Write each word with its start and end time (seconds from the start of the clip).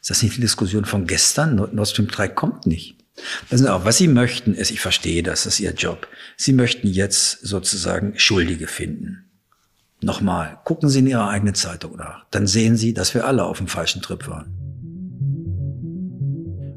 Ist 0.00 0.10
das 0.10 0.22
nicht 0.22 0.36
die 0.36 0.40
Diskussion 0.40 0.84
von 0.86 1.06
gestern? 1.06 1.56
Nord 1.56 1.88
Stream 1.88 2.08
3 2.08 2.28
kommt 2.28 2.66
nicht. 2.66 2.96
Was 3.50 3.98
Sie 3.98 4.08
möchten, 4.08 4.54
ist, 4.54 4.70
ich 4.70 4.80
verstehe 4.80 5.22
das, 5.22 5.44
das 5.44 5.54
ist 5.54 5.60
Ihr 5.60 5.74
Job. 5.74 6.08
Sie 6.36 6.52
möchten 6.52 6.86
jetzt 6.86 7.40
sozusagen 7.40 8.18
Schuldige 8.18 8.68
finden. 8.68 9.24
Nochmal, 10.00 10.60
gucken 10.64 10.88
Sie 10.88 11.00
in 11.00 11.08
Ihrer 11.08 11.28
eigenen 11.28 11.54
Zeitung 11.54 11.96
nach. 11.96 12.24
Dann 12.30 12.46
sehen 12.46 12.76
Sie, 12.76 12.94
dass 12.94 13.12
wir 13.14 13.26
alle 13.26 13.44
auf 13.44 13.58
dem 13.58 13.66
falschen 13.66 14.00
Trip 14.00 14.26
waren. 14.28 14.54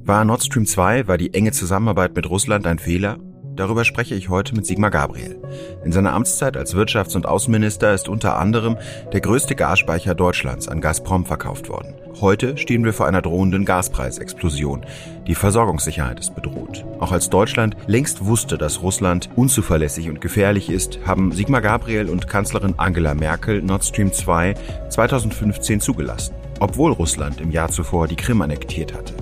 War 0.03 0.25
Nord 0.25 0.43
Stream 0.43 0.65
2, 0.65 1.07
war 1.07 1.17
die 1.17 1.33
enge 1.33 1.51
Zusammenarbeit 1.51 2.15
mit 2.15 2.27
Russland 2.27 2.67
ein 2.67 2.79
Fehler? 2.79 3.19
Darüber 3.55 3.83
spreche 3.83 4.15
ich 4.15 4.29
heute 4.29 4.55
mit 4.55 4.65
Sigmar 4.65 4.91
Gabriel. 4.91 5.37
In 5.83 5.91
seiner 5.91 6.13
Amtszeit 6.13 6.55
als 6.55 6.75
Wirtschafts- 6.75 7.15
und 7.15 7.25
Außenminister 7.25 7.93
ist 7.93 8.07
unter 8.07 8.37
anderem 8.37 8.77
der 9.11 9.21
größte 9.21 9.55
Gasspeicher 9.55 10.15
Deutschlands 10.15 10.67
an 10.67 10.79
Gazprom 10.79 11.25
verkauft 11.25 11.67
worden. 11.67 11.95
Heute 12.21 12.57
stehen 12.57 12.85
wir 12.85 12.93
vor 12.93 13.07
einer 13.07 13.21
drohenden 13.21 13.65
Gaspreisexplosion. 13.65 14.85
Die 15.27 15.35
Versorgungssicherheit 15.35 16.19
ist 16.19 16.33
bedroht. 16.35 16.85
Auch 16.99 17.11
als 17.11 17.29
Deutschland 17.29 17.75
längst 17.87 18.25
wusste, 18.25 18.57
dass 18.57 18.81
Russland 18.81 19.29
unzuverlässig 19.35 20.09
und 20.09 20.21
gefährlich 20.21 20.69
ist, 20.69 20.99
haben 21.05 21.31
Sigmar 21.31 21.61
Gabriel 21.61 22.09
und 22.09 22.27
Kanzlerin 22.27 22.75
Angela 22.77 23.13
Merkel 23.13 23.61
Nord 23.61 23.83
Stream 23.83 24.13
2 24.13 24.55
2015 24.89 25.81
zugelassen, 25.81 26.35
obwohl 26.59 26.91
Russland 26.93 27.41
im 27.41 27.51
Jahr 27.51 27.69
zuvor 27.69 28.07
die 28.07 28.15
Krim 28.15 28.41
annektiert 28.41 28.93
hatte. 28.93 29.13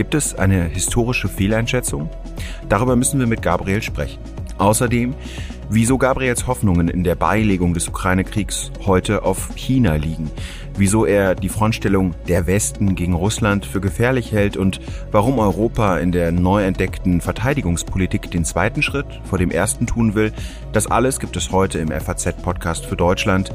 Gibt 0.00 0.14
es 0.14 0.34
eine 0.34 0.64
historische 0.64 1.28
Fehleinschätzung? 1.28 2.08
Darüber 2.70 2.96
müssen 2.96 3.20
wir 3.20 3.26
mit 3.26 3.42
Gabriel 3.42 3.82
sprechen. 3.82 4.18
Außerdem, 4.56 5.12
wieso 5.68 5.98
Gabriels 5.98 6.46
Hoffnungen 6.46 6.88
in 6.88 7.04
der 7.04 7.16
Beilegung 7.16 7.74
des 7.74 7.86
Ukraine-Kriegs 7.86 8.72
heute 8.86 9.24
auf 9.24 9.50
China 9.56 9.96
liegen, 9.96 10.30
wieso 10.76 11.06
er 11.06 11.34
die 11.34 11.48
Frontstellung 11.48 12.14
der 12.28 12.46
Westen 12.46 12.94
gegen 12.94 13.14
Russland 13.14 13.66
für 13.66 13.80
gefährlich 13.80 14.32
hält 14.32 14.56
und 14.56 14.80
warum 15.10 15.38
Europa 15.38 15.98
in 15.98 16.12
der 16.12 16.32
neu 16.32 16.64
entdeckten 16.64 17.20
Verteidigungspolitik 17.20 18.30
den 18.30 18.44
zweiten 18.44 18.82
Schritt 18.82 19.06
vor 19.24 19.38
dem 19.38 19.50
ersten 19.50 19.86
tun 19.86 20.14
will, 20.14 20.32
das 20.72 20.86
alles 20.86 21.20
gibt 21.20 21.36
es 21.36 21.52
heute 21.52 21.78
im 21.78 21.88
FAZ-Podcast 21.88 22.86
für 22.86 22.96
Deutschland. 22.96 23.52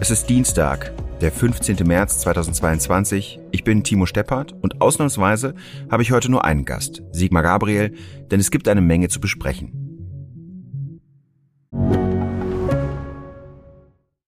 Es 0.00 0.10
ist 0.10 0.28
Dienstag, 0.28 0.92
der 1.20 1.32
15. 1.32 1.76
März 1.86 2.20
2022. 2.20 3.40
Ich 3.50 3.64
bin 3.64 3.82
Timo 3.82 4.06
Steppert 4.06 4.54
und 4.60 4.80
ausnahmsweise 4.80 5.54
habe 5.90 6.02
ich 6.02 6.12
heute 6.12 6.30
nur 6.30 6.44
einen 6.44 6.64
Gast, 6.64 7.02
Sigmar 7.12 7.42
Gabriel, 7.42 7.94
denn 8.30 8.40
es 8.40 8.50
gibt 8.50 8.68
eine 8.68 8.80
Menge 8.80 9.08
zu 9.08 9.20
besprechen. 9.20 9.87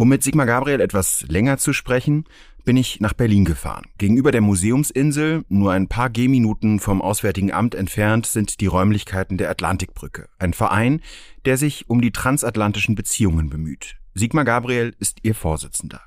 Um 0.00 0.08
mit 0.08 0.22
Sigmar 0.22 0.46
Gabriel 0.46 0.80
etwas 0.80 1.24
länger 1.26 1.58
zu 1.58 1.72
sprechen, 1.72 2.24
bin 2.64 2.76
ich 2.76 3.00
nach 3.00 3.14
Berlin 3.14 3.44
gefahren. 3.44 3.86
Gegenüber 3.98 4.30
der 4.30 4.42
Museumsinsel, 4.42 5.42
nur 5.48 5.72
ein 5.72 5.88
paar 5.88 6.08
Gehminuten 6.08 6.78
vom 6.78 7.02
Auswärtigen 7.02 7.52
Amt 7.52 7.74
entfernt, 7.74 8.24
sind 8.24 8.60
die 8.60 8.66
Räumlichkeiten 8.66 9.38
der 9.38 9.50
Atlantikbrücke. 9.50 10.28
Ein 10.38 10.52
Verein, 10.52 11.00
der 11.46 11.56
sich 11.56 11.90
um 11.90 12.00
die 12.00 12.12
transatlantischen 12.12 12.94
Beziehungen 12.94 13.50
bemüht. 13.50 13.96
Sigmar 14.14 14.44
Gabriel 14.44 14.94
ist 15.00 15.18
ihr 15.24 15.34
Vorsitzender. 15.34 16.00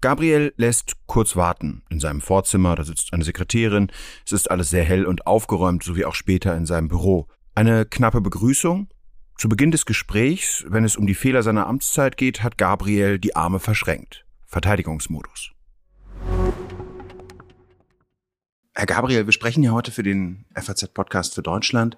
Gabriel 0.00 0.54
lässt 0.56 0.92
kurz 1.06 1.34
warten. 1.34 1.82
In 1.90 1.98
seinem 1.98 2.20
Vorzimmer, 2.20 2.76
da 2.76 2.84
sitzt 2.84 3.12
eine 3.12 3.24
Sekretärin. 3.24 3.90
Es 4.24 4.30
ist 4.30 4.52
alles 4.52 4.70
sehr 4.70 4.84
hell 4.84 5.04
und 5.04 5.26
aufgeräumt, 5.26 5.82
so 5.82 5.96
wie 5.96 6.04
auch 6.04 6.14
später 6.14 6.56
in 6.56 6.64
seinem 6.64 6.86
Büro. 6.86 7.26
Eine 7.56 7.86
knappe 7.86 8.20
Begrüßung, 8.20 8.86
zu 9.36 9.48
Beginn 9.48 9.70
des 9.70 9.84
Gesprächs, 9.84 10.64
wenn 10.68 10.84
es 10.84 10.96
um 10.96 11.06
die 11.06 11.14
Fehler 11.14 11.42
seiner 11.42 11.66
Amtszeit 11.66 12.16
geht, 12.16 12.42
hat 12.42 12.56
Gabriel 12.56 13.18
die 13.18 13.36
Arme 13.36 13.60
verschränkt. 13.60 14.24
Verteidigungsmodus. 14.46 15.50
Herr 18.74 18.86
Gabriel, 18.86 19.26
wir 19.26 19.32
sprechen 19.32 19.62
ja 19.62 19.72
heute 19.72 19.90
für 19.90 20.02
den 20.02 20.46
FAZ-Podcast 20.54 21.34
für 21.34 21.42
Deutschland 21.42 21.96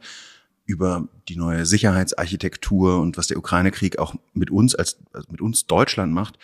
über 0.65 1.09
die 1.29 1.37
neue 1.37 1.65
Sicherheitsarchitektur 1.65 3.01
und 3.01 3.17
was 3.17 3.29
der 3.29 3.39
Ukraine-Krieg 3.39 3.99
auch 3.99 4.15
mit 4.33 4.51
uns 4.51 4.75
als 4.75 4.99
also 5.13 5.29
mit 5.31 5.41
uns 5.41 5.67
Deutschland 5.67 6.13
macht. 6.13 6.39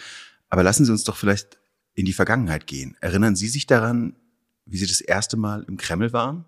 Aber 0.48 0.62
lassen 0.62 0.84
Sie 0.84 0.92
uns 0.92 1.04
doch 1.04 1.16
vielleicht 1.16 1.58
in 1.94 2.04
die 2.04 2.12
Vergangenheit 2.12 2.66
gehen. 2.66 2.96
Erinnern 3.00 3.36
Sie 3.36 3.48
sich 3.48 3.66
daran, 3.66 4.16
wie 4.64 4.76
Sie 4.76 4.86
das 4.86 5.00
erste 5.00 5.36
Mal 5.36 5.64
im 5.68 5.76
Kreml 5.76 6.12
waren? 6.12 6.44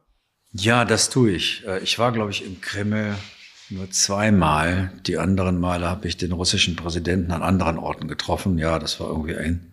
Ja, 0.53 0.85
das 0.85 1.11
tue 1.11 1.33
ich. 1.33 1.67
Äh, 1.67 1.81
ich 1.81 1.99
war, 1.99 2.13
glaube 2.13 2.31
ich, 2.31 2.45
im 2.45 2.61
Kreml 2.61 3.17
nur 3.71 3.91
zweimal. 3.91 4.93
Die 5.07 5.19
anderen 5.19 5.59
Male 5.59 5.89
habe 5.89 6.09
ich 6.09 6.17
den 6.17 6.33
russischen 6.33 6.77
Präsidenten 6.77 7.33
an 7.33 7.43
anderen 7.43 7.79
Orten 7.79 8.09
getroffen. 8.09 8.59
Ja, 8.59 8.79
das 8.79 9.01
war 9.01 9.09
irgendwie 9.09 9.37
ein 9.37 9.73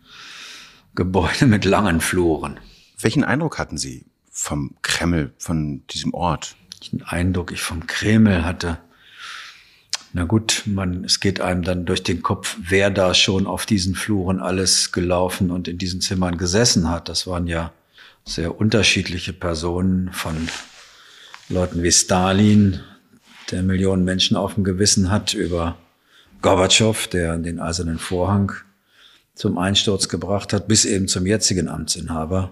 Gebäude 0.96 1.46
mit 1.46 1.66
langen 1.66 2.02
Fluren. 2.02 2.59
Welchen 3.00 3.24
Eindruck 3.24 3.59
hatten 3.59 3.78
Sie 3.78 4.06
vom 4.31 4.76
Kreml, 4.81 5.34
von 5.38 5.86
diesem 5.88 6.14
Ort? 6.14 6.56
Den 6.92 7.04
Eindruck 7.04 7.52
ich 7.52 7.62
vom 7.62 7.88
Kreml 7.88 8.44
hatte. 8.44 8.80
Na 10.16 10.25
gut, 10.25 10.64
man, 10.66 11.04
es 11.04 11.20
geht 11.20 11.42
einem 11.42 11.64
dann 11.64 11.86
durch 11.86 12.04
den 12.04 12.22
Kopf, 12.22 12.58
wer 12.62 12.92
da 12.92 13.16
schon 13.16 13.48
auf 13.48 13.66
diesen 13.66 13.96
Fluren 13.96 14.40
alles 14.40 14.92
gelaufen 14.92 15.50
und 15.50 15.68
in 15.68 15.80
diesen 15.80 16.02
Zimmern 16.02 16.38
gesessen 16.38 16.90
hat. 16.90 17.10
Das 17.10 17.25
waren 17.25 17.48
ja 17.48 17.72
sehr 18.24 18.60
unterschiedliche 18.60 19.34
Personen 19.34 20.12
von 20.14 20.48
Leuten 21.50 21.81
wie 21.81 21.92
Stalin, 21.92 22.81
der 23.53 23.64
Millionen 23.64 24.03
Menschen 24.03 24.36
auf 24.36 24.56
dem 24.56 24.64
Gewissen 24.64 25.09
hat, 25.09 25.34
über 25.34 25.78
Gorbatschow, 26.41 27.08
der 27.08 27.38
den 27.38 27.59
Eisernen 27.59 28.00
Vorhang 28.00 28.52
zum 29.36 29.58
Einsturz 29.58 30.09
gebracht 30.09 30.53
hat, 30.53 30.68
bis 30.68 30.86
eben 30.86 31.08
zum 31.08 31.25
jetzigen 31.25 31.68
Amtsinhaber. 31.68 32.52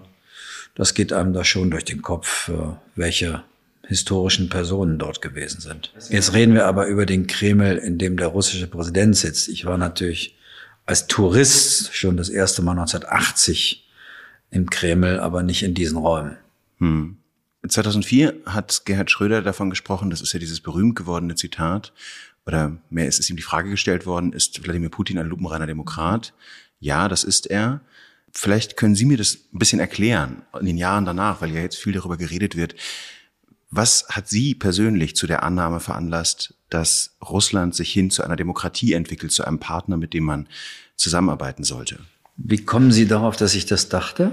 Das 0.74 0.94
geht 0.94 1.12
einem 1.12 1.32
da 1.32 1.44
schon 1.44 1.70
durch 1.70 1.84
den 1.84 2.02
Kopf, 2.02 2.50
welche 2.96 3.42
historischen 3.86 4.48
Personen 4.48 4.98
dort 4.98 5.20
gewesen 5.20 5.60
sind. 5.60 5.92
Jetzt 6.08 6.32
reden 6.32 6.54
wir 6.54 6.66
aber 6.66 6.86
über 6.86 7.04
den 7.04 7.26
Kreml, 7.26 7.76
in 7.76 7.98
dem 7.98 8.16
der 8.16 8.28
russische 8.28 8.66
Präsident 8.66 9.16
sitzt. 9.16 9.48
Ich 9.48 9.66
war 9.66 9.76
natürlich 9.76 10.36
als 10.86 11.06
Tourist 11.08 11.94
schon 11.94 12.16
das 12.16 12.28
erste 12.28 12.62
Mal 12.62 12.72
1980 12.72 13.86
im 14.50 14.70
Kreml, 14.70 15.18
aber 15.18 15.42
nicht 15.42 15.62
in 15.62 15.74
diesen 15.74 15.98
Räumen. 15.98 16.36
Hm. 16.78 17.16
2004 17.66 18.34
hat 18.46 18.82
Gerhard 18.84 19.10
Schröder 19.10 19.42
davon 19.42 19.70
gesprochen, 19.70 20.10
das 20.10 20.20
ist 20.20 20.32
ja 20.32 20.40
dieses 20.40 20.60
berühmt 20.60 20.96
gewordene 20.96 21.34
Zitat, 21.34 21.92
oder 22.46 22.76
mehr 22.90 23.06
ist 23.06 23.20
es 23.20 23.30
ihm 23.30 23.36
die 23.36 23.42
Frage 23.42 23.70
gestellt 23.70 24.04
worden, 24.04 24.32
ist 24.32 24.64
Wladimir 24.64 24.90
Putin 24.90 25.18
ein 25.18 25.28
lupenreiner 25.28 25.66
Demokrat? 25.66 26.32
Ja, 26.80 27.08
das 27.08 27.22
ist 27.22 27.46
er. 27.46 27.80
Vielleicht 28.32 28.76
können 28.76 28.96
Sie 28.96 29.04
mir 29.04 29.16
das 29.16 29.38
ein 29.52 29.58
bisschen 29.58 29.78
erklären 29.78 30.42
in 30.58 30.66
den 30.66 30.78
Jahren 30.78 31.04
danach, 31.04 31.40
weil 31.40 31.52
ja 31.52 31.60
jetzt 31.60 31.76
viel 31.76 31.92
darüber 31.92 32.16
geredet 32.16 32.56
wird. 32.56 32.74
Was 33.70 34.06
hat 34.08 34.28
Sie 34.28 34.54
persönlich 34.54 35.14
zu 35.14 35.26
der 35.26 35.44
Annahme 35.44 35.80
veranlasst, 35.80 36.54
dass 36.68 37.16
Russland 37.22 37.74
sich 37.74 37.92
hin 37.92 38.10
zu 38.10 38.24
einer 38.24 38.36
Demokratie 38.36 38.94
entwickelt, 38.94 39.32
zu 39.32 39.44
einem 39.44 39.60
Partner, 39.60 39.96
mit 39.96 40.14
dem 40.14 40.24
man 40.24 40.48
zusammenarbeiten 40.96 41.62
sollte? 41.62 42.00
Wie 42.36 42.64
kommen 42.64 42.90
Sie 42.90 43.06
darauf, 43.06 43.36
dass 43.36 43.54
ich 43.54 43.66
das 43.66 43.88
dachte? 43.88 44.32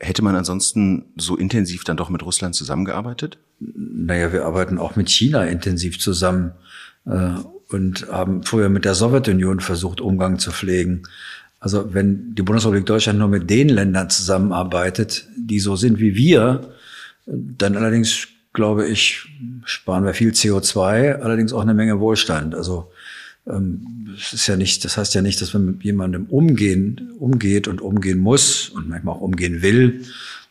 Hätte 0.00 0.22
man 0.22 0.36
ansonsten 0.36 1.06
so 1.16 1.36
intensiv 1.36 1.84
dann 1.84 1.96
doch 1.96 2.10
mit 2.10 2.22
Russland 2.24 2.54
zusammengearbeitet? 2.54 3.38
Naja, 3.60 4.32
wir 4.32 4.44
arbeiten 4.44 4.78
auch 4.78 4.96
mit 4.96 5.08
China 5.08 5.44
intensiv 5.44 5.98
zusammen 5.98 6.52
äh, 7.06 7.30
und 7.68 8.08
haben 8.10 8.42
früher 8.42 8.68
mit 8.68 8.84
der 8.84 8.94
Sowjetunion 8.94 9.60
versucht, 9.60 10.00
Umgang 10.00 10.38
zu 10.38 10.50
pflegen. 10.50 11.02
Also 11.60 11.94
wenn 11.94 12.34
die 12.34 12.42
Bundesrepublik 12.42 12.86
Deutschland 12.86 13.18
nur 13.18 13.28
mit 13.28 13.48
den 13.48 13.68
Ländern 13.68 14.10
zusammenarbeitet, 14.10 15.26
die 15.36 15.60
so 15.60 15.76
sind 15.76 15.98
wie 15.98 16.14
wir, 16.14 16.74
dann 17.26 17.76
allerdings, 17.76 18.28
glaube 18.52 18.86
ich, 18.86 19.26
sparen 19.64 20.04
wir 20.04 20.12
viel 20.12 20.32
CO2, 20.32 21.20
allerdings 21.20 21.52
auch 21.52 21.62
eine 21.62 21.74
Menge 21.74 22.00
Wohlstand. 22.00 22.54
Also 22.54 22.90
es 23.46 24.32
ist 24.32 24.46
ja 24.46 24.56
nicht, 24.56 24.84
das 24.84 24.96
heißt 24.96 25.14
ja 25.14 25.22
nicht, 25.22 25.40
dass 25.40 25.52
man 25.52 25.66
mit 25.66 25.84
jemandem 25.84 26.26
umgehen, 26.26 27.12
umgeht 27.18 27.68
und 27.68 27.80
umgehen 27.80 28.18
muss 28.18 28.70
und 28.70 28.88
manchmal 28.88 29.16
auch 29.16 29.20
umgehen 29.20 29.60
will, 29.60 30.04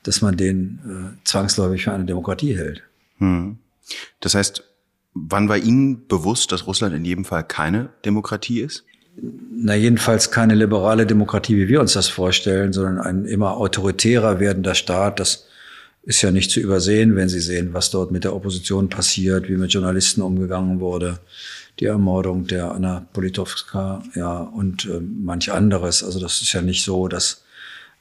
dass 0.04 0.22
man 0.22 0.38
den 0.38 0.80
äh, 0.86 1.18
zwangsläufig 1.24 1.84
für 1.84 1.94
eine 1.94 2.06
Demokratie 2.06 2.56
hält. 2.56 2.84
Hm. 3.18 3.58
Das 4.20 4.36
heißt, 4.36 4.64
Wann 5.14 5.48
war 5.48 5.58
Ihnen 5.58 6.08
bewusst, 6.08 6.52
dass 6.52 6.66
Russland 6.66 6.96
in 6.96 7.06
jedem 7.06 7.26
Fall 7.26 7.44
keine 7.44 7.90
Demokratie 8.04 8.62
ist? 8.62 8.84
Na, 9.16 9.76
jedenfalls 9.76 10.32
keine 10.32 10.56
liberale 10.56 11.06
Demokratie, 11.06 11.56
wie 11.56 11.68
wir 11.68 11.82
uns 11.82 11.94
das 11.94 12.08
vorstellen, 12.08 12.74
sondern 12.74 13.00
ein 13.00 13.26
immer 13.26 13.58
autoritärer 13.58 14.40
werdender 14.40 14.74
Staat. 14.74 15.20
Das 15.20 15.46
ist 16.02 16.24
ja 16.24 16.32
nicht 16.32 16.50
zu 16.50 16.60
übersehen, 16.60 17.16
wenn 17.16 17.30
Sie 17.30 17.40
sehen, 17.40 17.74
was 17.74 17.92
dort 17.92 18.12
mit 18.12 18.24
der 18.24 18.36
Opposition 18.36 18.90
passiert, 18.90 19.50
wie 19.50 19.56
mit 19.56 19.72
Journalisten 19.72 20.24
umgegangen 20.24 20.80
wurde, 20.80 21.20
die 21.80 21.86
Ermordung 21.86 22.48
der 22.48 22.72
Anna 22.72 23.06
Politowska, 23.14 24.04
ja, 24.16 24.38
und 24.38 24.86
äh, 24.86 25.00
manch 25.00 25.52
anderes. 25.52 26.04
Also 26.04 26.20
das 26.20 26.42
ist 26.42 26.54
ja 26.54 26.62
nicht 26.62 26.84
so, 26.84 27.08
dass 27.08 27.44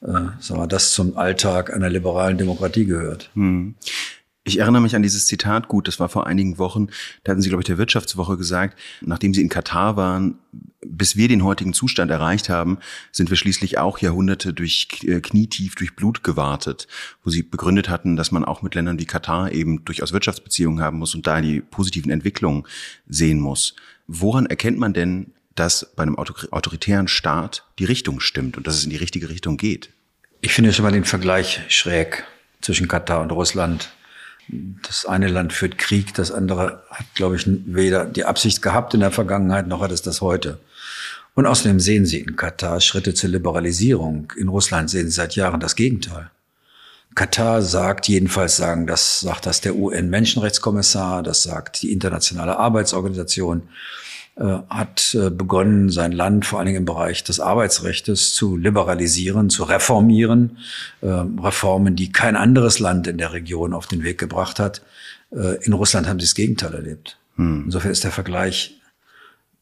äh, 0.01 0.11
sagen 0.39 0.59
wir, 0.59 0.67
das 0.67 0.91
zum 0.91 1.17
Alltag 1.17 1.73
einer 1.73 1.89
liberalen 1.89 2.37
Demokratie 2.37 2.85
gehört. 2.85 3.29
Hm. 3.33 3.75
Ich 4.45 4.59
erinnere 4.59 4.81
mich 4.81 4.95
an 4.95 5.03
dieses 5.03 5.25
Zitat 5.25 5.69
gut, 5.69 5.87
das 5.87 6.01
war 6.01 6.09
vor 6.09 6.27
einigen 6.27 6.57
Wochen, 6.57 6.87
da 7.23 7.31
hatten 7.31 7.41
Sie, 7.41 7.47
glaube 7.47 7.61
ich, 7.61 7.67
der 7.67 7.77
Wirtschaftswoche 7.77 8.35
gesagt, 8.35 8.77
nachdem 8.99 9.33
Sie 9.33 9.41
in 9.41 9.47
Katar 9.47 9.95
waren, 9.95 10.37
bis 10.85 11.15
wir 11.15 11.27
den 11.27 11.43
heutigen 11.43 11.73
Zustand 11.73 12.11
erreicht 12.11 12.49
haben, 12.49 12.77
sind 13.11 13.29
wir 13.29 13.37
schließlich 13.37 13.77
auch 13.77 13.99
Jahrhunderte 13.99 14.53
durch 14.53 14.87
äh, 15.03 15.19
knietief 15.21 15.75
durch 15.75 15.95
Blut 15.95 16.23
gewartet, 16.23 16.87
wo 17.23 17.29
Sie 17.29 17.43
begründet 17.43 17.89
hatten, 17.89 18.15
dass 18.15 18.31
man 18.31 18.45
auch 18.45 18.61
mit 18.61 18.75
Ländern 18.75 18.99
wie 18.99 19.05
Katar 19.05 19.51
eben 19.51 19.83
durchaus 19.85 20.13
Wirtschaftsbeziehungen 20.13 20.83
haben 20.83 20.99
muss 20.99 21.15
und 21.15 21.27
da 21.27 21.41
die 21.41 21.61
positiven 21.61 22.11
Entwicklungen 22.11 22.65
sehen 23.07 23.39
muss. 23.39 23.75
Woran 24.07 24.45
erkennt 24.45 24.77
man 24.77 24.93
denn, 24.93 25.33
dass 25.55 25.93
bei 25.95 26.03
einem 26.03 26.17
autoritären 26.17 27.07
Staat 27.07 27.65
die 27.79 27.85
Richtung 27.85 28.19
stimmt 28.19 28.57
und 28.57 28.67
dass 28.67 28.75
es 28.75 28.83
in 28.83 28.89
die 28.89 28.97
richtige 28.97 29.29
Richtung 29.29 29.57
geht? 29.57 29.89
Ich 30.41 30.53
finde 30.53 30.73
schon 30.73 30.83
mal 30.83 30.91
den 30.91 31.05
Vergleich 31.05 31.61
schräg 31.69 32.25
zwischen 32.61 32.87
Katar 32.87 33.21
und 33.21 33.31
Russland 33.31 33.91
das 34.49 35.05
eine 35.05 35.27
Land 35.27 35.53
führt 35.53 35.77
Krieg, 35.77 36.13
das 36.13 36.31
andere 36.31 36.83
hat, 36.89 37.05
glaube 37.15 37.35
ich, 37.35 37.43
weder 37.47 38.05
die 38.05 38.25
Absicht 38.25 38.61
gehabt 38.61 38.93
in 38.93 38.99
der 38.99 39.11
Vergangenheit, 39.11 39.67
noch 39.67 39.81
hat 39.81 39.91
es 39.91 40.01
das 40.01 40.21
heute. 40.21 40.59
Und 41.35 41.47
außerdem 41.47 41.79
sehen 41.79 42.05
Sie 42.05 42.19
in 42.19 42.35
Katar 42.35 42.79
Schritte 42.79 43.13
zur 43.13 43.29
Liberalisierung. 43.31 44.31
In 44.37 44.49
Russland 44.49 44.89
sehen 44.89 45.07
Sie 45.07 45.15
seit 45.15 45.35
Jahren 45.35 45.59
das 45.59 45.75
Gegenteil. 45.75 46.29
Katar 47.15 47.61
sagt, 47.61 48.07
jedenfalls 48.07 48.57
sagen, 48.57 48.87
das 48.87 49.19
sagt 49.19 49.45
das 49.45 49.61
der 49.61 49.75
UN-Menschenrechtskommissar, 49.75 51.21
das 51.23 51.43
sagt 51.43 51.81
die 51.83 51.91
Internationale 51.91 52.57
Arbeitsorganisation, 52.57 53.63
äh, 54.35 54.57
hat 54.67 55.13
äh, 55.13 55.29
begonnen, 55.29 55.89
sein 55.89 56.11
Land 56.11 56.45
vor 56.47 56.57
allen 56.57 56.65
Dingen 56.65 56.79
im 56.79 56.85
Bereich 56.85 57.23
des 57.23 57.39
Arbeitsrechts 57.39 58.33
zu 58.33 58.57
liberalisieren, 58.57 59.51
zu 59.51 59.63
reformieren. 59.63 60.57
Äh, 61.01 61.07
Reformen, 61.07 61.95
die 61.95 62.11
kein 62.11 62.35
anderes 62.35 62.79
Land 62.79 63.05
in 63.05 63.19
der 63.19 63.31
Region 63.33 63.73
auf 63.73 63.85
den 63.85 64.03
Weg 64.03 64.17
gebracht 64.17 64.59
hat. 64.59 64.81
In 65.61 65.73
Russland 65.73 66.07
haben 66.07 66.19
sie 66.19 66.27
das 66.27 66.35
Gegenteil 66.35 66.75
erlebt. 66.75 67.17
Hm. 67.37 67.63
Insofern 67.65 67.89
ist 67.89 68.03
der 68.03 68.11
Vergleich, 68.11 68.79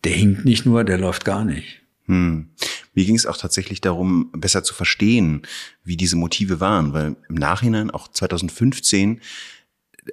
der 0.04 0.14
hinkt 0.14 0.46
nicht 0.46 0.66
nur, 0.66 0.84
der 0.84 0.98
läuft 0.98 1.26
gar 1.26 1.46
nicht. 1.46 1.82
Hm. 2.06 2.50
Mir 2.94 3.06
ging 3.06 3.16
es 3.16 3.26
auch 3.26 3.38
tatsächlich 3.38 3.80
darum, 3.82 4.32
besser 4.34 4.64
zu 4.64 4.74
verstehen, 4.74 5.44
wie 5.84 5.98
diese 5.98 6.18
Motive 6.18 6.60
waren, 6.60 6.94
weil 6.94 7.16
im 7.30 7.36
Nachhinein, 7.36 7.90
auch 7.92 8.08
2015, 8.08 9.22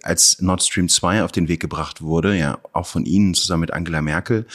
als 0.03 0.41
Nord 0.41 0.63
Stream 0.63 0.89
2 0.89 1.25
auf 1.25 1.33
den 1.33 1.49
Weg 1.49 1.61
gebracht 1.61 2.03
wurde, 2.03 2.37
ja 2.37 2.59
auch 2.73 2.87
von 2.87 3.05
Ihnen 3.05 3.35
zusammen 3.35 3.63
mit 3.63 3.73
Angela 3.73 4.03
Merkel, 4.03 4.47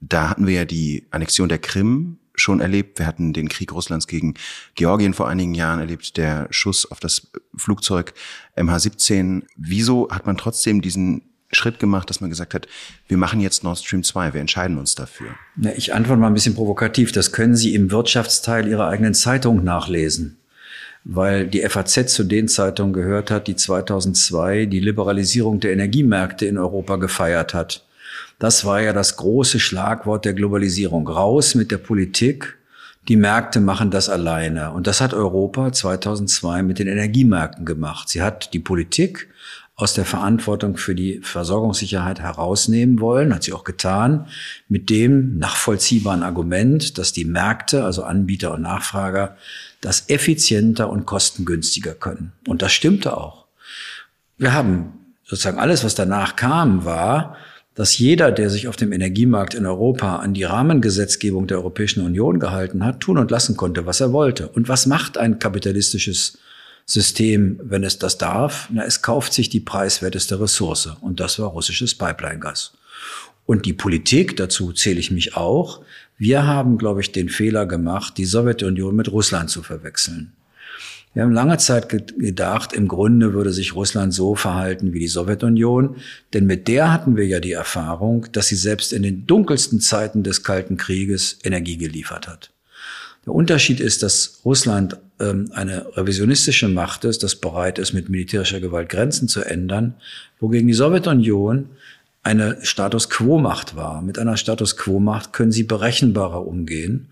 da 0.00 0.28
hatten 0.28 0.46
wir 0.46 0.54
ja 0.54 0.64
die 0.64 1.06
Annexion 1.10 1.48
der 1.48 1.58
Krim 1.58 2.18
schon 2.34 2.60
erlebt. 2.60 2.98
Wir 2.98 3.06
hatten 3.06 3.32
den 3.32 3.48
Krieg 3.48 3.72
Russlands 3.72 4.06
gegen 4.06 4.34
Georgien 4.74 5.14
vor 5.14 5.28
einigen 5.28 5.54
Jahren 5.54 5.80
erlebt, 5.80 6.16
der 6.16 6.48
Schuss 6.50 6.90
auf 6.90 6.98
das 6.98 7.30
Flugzeug 7.56 8.14
MH17. 8.56 9.44
Wieso 9.56 10.10
hat 10.10 10.26
man 10.26 10.36
trotzdem 10.36 10.82
diesen 10.82 11.31
Schritt 11.52 11.78
gemacht, 11.78 12.08
dass 12.08 12.20
man 12.20 12.30
gesagt 12.30 12.54
hat, 12.54 12.66
wir 13.08 13.16
machen 13.16 13.40
jetzt 13.40 13.62
Nord 13.62 13.78
Stream 13.78 14.02
2, 14.02 14.34
wir 14.34 14.40
entscheiden 14.40 14.78
uns 14.78 14.94
dafür? 14.94 15.28
ich 15.76 15.94
antworte 15.94 16.20
mal 16.20 16.28
ein 16.28 16.34
bisschen 16.34 16.54
provokativ. 16.54 17.12
Das 17.12 17.32
können 17.32 17.56
Sie 17.56 17.74
im 17.74 17.90
Wirtschaftsteil 17.90 18.66
Ihrer 18.68 18.88
eigenen 18.88 19.14
Zeitung 19.14 19.62
nachlesen 19.62 20.38
weil 21.04 21.46
die 21.46 21.62
FAZ 21.68 22.14
zu 22.14 22.24
den 22.24 22.48
Zeitungen 22.48 22.92
gehört 22.92 23.30
hat, 23.30 23.46
die 23.48 23.56
2002 23.56 24.66
die 24.66 24.80
Liberalisierung 24.80 25.60
der 25.60 25.72
Energiemärkte 25.72 26.46
in 26.46 26.58
Europa 26.58 26.96
gefeiert 26.96 27.54
hat. 27.54 27.84
Das 28.38 28.64
war 28.64 28.80
ja 28.80 28.92
das 28.92 29.16
große 29.16 29.60
Schlagwort 29.60 30.24
der 30.24 30.34
Globalisierung. 30.34 31.08
Raus 31.08 31.54
mit 31.54 31.70
der 31.70 31.78
Politik. 31.78 32.56
Die 33.08 33.16
Märkte 33.16 33.60
machen 33.60 33.90
das 33.90 34.08
alleine. 34.08 34.70
Und 34.72 34.86
das 34.86 35.00
hat 35.00 35.12
Europa 35.12 35.72
2002 35.72 36.62
mit 36.62 36.78
den 36.78 36.86
Energiemärkten 36.86 37.64
gemacht. 37.64 38.08
Sie 38.08 38.22
hat 38.22 38.52
die 38.52 38.60
Politik 38.60 39.28
aus 39.74 39.94
der 39.94 40.04
Verantwortung 40.04 40.76
für 40.76 40.94
die 40.94 41.20
Versorgungssicherheit 41.22 42.20
herausnehmen 42.20 43.00
wollen, 43.00 43.34
hat 43.34 43.42
sie 43.42 43.52
auch 43.52 43.64
getan, 43.64 44.26
mit 44.68 44.90
dem 44.90 45.38
nachvollziehbaren 45.38 46.22
Argument, 46.22 46.98
dass 46.98 47.12
die 47.12 47.24
Märkte, 47.24 47.84
also 47.84 48.04
Anbieter 48.04 48.52
und 48.52 48.62
Nachfrager, 48.62 49.36
das 49.80 50.08
effizienter 50.08 50.90
und 50.90 51.06
kostengünstiger 51.06 51.94
können. 51.94 52.32
Und 52.46 52.62
das 52.62 52.72
stimmte 52.72 53.16
auch. 53.16 53.46
Wir 54.36 54.52
haben 54.52 54.92
sozusagen 55.24 55.58
alles, 55.58 55.84
was 55.84 55.94
danach 55.94 56.36
kam, 56.36 56.84
war, 56.84 57.36
dass 57.74 57.96
jeder, 57.96 58.30
der 58.30 58.50
sich 58.50 58.68
auf 58.68 58.76
dem 58.76 58.92
Energiemarkt 58.92 59.54
in 59.54 59.64
Europa 59.64 60.16
an 60.16 60.34
die 60.34 60.44
Rahmengesetzgebung 60.44 61.46
der 61.46 61.56
Europäischen 61.56 62.04
Union 62.04 62.38
gehalten 62.38 62.84
hat, 62.84 63.00
tun 63.00 63.16
und 63.16 63.30
lassen 63.30 63.56
konnte, 63.56 63.86
was 63.86 64.00
er 64.00 64.12
wollte. 64.12 64.48
Und 64.48 64.68
was 64.68 64.84
macht 64.84 65.16
ein 65.16 65.38
kapitalistisches 65.38 66.38
System, 66.86 67.60
wenn 67.62 67.84
es 67.84 67.98
das 67.98 68.18
darf? 68.18 68.68
Na, 68.72 68.84
es 68.84 69.02
kauft 69.02 69.32
sich 69.32 69.48
die 69.48 69.60
preiswerteste 69.60 70.40
Ressource. 70.40 70.88
Und 71.00 71.20
das 71.20 71.38
war 71.38 71.48
russisches 71.48 71.94
Pipeline-Gas. 71.94 72.72
Und 73.46 73.66
die 73.66 73.72
Politik, 73.72 74.36
dazu 74.36 74.72
zähle 74.72 75.00
ich 75.00 75.10
mich 75.10 75.36
auch, 75.36 75.80
wir 76.18 76.46
haben, 76.46 76.78
glaube 76.78 77.00
ich, 77.00 77.12
den 77.12 77.28
Fehler 77.28 77.66
gemacht, 77.66 78.16
die 78.16 78.24
Sowjetunion 78.24 78.94
mit 78.94 79.10
Russland 79.10 79.50
zu 79.50 79.62
verwechseln. 79.62 80.32
Wir 81.14 81.24
haben 81.24 81.32
lange 81.32 81.58
Zeit 81.58 81.90
gedacht, 81.90 82.72
im 82.72 82.88
Grunde 82.88 83.34
würde 83.34 83.52
sich 83.52 83.74
Russland 83.74 84.14
so 84.14 84.34
verhalten 84.34 84.94
wie 84.94 85.00
die 85.00 85.08
Sowjetunion, 85.08 85.96
denn 86.32 86.46
mit 86.46 86.68
der 86.68 86.90
hatten 86.90 87.16
wir 87.16 87.26
ja 87.26 87.38
die 87.38 87.52
Erfahrung, 87.52 88.26
dass 88.32 88.46
sie 88.46 88.56
selbst 88.56 88.94
in 88.94 89.02
den 89.02 89.26
dunkelsten 89.26 89.80
Zeiten 89.80 90.22
des 90.22 90.42
Kalten 90.42 90.78
Krieges 90.78 91.38
Energie 91.44 91.76
geliefert 91.76 92.28
hat. 92.28 92.50
Der 93.26 93.34
Unterschied 93.34 93.78
ist, 93.78 94.02
dass 94.02 94.40
Russland 94.44 94.96
eine 95.30 95.96
revisionistische 95.96 96.68
Macht 96.68 97.04
ist, 97.04 97.22
das 97.22 97.36
bereit 97.36 97.78
ist, 97.78 97.92
mit 97.92 98.08
militärischer 98.08 98.60
Gewalt 98.60 98.88
Grenzen 98.88 99.28
zu 99.28 99.42
ändern, 99.42 99.94
wogegen 100.40 100.68
die 100.68 100.74
Sowjetunion 100.74 101.68
eine 102.22 102.58
Status 102.62 103.10
Quo-Macht 103.10 103.76
war. 103.76 104.02
Mit 104.02 104.18
einer 104.18 104.36
Status 104.36 104.76
Quo-Macht 104.76 105.32
können 105.32 105.52
sie 105.52 105.64
berechenbarer 105.64 106.46
umgehen. 106.46 107.08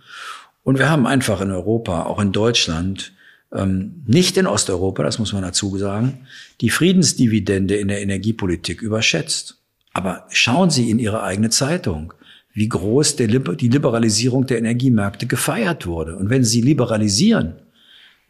Und 0.63 0.79
wir 0.79 0.89
haben 0.89 1.07
einfach 1.07 1.41
in 1.41 1.51
Europa, 1.51 2.05
auch 2.05 2.21
in 2.21 2.33
Deutschland, 2.33 3.13
ähm, 3.53 4.03
nicht 4.07 4.37
in 4.37 4.47
Osteuropa, 4.47 5.03
das 5.03 5.19
muss 5.19 5.33
man 5.33 5.43
dazu 5.43 5.77
sagen, 5.79 6.27
die 6.61 6.71
Friedensdividende 6.71 7.77
in 7.77 7.89
der 7.89 8.03
Energiepolitik 8.03 8.83
überschätzt. 8.83 9.57
Aber 9.93 10.27
schauen 10.31 10.71
Sie 10.71 10.91
in 10.91 11.01
Ihre 11.01 11.23
eigene 11.23 11.51
Zeitung, 11.51 12.15
wie 12.53 12.69
groß 12.69 13.17
die 13.17 13.27
Liberalisierung 13.27 14.47
der 14.47 14.59
Energiemärkte 14.59 15.27
gefeiert 15.27 15.87
wurde. 15.87 16.17
Und 16.17 16.31
wenn 16.31 16.45
Sie 16.45 16.63
liberalisieren, 16.63 17.55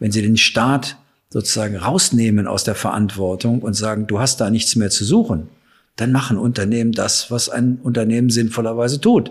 wenn 0.01 0.11
Sie 0.11 0.23
den 0.23 0.37
Staat 0.37 0.97
sozusagen 1.29 1.77
rausnehmen 1.77 2.49
aus 2.49 2.65
der 2.65 2.75
Verantwortung 2.75 3.63
und 3.63 3.75
sagen, 3.75 4.09
du 4.09 4.19
hast 4.19 4.41
da 4.41 4.51
nichts 4.51 4.75
mehr 4.75 4.91
zu 4.91 5.05
suchen, 5.05 5.49
dann 5.95 6.11
machen 6.11 6.39
Unternehmen 6.39 6.93
das, 6.93 7.31
was 7.31 7.49
ein 7.49 7.79
Unternehmen 7.83 8.31
sinnvollerweise 8.31 9.01
tut. 9.01 9.31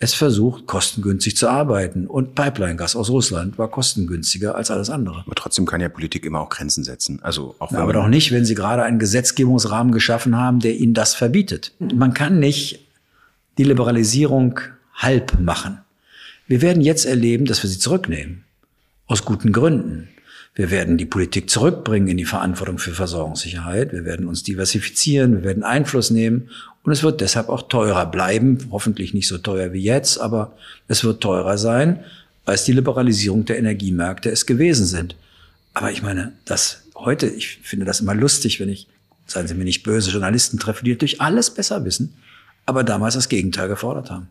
Es 0.00 0.14
versucht, 0.14 0.66
kostengünstig 0.66 1.36
zu 1.36 1.48
arbeiten. 1.48 2.06
Und 2.06 2.34
Pipeline-Gas 2.34 2.94
aus 2.94 3.10
Russland 3.10 3.58
war 3.58 3.68
kostengünstiger 3.68 4.54
als 4.54 4.70
alles 4.70 4.90
andere. 4.90 5.22
Aber 5.26 5.34
trotzdem 5.34 5.66
kann 5.66 5.80
ja 5.80 5.88
Politik 5.88 6.24
immer 6.24 6.40
auch 6.40 6.50
Grenzen 6.50 6.84
setzen. 6.84 7.18
Also 7.22 7.56
auch 7.58 7.70
Na, 7.72 7.80
aber 7.80 7.94
doch 7.94 8.06
nicht, 8.06 8.30
wenn 8.30 8.44
Sie 8.44 8.54
gerade 8.54 8.84
einen 8.84 9.00
Gesetzgebungsrahmen 9.00 9.92
geschaffen 9.92 10.36
haben, 10.36 10.60
der 10.60 10.76
Ihnen 10.76 10.94
das 10.94 11.14
verbietet. 11.14 11.72
Man 11.80 12.14
kann 12.14 12.38
nicht 12.38 12.86
die 13.56 13.64
Liberalisierung 13.64 14.60
halb 14.94 15.40
machen. 15.40 15.78
Wir 16.46 16.62
werden 16.62 16.82
jetzt 16.82 17.04
erleben, 17.04 17.44
dass 17.44 17.62
wir 17.62 17.70
sie 17.70 17.78
zurücknehmen. 17.78 18.44
Aus 19.08 19.24
guten 19.24 19.54
Gründen. 19.54 20.08
Wir 20.54 20.70
werden 20.70 20.98
die 20.98 21.06
Politik 21.06 21.48
zurückbringen 21.48 22.08
in 22.08 22.18
die 22.18 22.26
Verantwortung 22.26 22.76
für 22.76 22.92
Versorgungssicherheit. 22.92 23.90
Wir 23.94 24.04
werden 24.04 24.26
uns 24.26 24.42
diversifizieren. 24.42 25.36
Wir 25.36 25.44
werden 25.44 25.64
Einfluss 25.64 26.10
nehmen. 26.10 26.50
Und 26.82 26.92
es 26.92 27.02
wird 27.02 27.22
deshalb 27.22 27.48
auch 27.48 27.68
teurer 27.68 28.04
bleiben. 28.04 28.58
Hoffentlich 28.70 29.14
nicht 29.14 29.26
so 29.26 29.38
teuer 29.38 29.72
wie 29.72 29.82
jetzt, 29.82 30.20
aber 30.20 30.52
es 30.88 31.04
wird 31.04 31.22
teurer 31.22 31.56
sein, 31.56 32.04
als 32.44 32.64
die 32.64 32.72
Liberalisierung 32.72 33.46
der 33.46 33.58
Energiemärkte 33.58 34.28
es 34.28 34.44
gewesen 34.44 34.84
sind. 34.84 35.16
Aber 35.72 35.90
ich 35.90 36.02
meine, 36.02 36.32
das 36.44 36.82
heute, 36.94 37.28
ich 37.28 37.60
finde 37.62 37.86
das 37.86 38.00
immer 38.00 38.14
lustig, 38.14 38.60
wenn 38.60 38.68
ich, 38.68 38.88
seien 39.26 39.48
Sie 39.48 39.54
mir 39.54 39.64
nicht 39.64 39.84
böse, 39.84 40.10
Journalisten 40.10 40.58
treffe, 40.58 40.84
die 40.84 40.90
natürlich 40.90 41.22
alles 41.22 41.48
besser 41.48 41.82
wissen, 41.86 42.12
aber 42.66 42.84
damals 42.84 43.14
das 43.14 43.30
Gegenteil 43.30 43.68
gefordert 43.68 44.10
haben. 44.10 44.28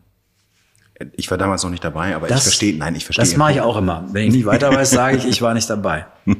Ich 1.12 1.30
war 1.30 1.38
damals 1.38 1.62
noch 1.62 1.70
nicht 1.70 1.84
dabei, 1.84 2.14
aber 2.16 2.26
das, 2.26 2.38
ich 2.38 2.42
verstehe, 2.44 2.76
nein, 2.76 2.94
ich 2.94 3.04
verstehe. 3.04 3.24
Das 3.24 3.36
mache 3.36 3.52
ich 3.52 3.60
auch 3.60 3.76
immer. 3.76 4.06
Wenn 4.12 4.28
ich 4.28 4.34
nicht 4.34 4.46
weiter 4.46 4.70
weiß, 4.70 4.90
sage 4.90 5.16
ich, 5.16 5.26
ich 5.26 5.42
war 5.42 5.54
nicht 5.54 5.68
dabei. 5.70 6.06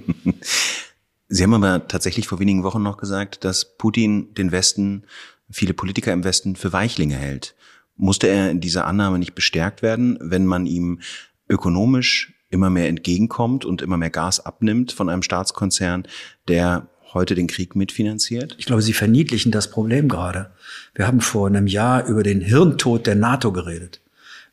Sie 1.29 1.43
haben 1.43 1.55
aber 1.55 1.87
tatsächlich 1.87 2.27
vor 2.27 2.41
wenigen 2.41 2.65
Wochen 2.65 2.83
noch 2.83 2.97
gesagt, 2.97 3.45
dass 3.45 3.77
Putin 3.77 4.35
den 4.35 4.51
Westen 4.51 5.05
viele 5.51 5.75
Politiker 5.75 6.13
im 6.13 6.25
Westen 6.25 6.57
für 6.57 6.73
Weichlinge 6.73 7.17
hält. 7.17 7.55
Musste 7.97 8.29
er 8.29 8.51
in 8.51 8.61
dieser 8.61 8.87
Annahme 8.87 9.19
nicht 9.19 9.35
bestärkt 9.35 9.83
werden, 9.83 10.19
wenn 10.21 10.47
man 10.47 10.67
ihm 10.67 11.01
ökonomisch 11.49 12.35
immer 12.51 12.71
mehr 12.71 12.89
entgegenkommt 12.89 13.65
und 13.65 13.83
immer 13.83 13.97
mehr 13.97 14.11
Gas 14.11 14.41
abnimmt 14.41 14.93
von 14.93 15.09
einem 15.09 15.23
Staatskonzern, 15.23 16.07
der 16.47 16.89
heute 17.13 17.35
den 17.35 17.47
Krieg 17.47 17.77
mitfinanziert? 17.77 18.55
Ich 18.59 18.67
glaube, 18.67 18.83
Sie 18.83 18.93
verniedlichen 18.93 19.53
das 19.53 19.71
Problem 19.71 20.09
gerade. 20.09 20.53
Wir 20.95 21.07
haben 21.07 21.21
vor 21.21 21.47
einem 21.47 21.67
Jahr 21.67 22.07
über 22.07 22.23
den 22.23 22.41
Hirntod 22.41 23.07
der 23.07 23.15
NATO 23.15 23.53
geredet. 23.53 24.01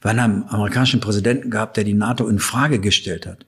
Wir 0.05 0.12
haben 0.12 0.19
einen 0.19 0.50
amerikanischen 0.50 1.00
Präsidenten 1.00 1.50
gehabt, 1.50 1.77
der 1.77 1.83
die 1.83 1.95
NATO 1.95 2.27
in 2.27 2.38
Frage 2.38 2.79
gestellt 2.79 3.25
hat. 3.25 3.47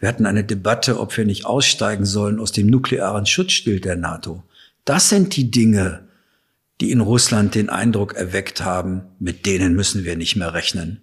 Wir 0.00 0.08
hatten 0.08 0.24
eine 0.24 0.42
Debatte, 0.42 0.98
ob 0.98 1.14
wir 1.14 1.26
nicht 1.26 1.44
aussteigen 1.44 2.06
sollen 2.06 2.40
aus 2.40 2.50
dem 2.50 2.66
nuklearen 2.66 3.26
Schutzschild 3.26 3.84
der 3.84 3.96
NATO. 3.96 4.42
Das 4.86 5.10
sind 5.10 5.36
die 5.36 5.50
Dinge, 5.50 6.08
die 6.80 6.92
in 6.92 7.00
Russland 7.00 7.54
den 7.54 7.68
Eindruck 7.68 8.14
erweckt 8.14 8.64
haben, 8.64 9.02
mit 9.18 9.44
denen 9.44 9.74
müssen 9.74 10.04
wir 10.04 10.16
nicht 10.16 10.34
mehr 10.34 10.54
rechnen. 10.54 11.02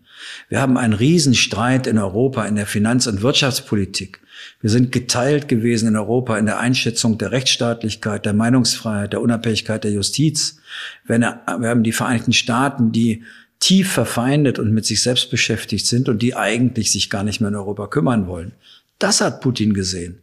Wir 0.50 0.60
haben 0.60 0.76
einen 0.76 0.94
Riesenstreit 0.94 1.86
in 1.86 2.00
Europa 2.00 2.44
in 2.46 2.56
der 2.56 2.66
Finanz- 2.66 3.06
und 3.06 3.22
Wirtschaftspolitik. 3.22 4.22
Wir 4.60 4.72
sind 4.72 4.92
geteilt 4.92 5.48
gewesen 5.48 5.90
in 5.90 5.98
Europa 5.98 6.36
in 6.40 6.48
der 6.48 6.60
Einschätzung 6.60 7.20
der 7.20 7.32
Rechtsstaatlichkeit, 7.32 8.26
der 8.26 8.34
Meinungsfreiheit, 8.34 9.14
der 9.14 9.22
Unabhängigkeit 9.22 9.84
der 9.84 9.92
Justiz. 9.92 10.58
Wir 11.06 11.44
haben 11.46 11.84
die 11.84 11.92
Vereinigten 11.92 12.34
Staaten, 12.34 12.92
die 12.92 13.24
tief 13.60 13.92
verfeindet 13.92 14.60
und 14.60 14.72
mit 14.72 14.86
sich 14.86 15.02
selbst 15.02 15.32
beschäftigt 15.32 15.88
sind 15.88 16.10
und 16.10 16.22
die 16.22 16.36
eigentlich 16.36 16.92
sich 16.92 17.10
gar 17.10 17.24
nicht 17.24 17.42
mehr 17.42 17.50
in 17.50 17.56
Europa 17.56 17.88
kümmern 17.88 18.28
wollen. 18.28 18.52
Das 19.00 19.22
hat 19.22 19.42
Putin 19.42 19.74
gesehen. 19.74 20.20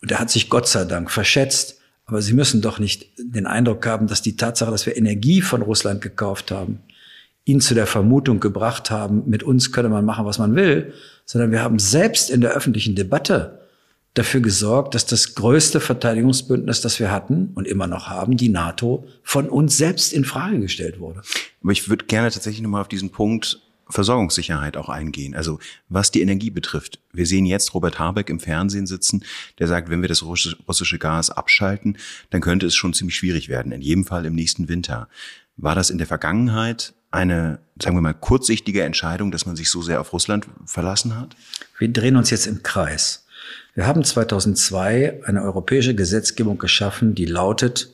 Und 0.00 0.12
er 0.12 0.20
hat 0.20 0.30
sich 0.30 0.48
Gott 0.48 0.68
sei 0.68 0.84
Dank 0.84 1.10
verschätzt. 1.10 1.80
Aber 2.06 2.22
Sie 2.22 2.32
müssen 2.32 2.62
doch 2.62 2.78
nicht 2.78 3.06
den 3.18 3.46
Eindruck 3.46 3.86
haben, 3.86 4.06
dass 4.06 4.22
die 4.22 4.36
Tatsache, 4.36 4.70
dass 4.70 4.86
wir 4.86 4.96
Energie 4.96 5.42
von 5.42 5.60
Russland 5.60 6.00
gekauft 6.00 6.50
haben, 6.50 6.80
ihn 7.44 7.60
zu 7.60 7.74
der 7.74 7.86
Vermutung 7.86 8.40
gebracht 8.40 8.90
haben, 8.90 9.24
mit 9.26 9.42
uns 9.42 9.72
könne 9.72 9.88
man 9.88 10.04
machen, 10.04 10.24
was 10.24 10.38
man 10.38 10.54
will, 10.54 10.94
sondern 11.26 11.50
wir 11.50 11.62
haben 11.62 11.78
selbst 11.78 12.30
in 12.30 12.40
der 12.40 12.52
öffentlichen 12.52 12.94
Debatte 12.94 13.58
dafür 14.14 14.40
gesorgt, 14.40 14.94
dass 14.94 15.06
das 15.06 15.34
größte 15.34 15.80
Verteidigungsbündnis, 15.80 16.80
das 16.80 16.98
wir 16.98 17.10
hatten 17.10 17.52
und 17.54 17.66
immer 17.66 17.86
noch 17.86 18.08
haben, 18.08 18.36
die 18.36 18.48
NATO, 18.48 19.06
von 19.22 19.48
uns 19.48 19.76
selbst 19.76 20.12
in 20.12 20.24
Frage 20.24 20.58
gestellt 20.60 20.98
wurde. 20.98 21.22
Aber 21.62 21.72
ich 21.72 21.88
würde 21.88 22.06
gerne 22.06 22.30
tatsächlich 22.30 22.62
nochmal 22.62 22.80
auf 22.80 22.88
diesen 22.88 23.10
Punkt 23.10 23.60
Versorgungssicherheit 23.90 24.76
auch 24.76 24.88
eingehen. 24.88 25.34
Also 25.34 25.58
was 25.88 26.10
die 26.10 26.20
Energie 26.20 26.50
betrifft. 26.50 27.00
Wir 27.12 27.26
sehen 27.26 27.46
jetzt 27.46 27.72
Robert 27.74 27.98
Habeck 27.98 28.28
im 28.28 28.40
Fernsehen 28.40 28.86
sitzen, 28.86 29.24
der 29.58 29.66
sagt, 29.66 29.88
wenn 29.88 30.02
wir 30.02 30.08
das 30.08 30.22
russische 30.22 30.98
Gas 30.98 31.30
abschalten, 31.30 31.96
dann 32.30 32.40
könnte 32.40 32.66
es 32.66 32.74
schon 32.74 32.92
ziemlich 32.92 33.16
schwierig 33.16 33.48
werden, 33.48 33.72
in 33.72 33.80
jedem 33.80 34.04
Fall 34.04 34.26
im 34.26 34.34
nächsten 34.34 34.68
Winter. 34.68 35.08
War 35.56 35.74
das 35.74 35.90
in 35.90 35.98
der 35.98 36.06
Vergangenheit 36.06 36.94
eine, 37.10 37.60
sagen 37.82 37.96
wir 37.96 38.02
mal, 38.02 38.12
kurzsichtige 38.14 38.82
Entscheidung, 38.82 39.30
dass 39.30 39.46
man 39.46 39.56
sich 39.56 39.70
so 39.70 39.80
sehr 39.80 40.00
auf 40.00 40.12
Russland 40.12 40.46
verlassen 40.66 41.16
hat? 41.16 41.34
Wir 41.78 41.88
drehen 41.88 42.16
uns 42.16 42.28
jetzt 42.30 42.46
im 42.46 42.62
Kreis. 42.62 43.24
Wir 43.74 43.86
haben 43.86 44.04
2002 44.04 45.24
eine 45.24 45.42
europäische 45.42 45.94
Gesetzgebung 45.94 46.58
geschaffen, 46.58 47.14
die 47.14 47.26
lautet, 47.26 47.90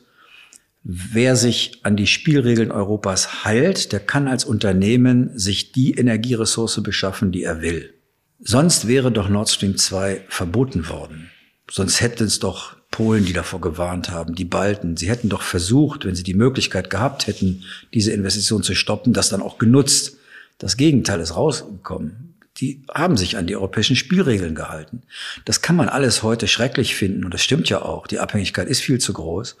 wer 0.83 1.35
sich 1.35 1.79
an 1.83 1.95
die 1.95 2.07
Spielregeln 2.07 2.71
Europas 2.71 3.43
heilt, 3.43 3.91
der 3.91 3.99
kann 3.99 4.27
als 4.27 4.45
Unternehmen 4.45 5.37
sich 5.37 5.71
die 5.71 5.93
Energieressource 5.93 6.81
beschaffen, 6.83 7.31
die 7.31 7.43
er 7.43 7.61
will. 7.61 7.93
Sonst 8.39 8.87
wäre 8.87 9.11
doch 9.11 9.29
Nord 9.29 9.49
Stream 9.49 9.77
2 9.77 10.25
verboten 10.27 10.87
worden. 10.89 11.31
Sonst 11.69 12.01
hätten 12.01 12.25
es 12.25 12.39
doch 12.39 12.75
Polen, 12.91 13.25
die 13.25 13.33
davor 13.33 13.59
gewarnt 13.59 14.09
haben, 14.09 14.35
die 14.35 14.45
Balten. 14.45 14.95
Sie 14.95 15.09
hätten 15.09 15.29
doch 15.29 15.41
versucht, 15.41 16.05
wenn 16.05 16.15
sie 16.15 16.23
die 16.23 16.33
Möglichkeit 16.33 16.89
gehabt 16.89 17.27
hätten, 17.27 17.63
diese 17.93 18.11
Investition 18.11 18.63
zu 18.63 18.73
stoppen, 18.73 19.11
das 19.11 19.29
dann 19.29 19.41
auch 19.41 19.57
genutzt. 19.57 20.17
Das 20.59 20.77
Gegenteil 20.77 21.19
ist 21.19 21.35
rausgekommen. 21.35 22.24
Die 22.57 22.83
haben 22.93 23.17
sich 23.17 23.37
an 23.37 23.47
die 23.47 23.55
europäischen 23.55 23.95
Spielregeln 23.95 24.55
gehalten. 24.55 25.03
Das 25.43 25.61
kann 25.61 25.75
man 25.75 25.89
alles 25.89 26.23
heute 26.23 26.47
schrecklich 26.47 26.95
finden 26.95 27.25
und 27.25 27.33
das 27.33 27.41
stimmt 27.41 27.69
ja 27.69 27.81
auch. 27.81 28.07
Die 28.07 28.19
Abhängigkeit 28.19 28.67
ist 28.67 28.81
viel 28.81 28.99
zu 28.99 29.13
groß. 29.13 29.57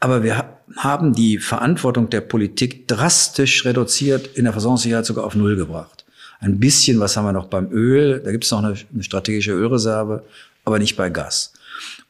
Aber 0.00 0.24
wir 0.24 0.58
haben 0.76 1.12
die 1.12 1.38
Verantwortung 1.38 2.10
der 2.10 2.22
Politik 2.22 2.88
drastisch 2.88 3.64
reduziert, 3.64 4.26
in 4.26 4.44
der 4.44 4.52
Versorgungssicherheit 4.52 5.06
sogar 5.06 5.24
auf 5.24 5.36
Null 5.36 5.54
gebracht. 5.56 6.04
Ein 6.40 6.58
bisschen, 6.58 6.98
was 6.98 7.16
haben 7.16 7.24
wir 7.24 7.32
noch 7.32 7.46
beim 7.46 7.70
Öl? 7.70 8.20
Da 8.24 8.32
gibt 8.32 8.44
es 8.44 8.50
noch 8.50 8.64
eine, 8.64 8.74
eine 8.92 9.02
strategische 9.04 9.52
Ölreserve, 9.52 10.24
aber 10.64 10.80
nicht 10.80 10.96
bei 10.96 11.08
Gas. 11.08 11.52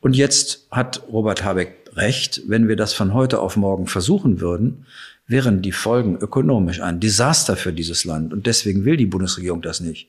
Und 0.01 0.17
jetzt 0.17 0.67
hat 0.71 1.03
Robert 1.13 1.45
Habeck 1.45 1.91
recht, 1.95 2.43
wenn 2.47 2.69
wir 2.69 2.77
das 2.77 2.95
von 2.95 3.13
heute 3.13 3.41
auf 3.41 3.57
morgen 3.57 3.87
versuchen 3.87 4.41
würden, 4.41 4.87
wären 5.33 5.63
die 5.63 5.73
Folgen 5.73 6.17
ökonomisch 6.17 6.81
ein 6.81 7.01
Desaster 7.01 7.57
für 7.57 7.73
dieses 7.73 8.05
Land. 8.05 8.33
Und 8.33 8.47
deswegen 8.47 8.85
will 8.85 8.97
die 8.97 9.07
Bundesregierung 9.07 9.61
das 9.63 9.81
nicht. 9.81 10.07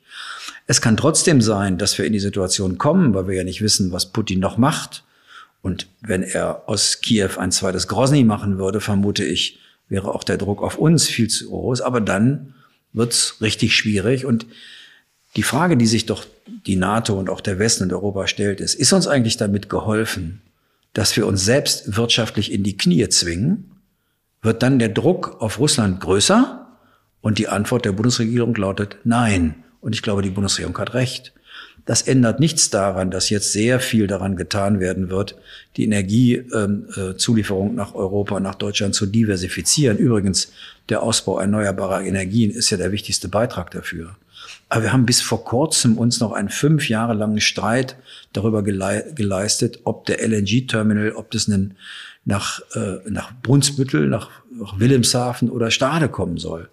Es 0.68 0.82
kann 0.82 0.98
trotzdem 0.98 1.42
sein, 1.42 1.80
dass 1.80 1.98
wir 1.98 2.06
in 2.06 2.14
die 2.14 2.20
Situation 2.20 2.78
kommen, 2.78 3.16
weil 3.16 3.28
wir 3.28 3.36
ja 3.36 3.44
nicht 3.44 3.62
wissen, 3.62 3.92
was 3.92 4.12
Putin 4.12 4.40
noch 4.40 4.58
macht. 4.58 5.04
Und 5.64 5.88
wenn 6.02 6.22
er 6.22 6.64
aus 6.68 7.02
Kiew 7.02 7.32
ein 7.38 7.52
zweites 7.52 7.88
Grozny 7.88 8.24
machen 8.24 8.60
würde, 8.60 8.82
vermute 8.82 9.24
ich, 9.24 9.60
wäre 9.90 10.14
auch 10.14 10.24
der 10.24 10.38
Druck 10.38 10.62
auf 10.62 10.78
uns 10.78 11.08
viel 11.08 11.30
zu 11.30 11.50
groß. 11.50 11.82
Aber 11.82 12.02
dann 12.02 12.54
wird's 12.92 13.38
richtig 13.42 13.76
schwierig. 13.76 14.26
Und 14.26 14.46
die 15.36 15.44
Frage, 15.44 15.78
die 15.78 15.88
sich 15.88 16.06
doch 16.06 16.26
die 16.68 16.76
NATO 16.76 17.18
und 17.18 17.30
auch 17.30 17.42
der 17.42 17.58
Westen 17.58 17.86
und 17.86 17.94
Europa 17.94 18.28
stellt, 18.28 18.62
ist, 18.62 18.76
ist 18.76 18.94
uns 18.94 19.08
eigentlich 19.08 19.38
damit 19.38 19.70
geholfen, 19.70 20.42
dass 20.94 21.16
wir 21.16 21.26
uns 21.26 21.44
selbst 21.44 21.96
wirtschaftlich 21.98 22.52
in 22.52 22.64
die 22.64 22.78
Knie 22.78 23.08
zwingen? 23.10 23.73
Wird 24.44 24.62
dann 24.62 24.78
der 24.78 24.90
Druck 24.90 25.42
auf 25.42 25.58
Russland 25.58 26.00
größer? 26.02 26.68
Und 27.22 27.40
die 27.40 27.48
Antwort 27.48 27.86
der 27.86 27.94
Bundesregierung 27.94 28.54
lautet 28.56 28.98
nein. 29.06 29.64
Und 29.80 29.96
ich 29.96 30.02
glaube, 30.02 30.22
die 30.22 30.30
Bundesregierung 30.30 30.78
hat 30.78 30.94
recht. 30.94 31.34
Das 31.86 32.02
ändert 32.02 32.40
nichts 32.40 32.70
daran, 32.70 33.12
dass 33.12 33.30
jetzt 33.30 33.52
sehr 33.52 33.80
viel 33.80 34.08
daran 34.08 34.36
getan 34.36 34.80
werden 34.80 35.10
wird, 35.10 35.36
die 35.76 35.84
Energiezulieferung 35.84 37.70
ähm, 37.70 37.74
äh, 37.74 37.78
nach 37.78 37.94
Europa, 37.96 38.40
nach 38.40 38.56
Deutschland 38.56 38.96
zu 38.96 39.06
diversifizieren. 39.06 39.98
Übrigens, 39.98 40.52
der 40.90 41.04
Ausbau 41.04 41.40
erneuerbarer 41.40 42.04
Energien 42.04 42.52
ist 42.52 42.70
ja 42.70 42.78
der 42.78 42.92
wichtigste 42.92 43.28
Beitrag 43.28 43.72
dafür. 43.72 44.16
Aber 44.70 44.84
wir 44.84 44.94
haben 44.94 45.06
bis 45.06 45.22
vor 45.22 45.44
kurzem 45.46 45.98
uns 45.98 46.20
noch 46.20 46.32
einen 46.32 46.50
fünf 46.50 46.90
Jahre 46.90 47.14
langen 47.14 47.42
Streit 47.42 47.96
darüber 48.32 48.64
geleistet, 48.64 49.80
ob 49.84 50.06
der 50.06 50.26
LNG-Terminal, 50.26 51.12
ob 51.14 51.32
das 51.32 51.48
einen 51.50 51.76
nach, 52.26 52.62
äh, 52.76 53.10
nach 53.10 53.32
Brunsbüttel, 53.42 54.08
nach, 54.08 54.30
nach 54.52 54.80
Wilhelmshaven 54.80 55.50
oder 55.50 55.72
Stade 55.72 56.10
kommen 56.10 56.38
soll. 56.38 56.70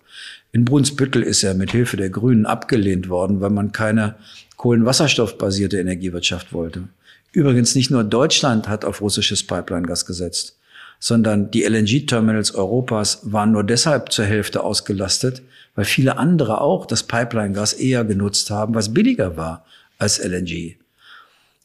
In 0.52 0.64
Brunsbüttel 0.64 1.22
ist 1.22 1.42
er 1.42 1.54
mit 1.54 1.72
Hilfe 1.72 1.96
der 1.96 2.10
Grünen 2.10 2.46
abgelehnt 2.46 3.08
worden, 3.08 3.40
weil 3.40 3.50
man 3.50 3.72
keine 3.72 4.16
kohlenwasserstoffbasierte 4.56 5.78
Energiewirtschaft 5.78 6.52
wollte. 6.52 6.88
Übrigens 7.32 7.74
nicht 7.74 7.90
nur 7.90 8.04
Deutschland 8.04 8.68
hat 8.68 8.84
auf 8.84 9.00
russisches 9.00 9.46
Pipeline-Gas 9.46 10.06
gesetzt, 10.06 10.58
sondern 10.98 11.50
die 11.50 11.64
LNG-Terminals 11.64 12.54
Europas 12.54 13.20
waren 13.22 13.52
nur 13.52 13.64
deshalb 13.64 14.12
zur 14.12 14.24
Hälfte 14.24 14.62
ausgelastet, 14.62 15.42
weil 15.76 15.84
viele 15.84 16.18
andere 16.18 16.60
auch 16.60 16.86
das 16.86 17.04
Pipeline-Gas 17.04 17.74
eher 17.74 18.04
genutzt 18.04 18.50
haben, 18.50 18.74
was 18.74 18.92
billiger 18.92 19.36
war 19.36 19.64
als 19.98 20.18
LNG. 20.18 20.76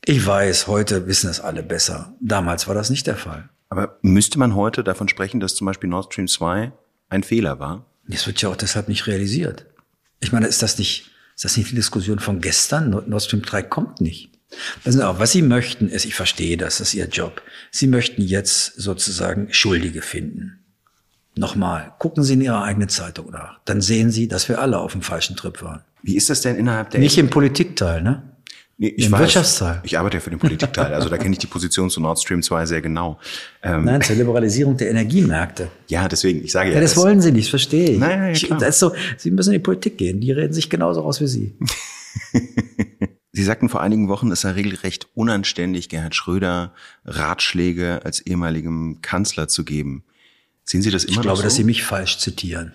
Ich 0.05 0.25
weiß, 0.25 0.67
heute 0.67 1.07
wissen 1.07 1.31
es 1.31 1.41
alle 1.41 1.63
besser. 1.63 2.13
Damals 2.19 2.67
war 2.67 2.75
das 2.75 2.91
nicht 2.91 3.07
der 3.07 3.15
Fall. 3.15 3.49
Aber 3.69 3.97
müsste 4.01 4.39
man 4.39 4.55
heute 4.55 4.83
davon 4.83 5.09
sprechen, 5.09 5.39
dass 5.39 5.55
zum 5.55 5.65
Beispiel 5.65 5.89
Nord 5.89 6.13
Stream 6.13 6.27
2 6.27 6.71
ein 7.09 7.23
Fehler 7.23 7.59
war? 7.59 7.85
Das 8.07 8.27
wird 8.27 8.41
ja 8.41 8.49
auch 8.49 8.55
deshalb 8.55 8.87
nicht 8.87 9.07
realisiert. 9.07 9.65
Ich 10.19 10.31
meine, 10.31 10.47
ist 10.47 10.61
das 10.61 10.77
nicht, 10.77 11.09
ist 11.35 11.45
das 11.45 11.57
nicht 11.57 11.71
die 11.71 11.75
Diskussion 11.75 12.19
von 12.19 12.41
gestern? 12.41 12.89
Nord 12.89 13.23
Stream 13.23 13.41
3 13.41 13.63
kommt 13.63 14.01
nicht. 14.01 14.31
Also 14.85 15.03
auch, 15.03 15.19
was 15.19 15.31
Sie 15.31 15.41
möchten, 15.41 15.89
ist, 15.89 16.05
ich 16.05 16.15
verstehe 16.15 16.57
das, 16.57 16.77
das 16.77 16.89
ist 16.89 16.93
Ihr 16.93 17.07
Job. 17.07 17.41
Sie 17.71 17.87
möchten 17.87 18.21
jetzt 18.21 18.75
sozusagen 18.75 19.51
Schuldige 19.51 20.01
finden. 20.01 20.59
Nochmal, 21.35 21.93
gucken 21.99 22.23
Sie 22.23 22.33
in 22.33 22.41
Ihrer 22.41 22.63
eigenen 22.63 22.87
Zeitung 22.87 23.31
nach. 23.31 23.59
Dann 23.65 23.81
sehen 23.81 24.11
Sie, 24.11 24.27
dass 24.27 24.47
wir 24.47 24.59
alle 24.59 24.79
auf 24.79 24.93
dem 24.93 25.01
falschen 25.01 25.35
Trip 25.35 25.61
waren. 25.61 25.81
Wie 26.01 26.15
ist 26.15 26.29
das 26.29 26.41
denn 26.41 26.55
innerhalb 26.55 26.91
der... 26.91 27.01
Nicht 27.01 27.17
im 27.17 27.29
Politikteil, 27.29 28.01
ne? 28.01 28.34
Nee, 28.77 28.89
ich 28.89 29.05
Im 29.05 29.13
weiß, 29.13 29.21
Wirtschaftsteil. 29.21 29.81
Ich 29.83 29.97
arbeite 29.97 30.17
ja 30.17 30.21
für 30.21 30.31
den 30.31 30.39
Politikteil, 30.39 30.93
also 30.93 31.07
da 31.07 31.17
kenne 31.17 31.31
ich 31.31 31.39
die 31.39 31.47
Position 31.47 31.89
zu 31.89 32.01
Nord 32.01 32.19
Stream 32.19 32.43
2 32.43 32.65
sehr 32.65 32.81
genau. 32.81 33.17
Ähm, 33.63 33.85
Nein, 33.85 34.01
zur 34.01 34.17
Liberalisierung 34.17 34.75
der 34.75 34.89
Energiemärkte. 34.89 35.69
Ja, 35.87 36.09
deswegen, 36.09 36.43
ich 36.43 36.51
sage 36.51 36.69
ja. 36.69 36.75
ja 36.75 36.81
das, 36.81 36.93
das 36.93 37.01
wollen 37.01 37.21
Sie 37.21 37.31
nicht, 37.31 37.49
verstehe 37.49 37.91
ich. 37.91 37.99
Nein, 37.99 38.19
nein, 38.19 38.33
klar. 38.33 38.59
Das 38.59 38.69
ist 38.69 38.79
so, 38.79 38.91
Sie 39.17 39.31
müssen 39.31 39.51
in 39.51 39.59
die 39.59 39.63
Politik 39.63 39.97
gehen, 39.97 40.19
die 40.19 40.31
reden 40.31 40.51
sich 40.51 40.69
genauso 40.69 41.03
aus 41.03 41.21
wie 41.21 41.27
Sie. 41.27 41.57
Sie 43.31 43.43
sagten 43.43 43.69
vor 43.69 43.81
einigen 43.81 44.09
Wochen, 44.09 44.31
es 44.31 44.41
sei 44.41 44.51
regelrecht 44.51 45.07
unanständig, 45.13 45.89
Gerhard 45.89 46.15
Schröder 46.15 46.73
Ratschläge 47.05 48.01
als 48.03 48.21
ehemaligem 48.21 48.99
Kanzler 49.01 49.47
zu 49.47 49.63
geben. 49.63 50.03
Sehen 50.63 50.81
Sie 50.81 50.91
das 50.91 51.05
immer 51.05 51.17
Ich 51.17 51.21
glaube, 51.21 51.37
so? 51.37 51.43
dass 51.43 51.55
Sie 51.55 51.63
mich 51.63 51.83
falsch 51.83 52.17
zitieren. 52.17 52.73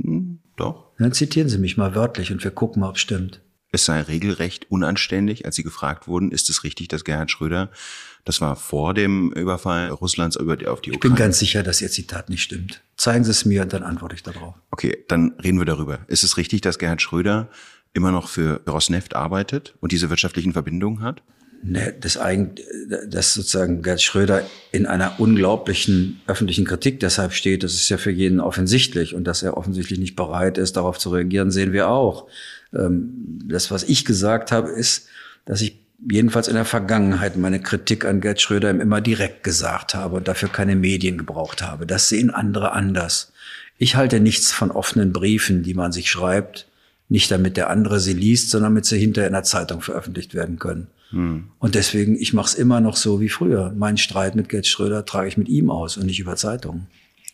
Hm, 0.00 0.38
doch. 0.56 0.92
Dann 0.98 1.12
zitieren 1.12 1.48
Sie 1.48 1.58
mich 1.58 1.76
mal 1.76 1.94
wörtlich 1.94 2.32
und 2.32 2.42
wir 2.44 2.50
gucken 2.50 2.80
mal, 2.80 2.88
ob 2.88 2.96
es 2.96 3.00
stimmt. 3.00 3.40
Es 3.72 3.84
sei 3.84 4.00
regelrecht 4.00 4.70
unanständig, 4.70 5.46
als 5.46 5.56
sie 5.56 5.62
gefragt 5.62 6.08
wurden, 6.08 6.32
ist 6.32 6.50
es 6.50 6.64
richtig, 6.64 6.88
dass 6.88 7.04
Gerhard 7.04 7.30
Schröder, 7.30 7.70
das 8.24 8.40
war 8.40 8.56
vor 8.56 8.94
dem 8.94 9.32
Überfall 9.32 9.88
Russlands 9.90 10.36
auf 10.36 10.44
die 10.44 10.66
Ukraine. 10.66 10.90
Ich 10.92 11.00
bin 11.00 11.14
ganz 11.14 11.38
sicher, 11.38 11.62
dass 11.62 11.80
Ihr 11.80 11.90
Zitat 11.90 12.28
nicht 12.28 12.42
stimmt. 12.42 12.82
Zeigen 12.96 13.24
Sie 13.24 13.30
es 13.30 13.44
mir 13.44 13.62
und 13.62 13.72
dann 13.72 13.82
antworte 13.82 14.14
ich 14.14 14.22
darauf. 14.22 14.54
Okay, 14.70 15.04
dann 15.08 15.32
reden 15.42 15.58
wir 15.58 15.64
darüber. 15.64 16.00
Ist 16.08 16.24
es 16.24 16.36
richtig, 16.36 16.60
dass 16.60 16.78
Gerhard 16.78 17.00
Schröder 17.00 17.48
immer 17.92 18.12
noch 18.12 18.28
für 18.28 18.60
Rosneft 18.68 19.16
arbeitet 19.16 19.74
und 19.80 19.92
diese 19.92 20.10
wirtschaftlichen 20.10 20.52
Verbindungen 20.52 21.02
hat? 21.02 21.22
Ne, 21.62 21.94
das 22.00 22.16
eigentlich, 22.16 22.66
dass 23.06 23.34
sozusagen 23.34 23.82
Gerd 23.82 24.00
Schröder 24.00 24.46
in 24.72 24.86
einer 24.86 25.20
unglaublichen 25.20 26.22
öffentlichen 26.26 26.64
Kritik 26.64 27.00
deshalb 27.00 27.34
steht, 27.34 27.62
das 27.62 27.74
ist 27.74 27.90
ja 27.90 27.98
für 27.98 28.10
jeden 28.10 28.40
offensichtlich 28.40 29.14
und 29.14 29.24
dass 29.24 29.42
er 29.42 29.58
offensichtlich 29.58 29.98
nicht 29.98 30.16
bereit 30.16 30.56
ist, 30.56 30.76
darauf 30.78 30.98
zu 30.98 31.10
reagieren, 31.10 31.50
sehen 31.50 31.74
wir 31.74 31.88
auch. 31.88 32.28
Ähm, 32.74 33.40
das, 33.44 33.70
was 33.70 33.82
ich 33.84 34.04
gesagt 34.04 34.52
habe, 34.52 34.70
ist, 34.70 35.08
dass 35.44 35.60
ich 35.60 35.78
jedenfalls 36.08 36.48
in 36.48 36.54
der 36.54 36.64
Vergangenheit 36.64 37.36
meine 37.36 37.60
Kritik 37.60 38.04
an 38.04 38.20
Gerd 38.20 38.40
Schröder 38.40 38.70
immer 38.70 39.00
direkt 39.00 39.44
gesagt 39.44 39.94
habe 39.94 40.16
und 40.16 40.28
dafür 40.28 40.48
keine 40.48 40.76
Medien 40.76 41.18
gebraucht 41.18 41.62
habe. 41.62 41.86
Das 41.86 42.08
sehen 42.08 42.30
andere 42.30 42.72
anders. 42.72 43.32
Ich 43.78 43.96
halte 43.96 44.20
nichts 44.20 44.52
von 44.52 44.70
offenen 44.70 45.12
Briefen, 45.12 45.62
die 45.62 45.74
man 45.74 45.92
sich 45.92 46.10
schreibt, 46.10 46.68
nicht 47.08 47.30
damit 47.30 47.56
der 47.56 47.70
andere 47.70 47.98
sie 47.98 48.12
liest, 48.12 48.50
sondern 48.50 48.72
damit 48.72 48.86
sie 48.86 48.98
hinterher 48.98 49.26
in 49.26 49.34
der 49.34 49.42
Zeitung 49.42 49.80
veröffentlicht 49.80 50.34
werden 50.34 50.58
können. 50.58 50.86
Hm. 51.10 51.48
Und 51.58 51.74
deswegen, 51.74 52.16
ich 52.16 52.32
mache 52.32 52.46
es 52.46 52.54
immer 52.54 52.80
noch 52.80 52.96
so 52.96 53.20
wie 53.20 53.28
früher. 53.28 53.72
Meinen 53.76 53.96
Streit 53.96 54.36
mit 54.36 54.48
Gerd 54.48 54.66
Schröder 54.66 55.04
trage 55.04 55.28
ich 55.28 55.36
mit 55.36 55.48
ihm 55.48 55.70
aus 55.70 55.96
und 55.96 56.06
nicht 56.06 56.20
über 56.20 56.36
Zeitungen. 56.36 56.86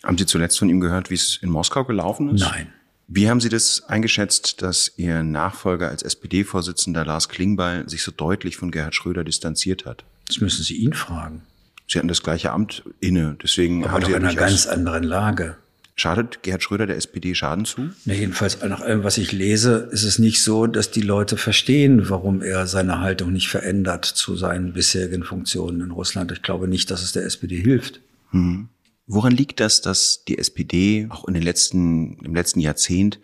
Haben 0.02 0.16
Sie 0.16 0.26
zuletzt 0.26 0.58
von 0.58 0.68
ihm 0.68 0.80
gehört, 0.80 1.10
wie 1.10 1.14
es 1.14 1.38
in 1.42 1.50
Moskau 1.50 1.84
gelaufen 1.84 2.34
ist? 2.34 2.40
Nein. 2.40 2.68
Wie 3.08 3.28
haben 3.28 3.40
Sie 3.40 3.48
das 3.48 3.84
eingeschätzt, 3.88 4.62
dass 4.62 4.92
Ihr 4.96 5.22
Nachfolger 5.22 5.88
als 5.88 6.02
SPD-Vorsitzender 6.02 7.04
Lars 7.04 7.28
Klingbeil 7.28 7.88
sich 7.88 8.02
so 8.02 8.10
deutlich 8.10 8.56
von 8.56 8.70
Gerhard 8.70 8.94
Schröder 8.94 9.22
distanziert 9.22 9.86
hat? 9.86 10.04
Das 10.26 10.40
müssen 10.40 10.64
Sie 10.64 10.76
ihn 10.76 10.92
fragen. 10.92 11.42
Sie 11.86 11.98
hatten 11.98 12.08
das 12.08 12.22
gleiche 12.22 12.50
Amt 12.50 12.82
inne, 12.98 13.36
deswegen 13.40 13.84
Aber 13.84 13.92
haben 13.92 14.00
doch 14.00 14.08
Sie 14.08 14.14
in 14.14 14.24
einer 14.24 14.34
ganz 14.34 14.66
anderen 14.66 15.04
Lage. 15.04 15.56
Schadet 15.94 16.42
Gerhard 16.42 16.62
Schröder 16.62 16.86
der 16.86 16.96
SPD 16.96 17.34
Schaden 17.34 17.64
zu? 17.64 17.90
Na, 18.04 18.12
jedenfalls 18.12 18.60
nach 18.60 18.80
allem, 18.80 19.02
was 19.02 19.16
ich 19.16 19.32
lese, 19.32 19.88
ist 19.92 20.02
es 20.02 20.18
nicht 20.18 20.42
so, 20.42 20.66
dass 20.66 20.90
die 20.90 21.00
Leute 21.00 21.38
verstehen, 21.38 22.10
warum 22.10 22.42
er 22.42 22.66
seine 22.66 23.00
Haltung 23.00 23.32
nicht 23.32 23.48
verändert 23.48 24.04
zu 24.04 24.36
seinen 24.36 24.74
bisherigen 24.74 25.22
Funktionen 25.22 25.80
in 25.80 25.92
Russland. 25.92 26.32
Ich 26.32 26.42
glaube 26.42 26.68
nicht, 26.68 26.90
dass 26.90 27.02
es 27.02 27.12
der 27.12 27.24
SPD 27.24 27.56
hilft. 27.56 28.00
Hm. 28.32 28.68
Woran 29.06 29.32
liegt 29.32 29.60
das, 29.60 29.80
dass 29.80 30.24
die 30.24 30.38
SPD 30.38 31.06
auch 31.10 31.26
in 31.26 31.34
den 31.34 31.42
letzten, 31.42 32.18
im 32.24 32.34
letzten 32.34 32.60
Jahrzehnt, 32.60 33.20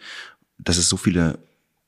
dass 0.59 0.77
es 0.77 0.89
so 0.89 0.97
viele 0.97 1.39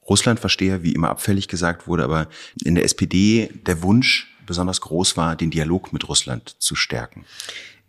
Russlandversteher, 0.09 0.83
wie 0.83 0.93
immer 0.93 1.11
abfällig 1.11 1.49
gesagt 1.49 1.87
wurde, 1.87 2.05
aber 2.05 2.29
in 2.65 2.75
der 2.75 2.85
SPD 2.85 3.51
der 3.67 3.83
Wunsch 3.83 4.35
besonders 4.47 4.81
groß 4.81 5.17
war, 5.17 5.37
den 5.37 5.51
Dialog 5.51 5.93
mit 5.93 6.09
Russland 6.09 6.57
zu 6.59 6.75
stärken? 6.75 7.25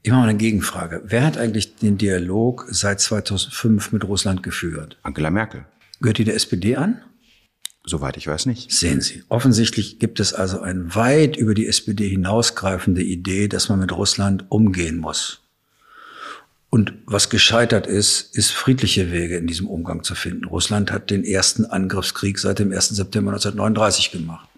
Immer 0.03 0.17
mal 0.17 0.29
eine 0.29 0.38
Gegenfrage. 0.38 1.01
Wer 1.05 1.25
hat 1.25 1.38
eigentlich 1.38 1.77
den 1.77 1.97
Dialog 1.97 2.67
seit 2.69 3.01
2005 3.01 3.91
mit 3.91 4.03
Russland 4.03 4.43
geführt? 4.43 4.97
Angela 5.01 5.31
Merkel. 5.31 5.65
Gehört 6.00 6.19
die 6.19 6.24
der 6.25 6.35
SPD 6.35 6.75
an? 6.75 7.01
Soweit 7.83 8.15
ich 8.17 8.27
weiß 8.27 8.45
nicht. 8.45 8.71
Sehen 8.71 9.01
Sie. 9.01 9.24
Offensichtlich 9.29 10.00
gibt 10.00 10.19
es 10.19 10.33
also 10.33 10.59
eine 10.62 10.93
weit 10.95 11.38
über 11.38 11.53
die 11.53 11.67
SPD 11.67 12.07
hinausgreifende 12.07 13.03
Idee, 13.03 13.47
dass 13.47 13.69
man 13.69 13.79
mit 13.79 13.91
Russland 13.91 14.45
umgehen 14.50 14.97
muss. 14.97 15.44
Und 16.75 16.91
was 17.05 17.29
gescheitert 17.29 17.88
ist, 17.88 18.36
ist 18.36 18.51
friedliche 18.51 19.10
Wege 19.10 19.38
in 19.38 19.48
diesem 19.48 19.65
Umgang 19.65 20.03
zu 20.03 20.13
finden. 20.13 20.44
Russland 20.44 20.91
hat 20.91 21.10
den 21.10 21.24
ersten 21.24 21.63
Angriffskrieg 21.63 22.38
seit 22.38 22.60
dem 22.60 22.74
1. 22.74 22.89
September 22.89 23.32
1939 23.32 24.12
gemacht. 24.12 24.50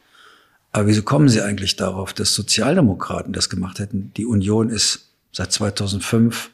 Aber 0.71 0.87
wieso 0.87 1.03
kommen 1.03 1.29
Sie 1.29 1.43
eigentlich 1.43 1.75
darauf, 1.75 2.13
dass 2.13 2.33
Sozialdemokraten 2.33 3.33
das 3.33 3.51
gemacht 3.51 3.77
hätten? 3.77 4.13
Die 4.17 4.25
Union 4.25 4.71
ist 4.71 5.11
seit 5.31 5.51
2005 5.51 6.49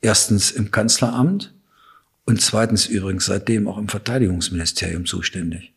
erstens 0.00 0.50
im 0.50 0.72
Kanzleramt 0.72 1.54
und 2.24 2.42
zweitens 2.42 2.86
übrigens 2.86 3.26
seitdem 3.26 3.68
auch 3.68 3.78
im 3.78 3.86
Verteidigungsministerium 3.86 5.06
zuständig. 5.06 5.72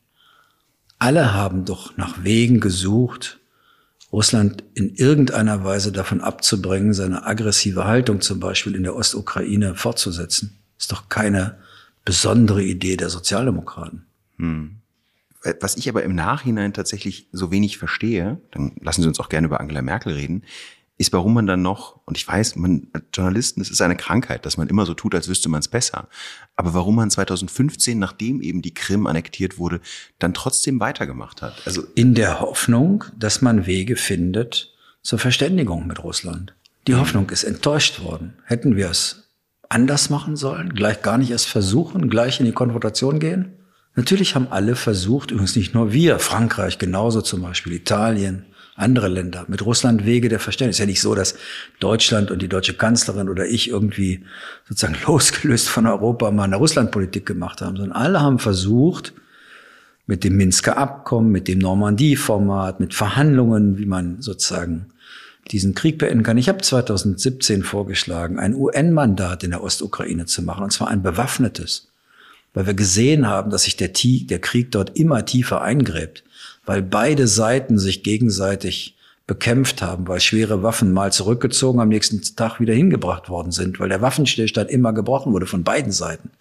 Alle 0.97 1.31
haben 1.31 1.65
doch 1.65 1.95
nach 1.95 2.23
Wegen 2.23 2.59
gesucht, 2.59 3.37
Russland 4.11 4.63
in 4.73 4.93
irgendeiner 4.95 5.63
Weise 5.63 5.91
davon 5.91 6.21
abzubringen, 6.21 6.93
seine 6.93 7.25
aggressive 7.25 7.85
Haltung 7.85 8.21
zum 8.21 8.39
Beispiel 8.39 8.75
in 8.75 8.83
der 8.83 8.95
Ostukraine 8.95 9.75
fortzusetzen. 9.75 10.57
Ist 10.77 10.91
doch 10.91 11.07
keine 11.09 11.57
besondere 12.03 12.63
Idee 12.63 12.97
der 12.97 13.09
Sozialdemokraten. 13.09 14.05
Hm. 14.37 14.77
Was 15.59 15.75
ich 15.77 15.89
aber 15.89 16.03
im 16.03 16.13
Nachhinein 16.13 16.73
tatsächlich 16.73 17.27
so 17.31 17.51
wenig 17.51 17.77
verstehe, 17.77 18.39
dann 18.51 18.73
lassen 18.81 19.01
Sie 19.01 19.07
uns 19.07 19.19
auch 19.19 19.29
gerne 19.29 19.47
über 19.47 19.59
Angela 19.59 19.81
Merkel 19.81 20.13
reden, 20.13 20.43
ist, 21.01 21.11
warum 21.13 21.33
man 21.33 21.47
dann 21.47 21.61
noch, 21.61 21.99
und 22.05 22.17
ich 22.17 22.27
weiß, 22.27 22.55
man, 22.55 22.87
Journalisten, 23.13 23.59
es 23.59 23.69
ist 23.69 23.81
eine 23.81 23.97
Krankheit, 23.97 24.45
dass 24.45 24.57
man 24.57 24.69
immer 24.69 24.85
so 24.85 24.93
tut, 24.93 25.13
als 25.15 25.27
wüsste 25.27 25.49
man 25.49 25.59
es 25.59 25.67
besser. 25.67 26.07
Aber 26.55 26.73
warum 26.73 26.95
man 26.95 27.09
2015, 27.09 27.99
nachdem 27.99 28.41
eben 28.41 28.61
die 28.61 28.73
Krim 28.73 29.07
annektiert 29.07 29.57
wurde, 29.57 29.81
dann 30.19 30.33
trotzdem 30.33 30.79
weitergemacht 30.79 31.41
hat. 31.41 31.61
Also 31.65 31.83
in 31.95 32.13
der 32.13 32.39
Hoffnung, 32.39 33.03
dass 33.17 33.41
man 33.41 33.65
Wege 33.65 33.95
findet 33.95 34.73
zur 35.01 35.19
Verständigung 35.19 35.87
mit 35.87 36.03
Russland. 36.03 36.55
Die 36.87 36.95
Hoffnung 36.95 37.29
ist 37.29 37.43
enttäuscht 37.43 38.01
worden. 38.03 38.33
Hätten 38.45 38.75
wir 38.75 38.89
es 38.89 39.29
anders 39.69 40.09
machen 40.09 40.35
sollen, 40.35 40.73
gleich 40.73 41.01
gar 41.01 41.17
nicht 41.17 41.31
erst 41.31 41.47
versuchen, 41.47 42.09
gleich 42.09 42.39
in 42.39 42.45
die 42.45 42.51
Konfrontation 42.51 43.19
gehen? 43.19 43.53
Natürlich 43.95 44.35
haben 44.35 44.47
alle 44.49 44.75
versucht, 44.75 45.31
übrigens 45.31 45.55
nicht 45.55 45.73
nur 45.73 45.91
wir, 45.91 46.19
Frankreich 46.19 46.77
genauso 46.77 47.21
zum 47.21 47.41
Beispiel, 47.41 47.73
Italien, 47.73 48.45
andere 48.81 49.07
Länder, 49.07 49.45
mit 49.47 49.65
Russland 49.65 50.05
Wege 50.05 50.29
der 50.29 50.39
Verständnis. 50.39 50.75
Ist 50.75 50.79
ja 50.79 50.85
nicht 50.85 51.01
so, 51.01 51.15
dass 51.15 51.35
Deutschland 51.79 52.31
und 52.31 52.41
die 52.41 52.49
deutsche 52.49 52.73
Kanzlerin 52.73 53.29
oder 53.29 53.47
ich 53.47 53.69
irgendwie 53.69 54.23
sozusagen 54.67 54.97
losgelöst 55.07 55.69
von 55.69 55.87
Europa 55.87 56.31
mal 56.31 56.43
eine 56.43 56.57
Russlandpolitik 56.57 57.25
gemacht 57.25 57.61
haben, 57.61 57.77
sondern 57.77 57.95
alle 57.95 58.21
haben 58.21 58.39
versucht, 58.39 59.13
mit 60.07 60.23
dem 60.23 60.35
Minsker 60.35 60.77
Abkommen, 60.77 61.31
mit 61.31 61.47
dem 61.47 61.59
Normandie-Format, 61.59 62.79
mit 62.79 62.93
Verhandlungen, 62.93 63.77
wie 63.77 63.85
man 63.85 64.21
sozusagen 64.21 64.87
diesen 65.51 65.73
Krieg 65.73 65.97
beenden 65.97 66.23
kann. 66.23 66.37
Ich 66.37 66.49
habe 66.49 66.61
2017 66.61 67.63
vorgeschlagen, 67.63 68.39
ein 68.39 68.53
UN-Mandat 68.53 69.43
in 69.43 69.51
der 69.51 69.63
Ostukraine 69.63 70.25
zu 70.25 70.41
machen, 70.43 70.63
und 70.63 70.71
zwar 70.71 70.89
ein 70.89 71.01
bewaffnetes, 71.01 71.87
weil 72.53 72.67
wir 72.67 72.73
gesehen 72.73 73.27
haben, 73.27 73.51
dass 73.51 73.63
sich 73.63 73.77
der, 73.77 73.91
der 73.93 74.39
Krieg 74.39 74.71
dort 74.71 74.97
immer 74.97 75.25
tiefer 75.25 75.61
eingräbt 75.61 76.23
weil 76.65 76.81
beide 76.81 77.27
Seiten 77.27 77.77
sich 77.77 78.03
gegenseitig 78.03 78.95
bekämpft 79.27 79.81
haben, 79.81 80.07
weil 80.07 80.19
schwere 80.19 80.61
Waffen 80.63 80.91
mal 80.91 81.13
zurückgezogen 81.13 81.79
am 81.79 81.89
nächsten 81.89 82.21
Tag 82.35 82.59
wieder 82.59 82.73
hingebracht 82.73 83.29
worden 83.29 83.51
sind, 83.51 83.79
weil 83.79 83.89
der 83.89 84.01
Waffenstillstand 84.01 84.69
immer 84.69 84.93
gebrochen 84.93 85.31
wurde 85.31 85.45
von 85.45 85.63
beiden 85.63 85.91
Seiten, 85.91 86.31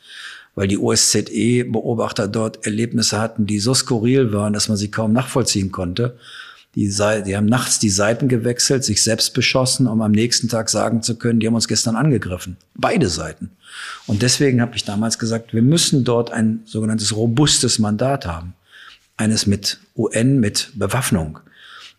weil 0.55 0.67
die 0.67 0.79
OSZE-Beobachter 0.79 2.27
dort 2.27 2.67
Erlebnisse 2.67 3.21
hatten, 3.21 3.47
die 3.47 3.61
so 3.61 3.75
skurril 3.75 4.33
waren, 4.33 4.53
dass 4.53 4.69
man 4.69 4.77
sie 4.77 4.91
kaum 4.91 5.13
nachvollziehen 5.13 5.71
konnte. 5.71 6.17
Die, 6.75 6.89
die 6.89 7.37
haben 7.37 7.47
nachts 7.47 7.81
die 7.81 7.91
Seiten 7.91 8.29
gewechselt, 8.29 8.85
sich 8.85 9.03
selbst 9.03 9.35
beschossen, 9.35 9.87
um 9.87 10.03
am 10.03 10.13
nächsten 10.13 10.49
Tag 10.49 10.69
sagen 10.69 11.03
zu 11.03 11.17
können, 11.17 11.41
die 11.41 11.47
haben 11.47 11.55
uns 11.55 11.69
gestern 11.69 11.97
angegriffen. 11.97 12.57
Beide 12.75 13.09
Seiten. 13.09 13.51
Und 14.07 14.23
deswegen 14.23 14.61
habe 14.61 14.77
ich 14.77 14.85
damals 14.85 15.19
gesagt, 15.19 15.53
wir 15.53 15.63
müssen 15.63 16.05
dort 16.05 16.33
ein 16.33 16.63
sogenanntes 16.67 17.15
robustes 17.15 17.79
Mandat 17.79 18.27
haben 18.27 18.55
eines 19.21 19.47
mit 19.47 19.79
UN, 19.97 20.41
mit 20.41 20.73
Bewaffnung. 20.75 21.39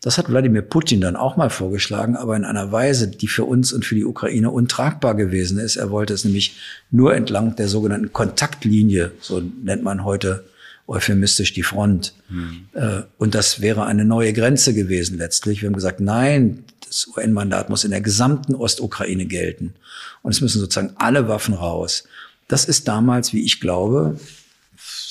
Das 0.02 0.18
hat 0.18 0.30
Wladimir 0.30 0.64
Putin 0.64 1.00
dann 1.00 1.16
auch 1.16 1.38
mal 1.38 1.52
vorgeschlagen, 1.52 2.16
aber 2.16 2.36
in 2.36 2.44
einer 2.44 2.72
Weise, 2.72 3.08
die 3.08 3.28
für 3.28 3.46
uns 3.46 3.72
und 3.72 3.86
für 3.86 3.94
die 3.94 4.04
Ukraine 4.04 4.50
untragbar 4.50 5.14
gewesen 5.14 5.60
ist. 5.60 5.76
Er 5.76 5.92
wollte 5.92 6.16
es 6.16 6.26
nämlich 6.26 6.58
nur 6.90 7.14
entlang 7.16 7.56
der 7.56 7.68
sogenannten 7.68 8.12
Kontaktlinie, 8.12 9.12
so 9.22 9.40
nennt 9.64 9.84
man 9.84 10.04
heute 10.04 10.44
euphemistisch 10.88 11.54
die 11.54 11.62
Front. 11.62 12.16
Hm. 12.30 12.66
Und 13.20 13.36
das 13.36 13.62
wäre 13.62 13.86
eine 13.86 14.04
neue 14.04 14.34
Grenze 14.34 14.74
gewesen 14.74 15.20
letztlich. 15.20 15.62
Wir 15.62 15.68
haben 15.68 15.76
gesagt, 15.76 16.00
nein, 16.00 16.64
das 16.88 17.08
UN-Mandat 17.16 17.70
muss 17.70 17.84
in 17.84 17.92
der 17.92 18.02
gesamten 18.02 18.56
Ostukraine 18.56 19.28
gelten. 19.28 19.76
Und 20.24 20.32
es 20.32 20.42
müssen 20.42 20.60
sozusagen 20.60 20.94
alle 20.98 21.28
Waffen 21.28 21.54
raus. 21.54 22.06
Das 22.48 22.66
ist 22.66 22.88
damals, 22.88 23.34
wie 23.34 23.46
ich 23.46 23.62
glaube, 23.62 24.20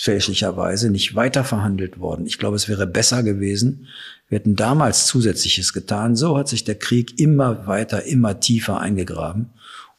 fälschlicherweise 0.01 0.91
nicht 0.91 1.15
weiter 1.15 1.45
worden. 2.01 2.25
Ich 2.27 2.39
glaube, 2.39 2.57
es 2.57 2.69
wäre 2.69 2.87
besser 2.87 3.23
gewesen. 3.23 3.87
Wir 4.29 4.39
hätten 4.39 4.57
damals 4.57 5.07
Zusätzliches 5.07 5.75
getan. 5.75 6.17
So 6.17 6.39
hat 6.39 6.49
sich 6.49 6.65
der 6.65 6.79
Krieg 6.79 7.21
immer 7.21 7.67
weiter, 7.67 8.05
immer 8.05 8.41
tiefer 8.41 8.81
eingegraben. 8.81 9.51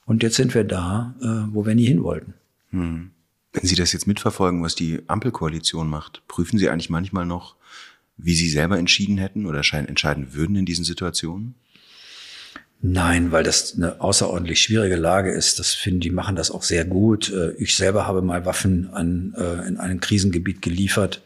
Und 0.06 0.24
jetzt 0.24 0.38
sind 0.38 0.56
wir 0.56 0.64
da, 0.64 1.14
äh, 1.22 1.54
wo 1.54 1.68
wir 1.68 1.76
nie 1.76 1.86
hin 1.86 2.02
wollten. 2.02 2.34
Hm. 2.72 3.12
Wenn 3.54 3.66
Sie 3.68 3.76
das 3.76 3.94
jetzt 3.94 4.08
mitverfolgen, 4.08 4.64
was 4.64 4.74
die 4.74 5.02
Ampelkoalition 5.06 5.88
macht, 5.88 6.24
prüfen 6.28 6.58
Sie 6.58 6.70
eigentlich 6.70 6.90
manchmal 6.90 7.28
noch, 7.28 7.56
wie 8.18 8.34
Sie 8.34 8.50
selber 8.50 8.80
entschieden 8.80 9.20
hätten 9.20 9.46
oder 9.46 9.60
entscheiden 9.60 10.34
würden 10.34 10.56
in 10.56 10.66
diesen 10.66 10.86
Situationen? 10.86 11.54
Nein, 12.84 13.32
weil 13.32 13.44
das 13.44 13.76
eine 13.76 14.02
außerordentlich 14.02 14.60
schwierige 14.60 14.96
Lage 14.96 15.32
ist. 15.32 15.60
Das 15.60 15.74
finden 15.74 16.00
die 16.00 16.10
machen 16.10 16.36
das 16.36 16.50
auch 16.50 16.63
sehr 16.63 16.84
gut. 16.84 17.32
Äh, 17.32 17.52
ich 17.54 17.76
selber 17.76 18.08
habe 18.08 18.24
mal 18.24 18.46
Waffen 18.46 18.89
an, 18.91 19.36
äh, 19.38 19.67
in 19.67 19.78
einem 19.78 20.00
Krisengebiet 20.00 20.62
geliefert. 20.62 21.22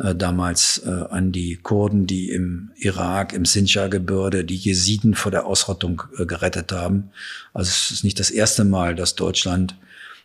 äh, 0.00 0.14
damals 0.14 0.84
an 0.84 1.32
die 1.32 1.56
Kurden, 1.56 2.06
die 2.06 2.30
im 2.30 2.70
Irak, 2.76 3.32
im 3.32 3.44
Sinjar-Gebirge 3.44 4.44
die 4.44 4.56
Jesiden 4.56 5.14
vor 5.14 5.32
der 5.32 5.46
Ausrottung 5.46 6.02
gerettet 6.16 6.70
haben. 6.70 7.10
Also 7.52 7.70
es 7.70 7.90
ist 7.90 8.04
nicht 8.04 8.20
das 8.20 8.30
erste 8.30 8.64
Mal, 8.64 8.94
dass 8.94 9.16
Deutschland 9.16 9.74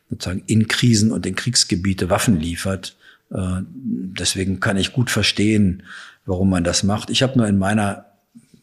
sozusagen 0.09 0.43
in 0.45 0.67
Krisen 0.67 1.11
und 1.11 1.25
in 1.25 1.33
Kriegsgebiete 1.35 2.11
Waffen 2.11 2.39
liefert. 2.39 2.95
Deswegen 3.31 4.59
kann 4.59 4.77
ich 4.77 4.93
gut 4.93 5.09
verstehen, 5.09 5.81
warum 6.27 6.51
man 6.51 6.63
das 6.63 6.83
macht. 6.83 7.09
Ich 7.09 7.23
habe 7.23 7.37
nur 7.37 7.47
in 7.47 7.57
meiner 7.57 8.05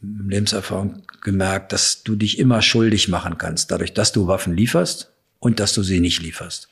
Lebenserfahrung 0.02 1.02
gemerkt, 1.20 1.72
dass 1.72 2.02
du 2.02 2.16
dich 2.16 2.38
immer 2.38 2.60
schuldig 2.62 3.08
machen 3.08 3.38
kannst, 3.38 3.70
dadurch, 3.70 3.94
dass 3.94 4.12
du 4.12 4.26
Waffen 4.26 4.56
lieferst 4.56 5.12
und 5.38 5.60
dass 5.60 5.72
du 5.74 5.82
sie 5.82 6.00
nicht 6.00 6.20
lieferst. 6.20 6.68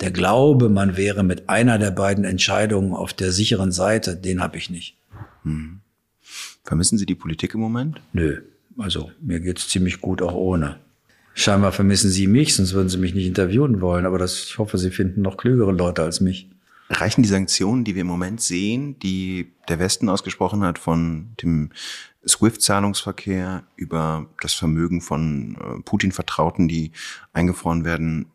Der 0.00 0.10
Glaube, 0.10 0.68
man 0.68 0.96
wäre 0.96 1.22
mit 1.22 1.48
einer 1.48 1.78
der 1.78 1.90
beiden 1.90 2.24
Entscheidungen 2.24 2.92
auf 2.92 3.14
der 3.14 3.32
sicheren 3.32 3.72
Seite, 3.72 4.14
den 4.14 4.42
habe 4.42 4.58
ich 4.58 4.68
nicht. 4.68 4.96
Hm. 5.42 5.80
Vermissen 6.64 6.98
Sie 6.98 7.06
die 7.06 7.14
Politik 7.14 7.54
im 7.54 7.60
Moment? 7.60 8.00
Nö. 8.12 8.42
Also 8.76 9.10
mir 9.22 9.40
geht's 9.40 9.68
ziemlich 9.68 10.00
gut 10.00 10.20
auch 10.20 10.34
ohne. 10.34 10.76
Scheinbar 11.32 11.72
vermissen 11.72 12.10
Sie 12.10 12.26
mich, 12.26 12.54
sonst 12.54 12.72
würden 12.72 12.88
Sie 12.88 12.98
mich 12.98 13.14
nicht 13.14 13.26
interviewen 13.26 13.80
wollen. 13.80 14.04
Aber 14.04 14.18
das, 14.18 14.44
ich 14.44 14.58
hoffe, 14.58 14.76
Sie 14.76 14.90
finden 14.90 15.22
noch 15.22 15.36
klügere 15.36 15.72
Leute 15.72 16.02
als 16.02 16.20
mich. 16.20 16.48
Reichen 16.88 17.22
die 17.22 17.28
Sanktionen, 17.28 17.84
die 17.84 17.94
wir 17.94 18.02
im 18.02 18.06
Moment 18.06 18.40
sehen, 18.40 18.98
die 19.00 19.52
der 19.68 19.78
Westen 19.78 20.08
ausgesprochen 20.08 20.62
hat, 20.62 20.78
von 20.78 21.34
dem 21.42 21.70
SWIFT-Zahlungsverkehr 22.26 23.64
über 23.76 24.28
das 24.40 24.54
Vermögen 24.54 25.00
von 25.00 25.56
äh, 25.56 25.82
Putin-Vertrauten, 25.82 26.68
die 26.68 26.92
eingefroren 27.32 27.84
werden, 27.84 28.26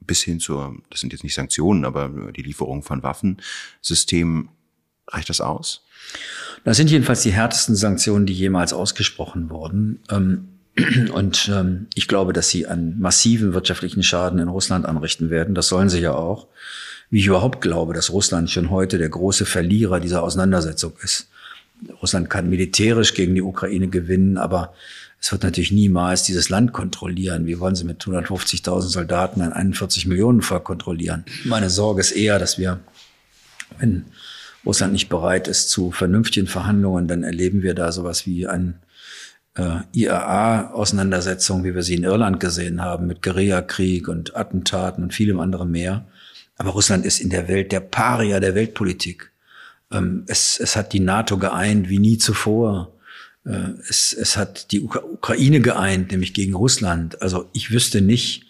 bis 0.00 0.22
hin 0.22 0.40
zur, 0.40 0.76
das 0.90 1.00
sind 1.00 1.12
jetzt 1.12 1.22
nicht 1.22 1.34
Sanktionen, 1.34 1.84
aber 1.84 2.32
die 2.32 2.42
Lieferung 2.42 2.82
von 2.82 3.02
Waffensystemen, 3.02 4.48
reicht 5.06 5.28
das 5.28 5.40
aus? 5.40 5.84
Das 6.64 6.76
sind 6.76 6.90
jedenfalls 6.90 7.22
die 7.22 7.32
härtesten 7.32 7.76
Sanktionen, 7.76 8.26
die 8.26 8.32
jemals 8.32 8.72
ausgesprochen 8.72 9.50
wurden. 9.50 10.00
Ähm, 10.10 10.48
und 11.12 11.50
ähm, 11.52 11.86
ich 11.94 12.08
glaube, 12.08 12.32
dass 12.32 12.50
sie 12.50 12.66
einen 12.66 12.98
massiven 13.00 13.54
wirtschaftlichen 13.54 14.02
Schaden 14.02 14.38
in 14.38 14.48
Russland 14.48 14.86
anrichten 14.86 15.30
werden. 15.30 15.54
Das 15.54 15.68
sollen 15.68 15.88
sie 15.88 16.00
ja 16.00 16.12
auch. 16.14 16.48
Wie 17.10 17.20
ich 17.20 17.26
überhaupt 17.26 17.60
glaube, 17.60 17.94
dass 17.94 18.12
Russland 18.12 18.50
schon 18.50 18.70
heute 18.70 18.98
der 18.98 19.08
große 19.08 19.46
Verlierer 19.46 20.00
dieser 20.00 20.22
Auseinandersetzung 20.22 20.92
ist. 21.02 21.28
Russland 22.02 22.28
kann 22.28 22.50
militärisch 22.50 23.14
gegen 23.14 23.34
die 23.34 23.42
Ukraine 23.42 23.88
gewinnen, 23.88 24.36
aber 24.36 24.74
es 25.20 25.32
wird 25.32 25.42
natürlich 25.42 25.72
niemals 25.72 26.22
dieses 26.22 26.48
Land 26.48 26.72
kontrollieren. 26.72 27.46
Wie 27.46 27.58
wollen 27.58 27.74
sie 27.74 27.84
mit 27.84 28.02
150.000 28.02 28.82
Soldaten 28.82 29.40
ein 29.40 29.52
41 29.52 30.06
Millionen 30.06 30.42
Volk 30.42 30.64
kontrollieren? 30.64 31.24
Meine 31.44 31.70
Sorge 31.70 32.00
ist 32.00 32.12
eher, 32.12 32.38
dass 32.38 32.58
wir, 32.58 32.80
wenn 33.78 34.04
Russland 34.64 34.92
nicht 34.92 35.08
bereit 35.08 35.48
ist 35.48 35.70
zu 35.70 35.90
vernünftigen 35.90 36.46
Verhandlungen, 36.46 37.08
dann 37.08 37.24
erleben 37.24 37.62
wir 37.62 37.74
da 37.74 37.90
sowas 37.90 38.26
wie 38.26 38.46
ein 38.46 38.80
äh, 39.54 39.80
IAA-Auseinandersetzung, 39.92 41.64
wie 41.64 41.74
wir 41.74 41.82
sie 41.82 41.94
in 41.94 42.04
Irland 42.04 42.38
gesehen 42.38 42.82
haben, 42.82 43.06
mit 43.06 43.22
Guerillakrieg 43.22 44.08
und 44.08 44.36
Attentaten 44.36 45.02
und 45.02 45.14
vielem 45.14 45.40
anderen 45.40 45.70
mehr. 45.70 46.04
Aber 46.58 46.70
Russland 46.70 47.06
ist 47.06 47.20
in 47.20 47.30
der 47.30 47.48
Welt 47.48 47.72
der 47.72 47.80
Paria 47.80 48.40
der 48.40 48.54
Weltpolitik. 48.54 49.30
Ähm, 49.92 50.24
es, 50.26 50.58
es 50.58 50.76
hat 50.76 50.92
die 50.92 51.00
NATO 51.00 51.38
geeint 51.38 51.88
wie 51.88 52.00
nie 52.00 52.18
zuvor. 52.18 52.92
Äh, 53.44 53.70
es, 53.88 54.12
es 54.12 54.36
hat 54.36 54.72
die 54.72 54.82
Ukraine 54.82 55.60
geeint, 55.60 56.10
nämlich 56.10 56.34
gegen 56.34 56.54
Russland. 56.54 57.22
Also 57.22 57.48
ich 57.52 57.70
wüsste 57.70 58.00
nicht, 58.00 58.44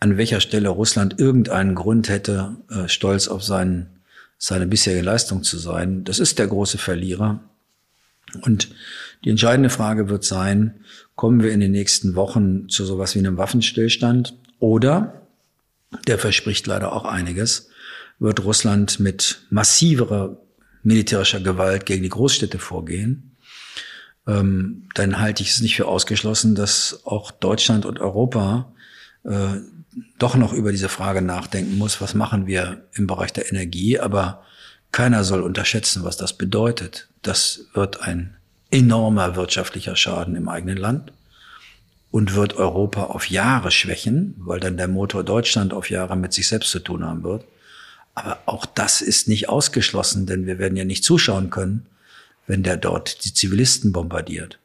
an 0.00 0.16
welcher 0.16 0.40
Stelle 0.40 0.68
Russland 0.68 1.18
irgendeinen 1.18 1.74
Grund 1.74 2.08
hätte, 2.08 2.56
äh, 2.70 2.88
stolz 2.88 3.28
auf 3.28 3.42
seinen, 3.42 4.00
seine 4.38 4.66
bisherige 4.66 5.04
Leistung 5.04 5.42
zu 5.42 5.58
sein. 5.58 6.04
Das 6.04 6.18
ist 6.18 6.38
der 6.38 6.46
große 6.46 6.78
Verlierer. 6.78 7.40
Und 8.42 8.70
die 9.24 9.30
entscheidende 9.30 9.70
Frage 9.70 10.08
wird 10.08 10.24
sein, 10.24 10.84
kommen 11.16 11.42
wir 11.42 11.52
in 11.52 11.60
den 11.60 11.72
nächsten 11.72 12.14
Wochen 12.14 12.68
zu 12.68 12.84
sowas 12.86 13.14
wie 13.14 13.18
einem 13.18 13.36
Waffenstillstand 13.36 14.34
oder, 14.58 15.19
der 16.06 16.18
verspricht 16.18 16.66
leider 16.66 16.92
auch 16.92 17.04
einiges, 17.04 17.68
wird 18.18 18.44
Russland 18.44 19.00
mit 19.00 19.42
massiverer 19.50 20.36
militärischer 20.82 21.40
Gewalt 21.40 21.86
gegen 21.86 22.02
die 22.02 22.08
Großstädte 22.08 22.58
vorgehen 22.58 23.30
ähm, 24.26 24.88
dann 24.94 25.18
halte 25.18 25.42
ich 25.42 25.50
es 25.50 25.60
nicht 25.60 25.76
für 25.76 25.86
ausgeschlossen, 25.86 26.54
dass 26.54 27.00
auch 27.04 27.30
Deutschland 27.30 27.86
und 27.86 28.00
Europa 28.00 28.72
äh, 29.24 29.56
doch 30.18 30.36
noch 30.36 30.52
über 30.52 30.72
diese 30.72 30.88
Frage 30.88 31.22
nachdenken 31.22 31.78
muss, 31.78 32.00
was 32.00 32.14
machen 32.14 32.46
wir 32.46 32.84
im 32.92 33.06
Bereich 33.06 33.32
der 33.32 33.50
Energie. 33.50 33.98
Aber 33.98 34.44
keiner 34.92 35.24
soll 35.24 35.42
unterschätzen, 35.42 36.04
was 36.04 36.16
das 36.16 36.36
bedeutet. 36.36 37.08
Das 37.22 37.66
wird 37.74 38.02
ein 38.02 38.36
enormer 38.70 39.36
wirtschaftlicher 39.36 39.96
Schaden 39.96 40.36
im 40.36 40.48
eigenen 40.48 40.76
Land 40.76 41.12
und 42.10 42.34
wird 42.34 42.54
Europa 42.54 43.04
auf 43.04 43.30
Jahre 43.30 43.70
schwächen, 43.70 44.34
weil 44.38 44.60
dann 44.60 44.76
der 44.76 44.88
Motor 44.88 45.24
Deutschland 45.24 45.72
auf 45.72 45.90
Jahre 45.90 46.16
mit 46.16 46.32
sich 46.32 46.48
selbst 46.48 46.70
zu 46.70 46.80
tun 46.80 47.04
haben 47.04 47.22
wird. 47.22 47.44
Aber 48.14 48.40
auch 48.46 48.66
das 48.66 49.00
ist 49.00 49.28
nicht 49.28 49.48
ausgeschlossen, 49.48 50.26
denn 50.26 50.46
wir 50.46 50.58
werden 50.58 50.76
ja 50.76 50.84
nicht 50.84 51.04
zuschauen 51.04 51.50
können, 51.50 51.86
wenn 52.46 52.62
der 52.62 52.76
dort 52.76 53.24
die 53.24 53.32
Zivilisten 53.32 53.92
bombardiert. 53.92 54.58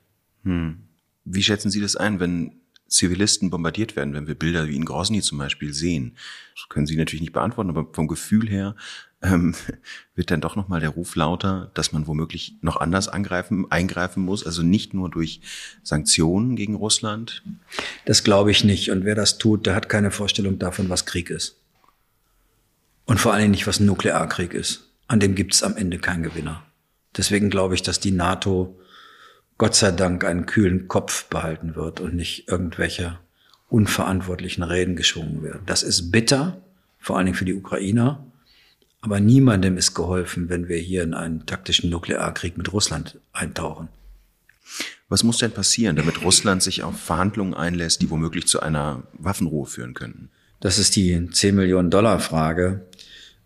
Hm. 0.44 0.80
Wie 1.24 1.44
schätzen 1.44 1.70
Sie 1.70 1.82
das 1.82 1.96
ein, 1.96 2.20
wenn 2.20 2.54
Zivilisten 2.88 3.50
bombardiert 3.50 3.96
werden, 3.96 4.14
wenn 4.14 4.28
wir 4.28 4.36
Bilder 4.36 4.68
wie 4.68 4.76
in 4.76 4.86
Grozny 4.86 5.22
zum 5.22 5.38
Beispiel 5.38 5.74
sehen? 5.74 6.16
Das 6.56 6.70
können 6.70 6.88
Sie 6.88 6.98
natürlich 6.98 7.22
nicht 7.22 7.34
beantworten, 7.34 7.70
aber 7.70 7.88
vom 7.94 8.08
Gefühl 8.08 8.50
her 8.50 8.76
ähm, 9.26 9.56
wird 10.16 10.32
dann 10.32 10.42
doch 10.42 10.56
nochmal 10.56 10.80
der 10.80 10.90
Ruf 10.90 11.16
lauter, 11.16 11.72
dass 11.74 11.92
man 11.92 12.08
womöglich 12.08 12.56
noch 12.62 12.78
anders 12.78 13.08
angreifen, 13.08 13.70
eingreifen 13.72 14.24
muss, 14.24 14.46
also 14.46 14.64
nicht 14.64 14.94
nur 14.94 15.10
durch 15.10 15.42
Sanktionen 15.84 16.56
gegen 16.56 16.76
Russland? 16.76 17.44
Das 18.06 18.24
glaube 18.24 18.52
ich 18.52 18.64
nicht. 18.64 18.92
Und 18.92 19.06
wer 19.06 19.16
das 19.16 19.38
tut, 19.38 19.66
der 19.66 19.76
hat 19.76 19.90
keine 19.90 20.12
Vorstellung 20.12 20.60
davon, 20.60 20.90
was 20.90 21.06
Krieg 21.06 21.30
ist. 21.30 21.58
Und 23.06 23.20
vor 23.20 23.36
Dingen 23.38 23.52
nicht, 23.52 23.68
was 23.68 23.80
ein 23.80 23.86
Nuklearkrieg 23.86 24.54
ist. 24.54 24.90
An 25.08 25.20
dem 25.20 25.36
gibt 25.36 25.54
es 25.54 25.64
am 25.64 25.78
Ende 25.78 26.00
keinen 26.00 26.24
Gewinner. 26.24 26.64
Deswegen 27.16 27.50
glaube 27.50 27.76
ich, 27.76 27.82
dass 27.82 28.00
die 28.00 28.12
NATO 28.12 28.80
Gott 29.58 29.76
sei 29.76 29.92
Dank 29.92 30.26
einen 30.26 30.46
kühlen 30.46 30.88
Kopf 30.88 31.26
behalten 31.26 31.76
wird 31.76 32.02
und 32.02 32.16
nicht 32.16 32.48
irgendwelche 32.50 33.20
unverantwortlichen 33.70 34.64
Reden 34.64 34.96
geschwungen 34.96 35.44
werden. 35.44 35.62
Das 35.66 35.84
ist 35.84 36.12
bitter, 36.12 36.62
vor 37.00 37.18
allen 37.18 37.28
Dingen 37.28 37.38
für 37.38 37.46
die 37.46 37.54
Ukrainer. 37.54 38.26
Aber 39.02 39.20
niemandem 39.20 39.78
ist 39.78 39.94
geholfen, 39.94 40.50
wenn 40.50 40.68
wir 40.68 40.78
hier 40.78 41.04
in 41.04 41.14
einen 41.14 41.46
taktischen 41.46 41.90
Nuklearkrieg 41.90 42.58
mit 42.58 42.74
Russland 42.74 43.20
eintauchen. 43.34 43.90
Was 45.08 45.24
muss 45.24 45.38
denn 45.38 45.52
passieren, 45.52 45.96
damit 45.96 46.24
Russland 46.24 46.64
sich 46.64 46.82
auf 46.82 47.00
Verhandlungen 47.00 47.54
einlässt, 47.54 48.02
die 48.02 48.10
womöglich 48.10 48.48
zu 48.48 48.62
einer 48.62 49.04
Waffenruhe 49.14 49.68
führen 49.68 49.94
könnten? 49.94 50.30
Das 50.60 50.80
ist 50.80 50.96
die 50.96 51.30
10 51.30 51.56
Millionen 51.56 51.92
Dollar 51.92 52.20
Frage. 52.20 52.86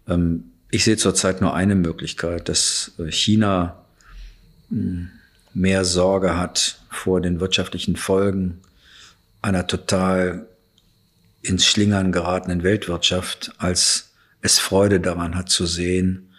Ähm, 0.07 0.45
ich 0.71 0.85
sehe 0.85 0.97
zurzeit 0.97 1.41
nur 1.41 1.53
eine 1.53 1.75
Möglichkeit, 1.75 2.47
dass 2.47 2.93
äh, 2.97 3.11
China 3.11 3.83
hm, 4.69 5.09
mehr 5.53 5.83
Sorge 5.83 6.37
hat 6.37 6.79
vor 6.89 7.19
den 7.19 7.39
wirtschaftlichen 7.39 7.95
Folgen 7.95 8.61
einer 9.41 9.67
total 9.67 10.45
ins 11.41 11.65
Schlingern 11.65 12.11
geratenen 12.11 12.63
Weltwirtschaft, 12.63 13.53
als 13.57 14.08
es 14.41 14.59
Freude 14.59 14.99
daran 14.99 15.35
hat 15.35 15.49
zu 15.49 15.65
sehen, 15.65 16.29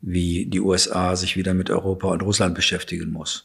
wie 0.00 0.46
die 0.46 0.60
USA 0.60 1.14
sich 1.16 1.36
wieder 1.36 1.54
mit 1.54 1.70
Europa 1.70 2.08
und 2.08 2.22
Russland 2.22 2.54
beschäftigen 2.54 3.10
muss. 3.10 3.44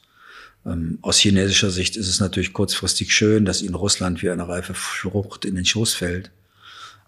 Ähm, 0.65 0.99
aus 1.01 1.17
chinesischer 1.17 1.69
Sicht 1.69 1.97
ist 1.97 2.08
es 2.08 2.19
natürlich 2.19 2.54
kurzfristig 2.54 3.13
schön, 3.13 3.45
dass 3.45 3.62
ihnen 3.62 3.75
Russland 3.75 4.21
wie 4.23 4.30
eine 4.30 4.47
reife 4.47 4.73
Frucht 4.73 5.45
in 5.45 5.56
den 5.56 5.65
Schoß 5.65 5.93
fällt. 5.93 6.32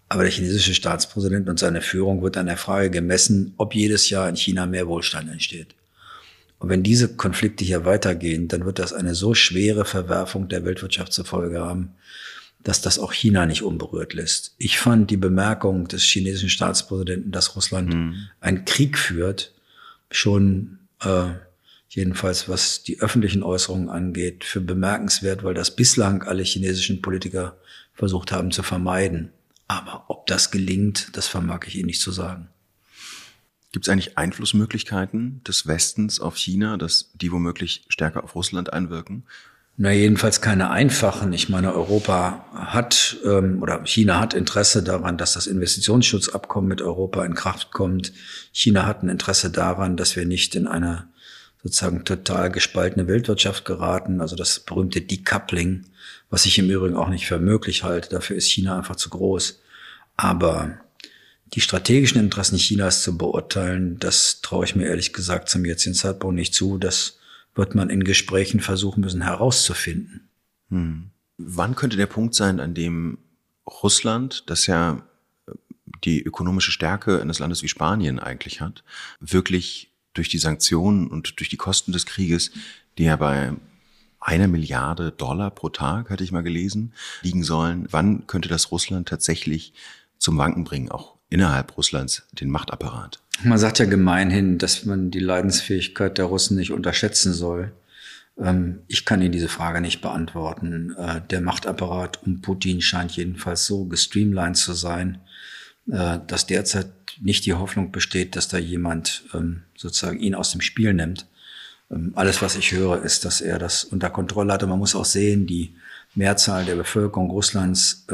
Aber 0.10 0.24
der 0.24 0.32
chinesische 0.32 0.74
Staatspräsident 0.74 1.50
und 1.50 1.60
seine 1.60 1.82
Führung 1.82 2.22
wird 2.22 2.38
an 2.38 2.46
der 2.46 2.58
Frage 2.58 2.90
gemessen, 2.90 3.54
ob 3.58 3.76
jedes 3.76 4.10
Jahr 4.10 4.30
in 4.30 4.38
China 4.38 4.66
mehr 4.66 4.88
Wohlstand 4.88 5.30
entsteht. 5.30 5.76
Und 6.60 6.70
wenn 6.70 6.82
diese 6.82 7.16
Konflikte 7.16 7.66
hier 7.66 7.86
weitergehen, 7.86 8.48
dann 8.48 8.66
wird 8.66 8.80
das 8.80 8.94
eine 8.94 9.16
so 9.16 9.34
schwere 9.34 9.86
Verwerfung 9.86 10.48
der 10.48 10.66
Weltwirtschaft 10.66 11.14
zur 11.14 11.26
Folge 11.26 11.60
haben, 11.60 11.94
dass 12.68 12.82
das 12.82 13.00
auch 13.00 13.14
China 13.14 13.46
nicht 13.46 13.64
unberührt 13.64 14.14
lässt. 14.14 14.54
Ich 14.58 14.78
fand 14.78 15.10
die 15.10 15.16
Bemerkung 15.16 15.88
des 15.88 16.04
chinesischen 16.04 16.50
Staatspräsidenten, 16.50 17.32
dass 17.32 17.56
Russland 17.56 17.94
mhm. 17.94 18.28
einen 18.42 18.66
Krieg 18.66 18.98
führt, 18.98 19.54
schon 20.12 20.80
äh, 21.00 21.30
jedenfalls 21.88 22.50
was 22.50 22.84
die 22.84 23.00
öffentlichen 23.00 23.42
Äußerungen 23.42 23.88
angeht, 23.88 24.44
für 24.44 24.60
bemerkenswert, 24.60 25.46
weil 25.46 25.54
das 25.54 25.78
bislang 25.78 26.24
alle 26.24 26.44
chinesischen 26.44 27.02
Politiker 27.02 27.56
versucht 27.94 28.34
haben 28.34 28.52
zu 28.52 28.64
vermeiden. 28.64 29.32
Aber 29.70 30.04
ob 30.10 30.28
das 30.28 30.52
gelingt, 30.52 31.12
das 31.14 31.26
vermag 31.26 31.62
ich 31.68 31.78
Ihnen 31.78 31.86
nicht 31.86 32.02
zu 32.02 32.12
sagen. 32.12 32.50
Gibt 33.72 33.88
es 33.88 33.90
eigentlich 33.90 34.18
Einflussmöglichkeiten 34.18 35.42
des 35.46 35.68
Westens 35.68 36.20
auf 36.20 36.36
China, 36.36 36.76
dass 36.76 37.12
die 37.14 37.32
womöglich 37.32 37.86
stärker 37.88 38.26
auf 38.26 38.36
Russland 38.36 38.74
einwirken? 38.74 39.24
Na, 39.80 39.92
jedenfalls 39.92 40.42
keine 40.42 40.72
einfachen. 40.72 41.32
Ich 41.34 41.50
meine, 41.50 41.72
Europa 41.76 42.44
hat 42.56 43.18
ähm, 43.24 43.62
oder 43.62 43.86
China 43.86 44.20
hat 44.20 44.34
Interesse 44.34 44.82
daran, 44.82 45.20
dass 45.20 45.34
das 45.34 45.46
Investitionsschutzabkommen 45.46 46.68
mit 46.68 46.82
Europa 46.82 47.24
in 47.24 47.36
Kraft 47.36 47.70
kommt. 47.72 48.12
China 48.52 48.88
hat 48.88 49.04
ein 49.04 49.10
Interesse 49.10 49.52
daran, 49.52 49.96
dass 49.96 50.16
wir 50.16 50.26
nicht 50.26 50.56
in 50.56 50.66
eine 50.66 51.10
sozusagen 51.62 52.06
total 52.06 52.50
gespaltene 52.50 53.08
Weltwirtschaft 53.08 53.66
geraten. 53.66 54.20
Also 54.20 54.36
das 54.36 54.62
berühmte 54.62 55.02
Decoupling, 55.02 55.86
was 56.32 56.48
ich 56.48 56.58
im 56.58 56.72
Übrigen 56.72 56.96
auch 56.96 57.10
nicht 57.10 57.28
für 57.28 57.38
möglich 57.38 57.84
halte. 57.84 58.10
Dafür 58.10 58.36
ist 58.36 58.48
China 58.48 58.78
einfach 58.78 58.96
zu 58.96 59.12
groß. 59.12 59.60
Aber 60.16 60.80
die 61.54 61.62
strategischen 61.62 62.20
Interessen 62.20 62.58
Chinas 62.58 63.04
zu 63.04 63.16
beurteilen, 63.16 64.00
das 64.00 64.42
traue 64.42 64.66
ich 64.66 64.76
mir 64.76 64.88
ehrlich 64.88 65.14
gesagt 65.14 65.50
zum 65.50 65.66
jetzigen 65.66 65.94
Zeitpunkt 65.94 66.36
nicht 66.36 66.56
zu. 66.56 66.80
Das 66.80 67.17
wird 67.58 67.76
man 67.76 67.90
in 67.90 68.04
Gesprächen 68.04 68.60
versuchen 68.60 69.02
müssen 69.02 69.22
herauszufinden. 69.22 70.30
Hm. 70.70 71.10
Wann 71.38 71.76
könnte 71.76 71.98
der 71.98 72.08
Punkt 72.08 72.36
sein, 72.36 72.60
an 72.60 72.74
dem 72.74 73.18
Russland, 73.84 74.50
das 74.50 74.68
ja 74.68 75.04
äh, 75.48 75.52
die 76.04 76.24
ökonomische 76.24 76.72
Stärke 76.72 77.22
eines 77.22 77.40
Landes 77.40 77.64
wie 77.64 77.68
Spanien 77.68 78.20
eigentlich 78.20 78.62
hat, 78.62 78.84
wirklich 79.20 79.92
durch 80.14 80.30
die 80.30 80.40
Sanktionen 80.40 81.08
und 81.08 81.40
durch 81.40 81.50
die 81.50 81.58
Kosten 81.58 81.92
des 81.92 82.06
Krieges, 82.06 82.52
die 82.98 83.04
ja 83.04 83.16
bei 83.16 83.54
einer 84.20 84.48
Milliarde 84.48 85.12
Dollar 85.12 85.52
pro 85.52 85.70
Tag, 85.70 86.10
hatte 86.10 86.24
ich 86.24 86.32
mal 86.32 86.42
gelesen, 86.42 86.94
liegen 87.22 87.44
sollen, 87.44 87.88
wann 87.92 88.26
könnte 88.28 88.50
das 88.50 88.72
Russland 88.72 89.08
tatsächlich 89.08 89.74
zum 90.18 90.38
Wanken 90.38 90.64
bringen, 90.64 90.90
auch 90.90 91.18
innerhalb 91.30 91.78
Russlands, 91.78 92.28
den 92.34 92.50
Machtapparat? 92.50 93.22
Man 93.44 93.58
sagt 93.58 93.80
ja 93.80 93.86
gemeinhin, 93.86 94.58
dass 94.58 94.86
man 94.86 95.12
die 95.12 95.20
Leidensfähigkeit 95.20 96.18
der 96.18 96.26
Russen 96.26 96.58
nicht 96.58 96.72
unterschätzen 96.72 97.34
soll. 97.34 97.72
Ähm, 98.40 98.80
ich 98.88 99.06
kann 99.06 99.22
Ihnen 99.22 99.32
diese 99.32 99.48
Frage 99.48 99.82
nicht 99.82 100.02
beantworten. 100.02 100.96
Äh, 100.98 101.22
der 101.30 101.42
Machtapparat 101.42 102.24
um 102.24 102.42
Putin 102.42 102.82
scheint 102.82 103.12
jedenfalls 103.12 103.66
so 103.66 103.86
gestreamlined 103.86 104.58
zu 104.58 104.74
sein, 104.74 105.20
äh, 105.90 106.20
dass 106.26 106.48
derzeit 106.48 106.92
nicht 107.22 107.46
die 107.46 107.54
Hoffnung 107.54 107.92
besteht, 107.92 108.36
dass 108.36 108.48
da 108.48 108.58
jemand 108.58 109.24
ähm, 109.34 109.64
sozusagen 109.76 110.20
ihn 110.20 110.36
aus 110.36 110.52
dem 110.52 110.62
Spiel 110.62 110.94
nimmt. 110.94 111.28
Ähm, 111.92 112.14
alles, 112.16 112.42
was 112.42 112.56
ich 112.56 112.72
höre, 112.72 113.04
ist, 113.04 113.26
dass 113.26 113.42
er 113.42 113.60
das 113.60 113.84
unter 113.84 114.10
Kontrolle 114.10 114.54
hatte. 114.54 114.68
Man 114.68 114.80
muss 114.80 114.96
auch 114.96 115.06
sehen, 115.06 115.48
die 115.48 115.76
Mehrzahl 116.16 116.66
der 116.66 116.76
Bevölkerung 116.76 117.30
Russlands 117.30 118.06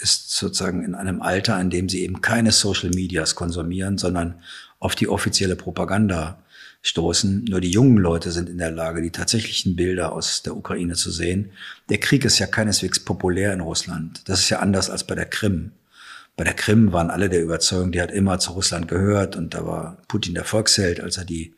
ist 0.00 0.30
sozusagen 0.30 0.84
in 0.84 0.94
einem 0.94 1.22
Alter, 1.22 1.60
in 1.60 1.70
dem 1.70 1.88
sie 1.88 2.02
eben 2.02 2.20
keine 2.20 2.52
Social 2.52 2.90
Medias 2.90 3.34
konsumieren, 3.34 3.98
sondern 3.98 4.40
auf 4.78 4.94
die 4.94 5.08
offizielle 5.08 5.56
Propaganda 5.56 6.38
stoßen. 6.82 7.44
Nur 7.44 7.60
die 7.60 7.70
jungen 7.70 7.98
Leute 7.98 8.32
sind 8.32 8.48
in 8.48 8.58
der 8.58 8.70
Lage, 8.70 9.02
die 9.02 9.10
tatsächlichen 9.10 9.76
Bilder 9.76 10.12
aus 10.12 10.42
der 10.42 10.56
Ukraine 10.56 10.94
zu 10.94 11.10
sehen. 11.10 11.52
Der 11.88 11.98
Krieg 11.98 12.24
ist 12.24 12.38
ja 12.38 12.46
keineswegs 12.46 13.00
populär 13.00 13.52
in 13.52 13.60
Russland. 13.60 14.22
Das 14.28 14.40
ist 14.40 14.50
ja 14.50 14.58
anders 14.58 14.90
als 14.90 15.04
bei 15.04 15.14
der 15.14 15.26
Krim. 15.26 15.72
Bei 16.36 16.44
der 16.44 16.54
Krim 16.54 16.92
waren 16.92 17.10
alle 17.10 17.28
der 17.28 17.42
Überzeugung, 17.42 17.92
die 17.92 18.00
hat 18.00 18.10
immer 18.10 18.38
zu 18.38 18.52
Russland 18.52 18.88
gehört 18.88 19.36
und 19.36 19.54
da 19.54 19.66
war 19.66 19.98
Putin 20.08 20.34
der 20.34 20.44
Volksheld, 20.44 21.00
als 21.00 21.18
er 21.18 21.24
die 21.24 21.54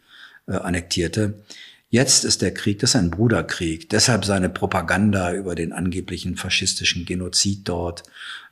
äh, 0.47 0.57
annektierte. 0.57 1.35
Jetzt 1.95 2.25
ist 2.25 2.43
der 2.43 2.53
Krieg, 2.53 2.81
das 2.81 2.91
ist 2.91 2.97
ein 2.97 3.13
Bruderkrieg. 3.13 3.89
Deshalb 3.89 4.25
seine 4.25 4.49
Propaganda 4.49 5.33
über 5.33 5.55
den 5.55 5.73
angeblichen 5.73 6.35
faschistischen 6.35 7.05
Genozid 7.05 7.69
dort, 7.69 8.03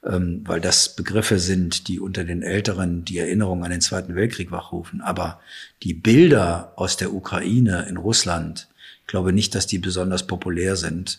ähm, 0.04 0.42
weil 0.44 0.60
das 0.60 0.94
Begriffe 0.94 1.40
sind, 1.40 1.88
die 1.88 1.98
unter 1.98 2.22
den 2.22 2.44
Älteren 2.44 3.04
die 3.04 3.18
Erinnerung 3.18 3.64
an 3.64 3.72
den 3.72 3.80
Zweiten 3.80 4.14
Weltkrieg 4.14 4.52
wachrufen. 4.52 5.00
Aber 5.00 5.40
die 5.82 5.92
Bilder 5.92 6.72
aus 6.76 6.96
der 6.96 7.12
Ukraine 7.12 7.86
in 7.88 7.96
Russland, 7.96 8.68
ich 9.00 9.08
glaube 9.08 9.32
nicht, 9.32 9.56
dass 9.56 9.66
die 9.66 9.78
besonders 9.78 10.28
populär 10.28 10.76
sind. 10.76 11.18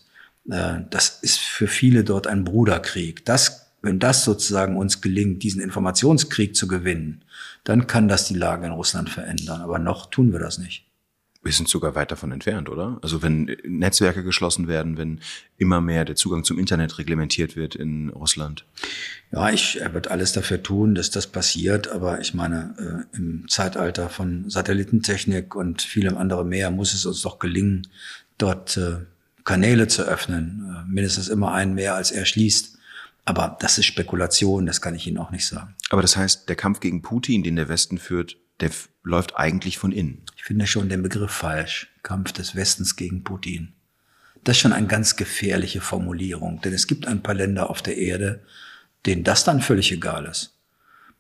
Äh, 0.49 0.75
das 0.91 1.19
ist 1.23 1.39
für 1.39 1.67
viele 1.67 2.05
dort 2.05 2.27
ein 2.27 2.45
Bruderkrieg. 2.45 3.25
Das, 3.25 3.67
wenn 3.81 3.99
das 3.99 4.23
sozusagen 4.23 4.77
uns 4.77 5.01
gelingt, 5.01 5.43
diesen 5.43 5.61
Informationskrieg 5.61 6.55
zu 6.55 6.69
gewinnen, 6.69 7.25
dann 7.65 7.85
kann 7.85 8.07
das 8.07 8.29
die 8.29 8.35
Lage 8.35 8.65
in 8.65 8.71
Russland 8.71 9.09
verändern. 9.09 9.59
Aber 9.59 9.77
noch 9.77 10.05
tun 10.09 10.31
wir 10.31 10.39
das 10.39 10.57
nicht 10.57 10.85
wir 11.43 11.51
sind 11.51 11.67
sogar 11.67 11.93
weit 11.95 12.11
davon 12.11 12.31
entfernt, 12.31 12.69
oder? 12.69 12.97
Also 13.01 13.21
wenn 13.21 13.55
Netzwerke 13.67 14.23
geschlossen 14.23 14.67
werden, 14.67 14.97
wenn 14.97 15.19
immer 15.57 15.81
mehr 15.81 16.05
der 16.05 16.15
Zugang 16.15 16.43
zum 16.43 16.57
Internet 16.57 16.97
reglementiert 16.97 17.55
wird 17.55 17.75
in 17.75 18.09
Russland. 18.09 18.65
Ja, 19.31 19.49
ich, 19.49 19.79
er 19.81 19.93
wird 19.93 20.09
alles 20.09 20.31
dafür 20.31 20.63
tun, 20.63 20.95
dass 20.95 21.11
das 21.11 21.27
passiert. 21.27 21.89
Aber 21.89 22.21
ich 22.21 22.33
meine, 22.33 23.05
äh, 23.13 23.17
im 23.17 23.45
Zeitalter 23.49 24.09
von 24.09 24.49
Satellitentechnik 24.49 25.55
und 25.55 25.81
vielem 25.81 26.17
anderem 26.17 26.47
mehr 26.47 26.71
muss 26.71 26.93
es 26.93 27.05
uns 27.05 27.21
doch 27.21 27.39
gelingen, 27.39 27.87
dort 28.37 28.77
äh, 28.77 28.99
Kanäle 29.43 29.87
zu 29.87 30.03
öffnen. 30.03 30.65
Äh, 30.69 30.89
mindestens 30.89 31.27
immer 31.27 31.53
einen 31.53 31.73
mehr, 31.73 31.95
als 31.95 32.11
er 32.11 32.25
schließt. 32.25 32.77
Aber 33.25 33.57
das 33.59 33.77
ist 33.77 33.85
Spekulation, 33.85 34.65
das 34.65 34.81
kann 34.81 34.95
ich 34.95 35.07
Ihnen 35.07 35.17
auch 35.17 35.31
nicht 35.31 35.45
sagen. 35.45 35.75
Aber 35.89 36.01
das 36.01 36.17
heißt, 36.17 36.47
der 36.49 36.55
Kampf 36.55 36.79
gegen 36.79 37.01
Putin, 37.01 37.43
den 37.43 37.55
der 37.55 37.69
Westen 37.69 37.97
führt, 37.97 38.37
der 38.59 38.71
läuft 39.03 39.35
eigentlich 39.35 39.77
von 39.77 39.91
innen. 39.91 40.21
Ich 40.35 40.43
finde 40.43 40.65
schon 40.65 40.89
den 40.89 41.03
Begriff 41.03 41.31
falsch. 41.31 41.89
Kampf 42.03 42.31
des 42.31 42.55
Westens 42.55 42.95
gegen 42.95 43.23
Putin. 43.23 43.73
Das 44.43 44.57
ist 44.57 44.61
schon 44.61 44.73
eine 44.73 44.87
ganz 44.87 45.15
gefährliche 45.15 45.79
Formulierung, 45.79 46.59
denn 46.61 46.73
es 46.73 46.87
gibt 46.87 47.07
ein 47.07 47.23
paar 47.23 47.35
Länder 47.35 47.69
auf 47.69 47.81
der 47.81 47.97
Erde, 47.97 48.41
denen 49.05 49.23
das 49.23 49.43
dann 49.43 49.61
völlig 49.61 49.91
egal 49.91 50.25
ist. 50.25 50.53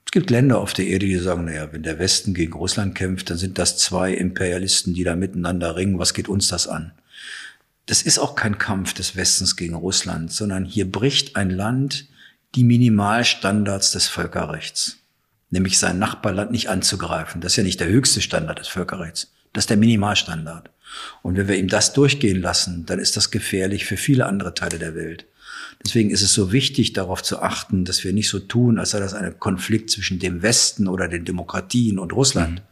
Es 0.05 0.11
gibt 0.11 0.29
Länder 0.29 0.59
auf 0.59 0.73
der 0.73 0.87
Erde, 0.87 1.05
die 1.05 1.17
sagen, 1.17 1.45
naja, 1.45 1.71
wenn 1.71 1.83
der 1.83 1.99
Westen 1.99 2.33
gegen 2.33 2.53
Russland 2.53 2.95
kämpft, 2.95 3.29
dann 3.29 3.37
sind 3.37 3.57
das 3.57 3.77
zwei 3.77 4.13
Imperialisten, 4.13 4.93
die 4.93 5.05
da 5.05 5.15
miteinander 5.15 5.75
ringen. 5.77 5.99
Was 5.99 6.13
geht 6.13 6.27
uns 6.27 6.49
das 6.49 6.67
an? 6.67 6.91
Das 7.85 8.01
ist 8.01 8.19
auch 8.19 8.35
kein 8.35 8.57
Kampf 8.57 8.93
des 8.93 9.15
Westens 9.15 9.55
gegen 9.55 9.75
Russland, 9.75 10.31
sondern 10.31 10.65
hier 10.65 10.89
bricht 10.89 11.35
ein 11.35 11.49
Land 11.49 12.07
die 12.55 12.63
Minimalstandards 12.63 13.91
des 13.91 14.07
Völkerrechts 14.07 15.02
nämlich 15.53 15.77
sein 15.77 15.99
Nachbarland 15.99 16.51
nicht 16.51 16.69
anzugreifen. 16.69 17.39
Das 17.39 17.53
ist 17.53 17.57
ja 17.57 17.63
nicht 17.63 17.79
der 17.79 17.87
höchste 17.87 18.21
Standard 18.21 18.59
des 18.59 18.67
Völkerrechts. 18.67 19.31
Das 19.53 19.63
ist 19.63 19.69
der 19.69 19.77
Minimalstandard. 19.77 20.71
Und 21.21 21.37
wenn 21.37 21.47
wir 21.47 21.57
ihm 21.57 21.67
das 21.67 21.93
durchgehen 21.93 22.41
lassen, 22.41 22.85
dann 22.85 22.99
ist 22.99 23.15
das 23.17 23.31
gefährlich 23.31 23.85
für 23.85 23.97
viele 23.97 24.25
andere 24.25 24.53
Teile 24.53 24.79
der 24.79 24.95
Welt. 24.95 25.25
Deswegen 25.85 26.09
ist 26.09 26.21
es 26.21 26.33
so 26.33 26.51
wichtig, 26.51 26.93
darauf 26.93 27.21
zu 27.23 27.41
achten, 27.41 27.85
dass 27.85 28.03
wir 28.03 28.13
nicht 28.13 28.29
so 28.29 28.39
tun, 28.39 28.79
als 28.79 28.91
sei 28.91 28.99
das 28.99 29.13
ein 29.13 29.39
Konflikt 29.39 29.91
zwischen 29.91 30.19
dem 30.19 30.41
Westen 30.41 30.87
oder 30.87 31.07
den 31.07 31.25
Demokratien 31.25 31.99
und 31.99 32.13
Russland, 32.13 32.59
mhm. 32.59 32.65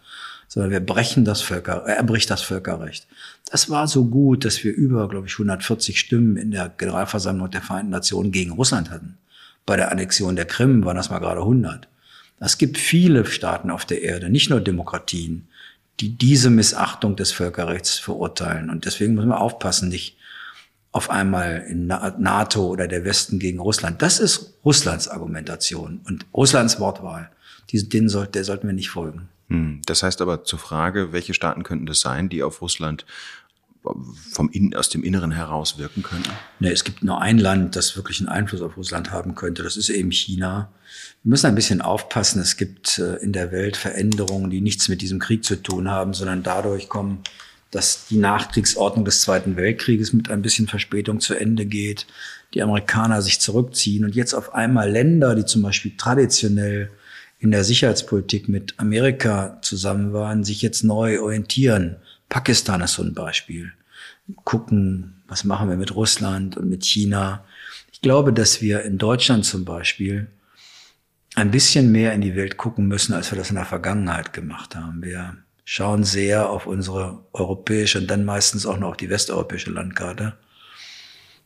sondern 0.48 0.72
wir 0.72 0.80
brechen 0.80 1.26
das 1.26 1.42
Völker, 1.42 1.84
er 1.86 2.04
bricht 2.04 2.30
das 2.30 2.42
Völkerrecht. 2.42 3.08
Das 3.52 3.70
war 3.70 3.88
so 3.88 4.06
gut, 4.06 4.46
dass 4.46 4.64
wir 4.64 4.74
über, 4.74 5.08
glaube 5.10 5.28
ich, 5.28 5.34
140 5.34 6.00
Stimmen 6.00 6.38
in 6.38 6.52
der 6.52 6.70
Generalversammlung 6.70 7.52
der 7.52 7.62
Vereinten 7.62 7.92
Nationen 7.92 8.32
gegen 8.32 8.52
Russland 8.52 8.90
hatten. 8.90 9.18
Bei 9.66 9.76
der 9.76 9.92
Annexion 9.92 10.36
der 10.36 10.46
Krim 10.46 10.86
waren 10.86 10.98
das 10.98 11.10
mal 11.10 11.20
gerade 11.20 11.42
100. 11.42 11.88
Es 12.44 12.58
gibt 12.58 12.80
viele 12.80 13.26
Staaten 13.26 13.70
auf 13.70 13.86
der 13.86 14.02
Erde, 14.02 14.30
nicht 14.30 14.50
nur 14.50 14.62
Demokratien, 14.62 15.48
die 16.00 16.18
diese 16.18 16.50
Missachtung 16.50 17.16
des 17.16 17.32
Völkerrechts 17.32 18.00
verurteilen. 18.00 18.72
Und 18.72 18.86
deswegen 18.86 19.14
müssen 19.14 19.30
wir 19.30 19.40
aufpassen, 19.40 19.90
nicht 19.90 20.18
auf 20.92 21.12
einmal 21.12 21.64
in 21.70 21.86
NATO 21.86 22.66
oder 22.66 22.88
der 22.88 23.06
Westen 23.06 23.38
gegen 23.38 23.60
Russland. 23.60 24.02
Das 24.02 24.20
ist 24.20 24.58
Russlands 24.66 25.08
Argumentation 25.08 26.02
und 26.06 26.26
Russlands 26.34 26.80
Wortwahl. 26.80 27.30
Den 27.72 28.10
soll, 28.10 28.28
der 28.28 28.44
sollten 28.44 28.68
wir 28.68 28.74
nicht 28.74 28.90
folgen. 28.90 29.30
Hm, 29.48 29.82
das 29.86 30.02
heißt 30.02 30.22
aber 30.22 30.44
zur 30.44 30.60
Frage, 30.60 31.14
welche 31.14 31.36
Staaten 31.36 31.64
könnten 31.64 31.86
das 31.86 32.02
sein, 32.02 32.28
die 32.28 32.42
auf 32.42 32.62
Russland 32.62 33.06
vom 34.32 34.50
Innen, 34.50 34.76
aus 34.76 34.90
dem 34.90 35.04
Inneren 35.04 35.32
heraus 35.32 35.78
wirken 35.78 36.04
könnten? 36.04 36.30
Nee, 36.60 36.72
es 36.72 36.84
gibt 36.84 37.04
nur 37.04 37.22
ein 37.22 37.40
Land, 37.40 37.76
das 37.76 37.96
wirklich 37.96 38.20
einen 38.20 38.30
Einfluss 38.30 38.62
auf 38.62 38.78
Russland 38.78 39.12
haben 39.12 39.36
könnte. 39.36 39.64
Das 39.64 39.78
ist 39.78 39.90
eben 39.90 40.12
China. 40.12 40.72
Wir 41.24 41.30
müssen 41.30 41.48
ein 41.48 41.56
bisschen 41.56 41.82
aufpassen. 41.82 42.42
Es 42.42 42.58
gibt 42.58 43.00
äh, 43.00 43.16
in 43.18 43.34
der 43.34 43.52
Welt 43.52 43.78
Veränderungen, 43.78 44.50
die 44.50 44.62
nichts 44.62 44.88
mit 44.88 45.02
diesem 45.02 45.20
Krieg 45.20 45.44
zu 45.44 45.56
tun 45.62 45.90
haben, 45.90 46.14
sondern 46.14 46.44
dadurch 46.44 46.90
kommen, 46.90 47.24
dass 47.72 48.08
die 48.08 48.18
Nachkriegsordnung 48.18 49.06
des 49.06 49.22
Zweiten 49.22 49.56
Weltkrieges 49.56 50.14
mit 50.14 50.30
ein 50.30 50.42
bisschen 50.42 50.68
Verspätung 50.68 51.20
zu 51.20 51.36
Ende 51.36 51.66
geht, 51.66 52.06
die 52.54 52.62
Amerikaner 52.62 53.22
sich 53.22 53.40
zurückziehen 53.40 54.04
und 54.04 54.14
jetzt 54.14 54.34
auf 54.34 54.54
einmal 54.54 54.92
Länder, 54.92 55.36
die 55.36 55.46
zum 55.46 55.62
Beispiel 55.62 55.94
traditionell 55.98 56.92
in 57.40 57.50
der 57.50 57.64
Sicherheitspolitik 57.64 58.50
mit 58.50 58.76
Amerika 58.78 59.58
zusammen 59.62 60.14
waren, 60.14 60.44
sich 60.44 60.62
jetzt 60.62 60.84
neu 60.84 61.22
orientieren 61.22 61.96
Pakistan 62.32 62.80
ist 62.80 62.94
so 62.94 63.04
ein 63.04 63.14
Beispiel. 63.14 63.74
Gucken, 64.46 65.22
was 65.28 65.44
machen 65.44 65.70
wir 65.70 65.76
mit 65.76 65.94
Russland 65.94 66.56
und 66.56 66.70
mit 66.70 66.86
China. 66.86 67.44
Ich 67.92 68.00
glaube, 68.00 68.32
dass 68.32 68.62
wir 68.62 68.84
in 68.84 68.98
Deutschland 68.98 69.44
zum 69.44 69.66
Beispiel 69.66 70.28
ein 71.36 71.52
bisschen 71.52 71.92
mehr 71.92 72.14
in 72.14 72.22
die 72.22 72.38
Welt 72.38 72.56
gucken 72.56 72.88
müssen, 72.88 73.14
als 73.14 73.32
wir 73.32 73.38
das 73.38 73.50
in 73.50 73.58
der 73.58 73.66
Vergangenheit 73.66 74.32
gemacht 74.32 74.78
haben. 74.78 75.04
Wir 75.04 75.36
schauen 75.66 76.06
sehr 76.06 76.50
auf 76.50 76.68
unsere 76.68 77.26
europäische 77.34 78.00
und 78.00 78.08
dann 78.08 78.24
meistens 78.24 78.66
auch 78.66 78.78
noch 78.78 78.92
auf 78.92 78.98
die 78.98 79.10
westeuropäische 79.10 79.72
Landkarte. 79.72 80.38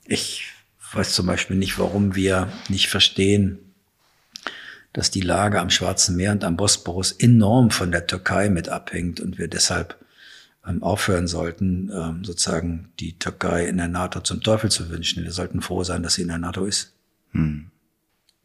Ich 0.05 0.51
weiß 0.93 1.13
zum 1.13 1.25
Beispiel 1.25 1.57
nicht, 1.57 1.79
warum 1.79 2.13
wir 2.13 2.47
nicht 2.69 2.89
verstehen, 2.89 3.73
dass 4.93 5.09
die 5.09 5.21
Lage 5.21 5.59
am 5.59 5.71
Schwarzen 5.71 6.15
Meer 6.15 6.31
und 6.31 6.43
am 6.43 6.57
Bosporus 6.57 7.11
enorm 7.11 7.71
von 7.71 7.91
der 7.91 8.05
Türkei 8.05 8.49
mit 8.49 8.69
abhängt 8.69 9.19
und 9.19 9.39
wir 9.39 9.47
deshalb 9.47 9.97
aufhören 10.81 11.27
sollten, 11.27 11.91
ähm, 11.93 12.23
sozusagen 12.23 12.89
die 12.99 13.17
Türkei 13.17 13.67
in 13.67 13.77
der 13.77 13.87
NATO 13.87 14.19
zum 14.19 14.41
Teufel 14.41 14.71
zu 14.71 14.89
wünschen. 14.89 15.23
Wir 15.23 15.31
sollten 15.31 15.61
froh 15.61 15.83
sein, 15.83 16.03
dass 16.03 16.15
sie 16.15 16.23
in 16.23 16.29
der 16.29 16.37
NATO 16.37 16.65
ist. 16.65 16.93
Hm. 17.31 17.67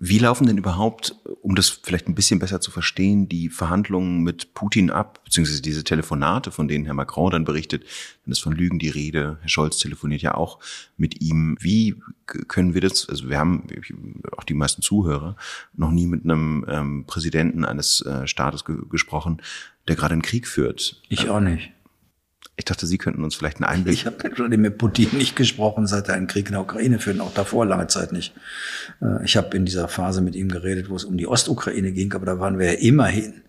Wie 0.03 0.19
laufen 0.19 0.47
denn 0.47 0.57
überhaupt, 0.57 1.15
um 1.43 1.55
das 1.55 1.69
vielleicht 1.69 2.09
ein 2.09 2.15
bisschen 2.15 2.39
besser 2.39 2.63
zu 2.63 2.71
verstehen, 2.71 3.29
die 3.29 3.51
Verhandlungen 3.51 4.23
mit 4.23 4.55
Putin 4.55 4.91
ab, 4.91 5.23
beziehungsweise 5.25 5.61
diese 5.61 5.85
Telefonate, 5.85 6.51
von 6.51 6.69
denen 6.69 6.87
Herr 6.87 6.95
Macron 6.95 7.31
dann 7.31 7.45
berichtet, 7.45 7.85
dann 8.25 8.33
ist 8.33 8.39
von 8.39 8.55
Lügen 8.55 8.79
die 8.79 8.89
Rede, 8.89 9.37
Herr 9.43 9.49
Scholz 9.51 9.77
telefoniert 9.77 10.23
ja 10.23 10.37
auch 10.37 10.59
mit 10.97 11.21
ihm. 11.21 11.59
Wie 11.61 11.97
können 12.25 12.73
wir 12.73 12.81
das, 12.81 13.11
also 13.11 13.29
wir 13.29 13.39
haben, 13.39 13.67
auch 14.39 14.45
die 14.45 14.55
meisten 14.55 14.81
Zuhörer, 14.81 15.37
noch 15.75 15.91
nie 15.91 16.07
mit 16.07 16.25
einem 16.25 16.65
ähm, 16.67 17.05
Präsidenten 17.07 17.67
eines 17.67 18.01
äh, 18.01 18.27
Staates 18.27 18.65
ge 18.65 18.79
gesprochen, 18.89 19.43
der 19.87 19.97
gerade 19.97 20.15
einen 20.15 20.23
Krieg 20.23 20.49
führt. 20.49 21.03
Ich 21.11 21.29
auch 21.29 21.41
nicht. 21.41 21.73
Ich 22.61 22.67
dachte, 22.67 22.87
Sie 22.87 22.99
könnten 22.99 23.25
uns 23.25 23.35
vielleicht 23.35 23.57
einen 23.57 23.65
Einblick. 23.65 23.95
Ich 23.95 24.05
habe 24.05 24.57
mit 24.59 24.77
Putin 24.77 25.09
nicht 25.17 25.35
gesprochen, 25.35 25.87
seit 25.87 26.09
er 26.09 26.15
einen 26.15 26.27
Krieg 26.27 26.47
in 26.47 26.53
der 26.53 26.61
Ukraine 26.61 26.99
führt, 26.99 27.19
auch 27.21 27.33
davor 27.33 27.65
lange 27.65 27.87
Zeit 27.87 28.13
nicht. 28.13 28.35
Äh, 29.01 29.25
ich 29.25 29.39
habe 29.39 29.57
in 29.57 29.65
dieser 29.65 29.89
Phase 29.89 30.21
mit 30.21 30.35
ihm 30.35 30.51
geredet, 30.51 30.91
wo 30.91 30.97
es 30.97 31.05
um 31.05 31.17
die 31.17 31.27
Ostukraine 31.27 31.91
ging, 31.93 32.13
aber 32.13 32.27
da 32.27 32.39
waren 32.39 32.59
wir 32.59 32.75
ja 32.75 32.79
immerhin 32.79 33.41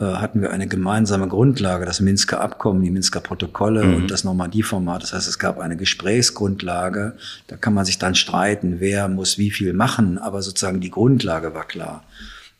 äh, 0.00 0.04
hatten 0.04 0.40
wir 0.40 0.50
eine 0.50 0.66
gemeinsame 0.66 1.28
Grundlage, 1.28 1.86
das 1.86 2.00
Minsker 2.00 2.40
Abkommen, 2.40 2.82
die 2.82 2.90
Minsker 2.90 3.20
Protokolle 3.20 3.84
mhm. 3.84 3.94
und 3.94 4.10
das 4.10 4.24
Normandie-Format. 4.24 5.04
Das 5.04 5.12
heißt, 5.12 5.28
es 5.28 5.38
gab 5.38 5.60
eine 5.60 5.76
Gesprächsgrundlage. 5.76 7.16
Da 7.46 7.56
kann 7.56 7.72
man 7.72 7.84
sich 7.84 7.98
dann 7.98 8.16
streiten, 8.16 8.80
wer 8.80 9.06
muss 9.08 9.38
wie 9.38 9.52
viel 9.52 9.74
machen, 9.74 10.18
aber 10.18 10.42
sozusagen 10.42 10.80
die 10.80 10.90
Grundlage 10.90 11.54
war 11.54 11.68
klar. 11.68 12.02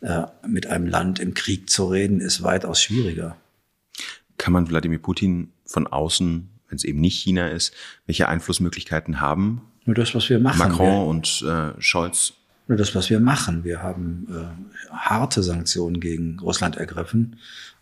Äh, 0.03 0.22
mit 0.46 0.66
einem 0.68 0.87
Land 0.87 1.18
im 1.18 1.35
Krieg 1.35 1.68
zu 1.68 1.87
reden, 1.87 2.20
ist 2.20 2.44
weitaus 2.44 2.81
schwieriger. 2.81 3.37
Kann 4.38 4.55
man 4.55 4.70
Wladimir 4.70 4.98
Putin 4.98 5.50
von 5.70 5.87
außen, 5.87 6.48
wenn 6.68 6.76
es 6.76 6.85
eben 6.85 7.00
nicht 7.00 7.22
China 7.22 7.48
ist, 7.48 7.72
welche 8.06 8.28
Einflussmöglichkeiten 8.28 9.20
haben? 9.20 9.62
Nur 9.85 9.94
das, 9.94 10.14
was 10.14 10.28
wir 10.28 10.40
machen. 10.40 10.59
Macron 10.59 10.87
wir, 10.87 11.06
und 11.06 11.42
äh, 11.42 11.80
Scholz. 11.80 12.35
Nur 12.66 12.76
das, 12.76 12.94
was 12.94 13.09
wir 13.09 13.20
machen. 13.20 13.64
Wir 13.64 13.83
haben 13.83 14.26
äh, 14.30 14.92
harte 14.92 15.42
Sanktionen 15.42 16.00
gegen 16.00 16.38
Russland 16.40 16.76
ergriffen. 16.76 17.37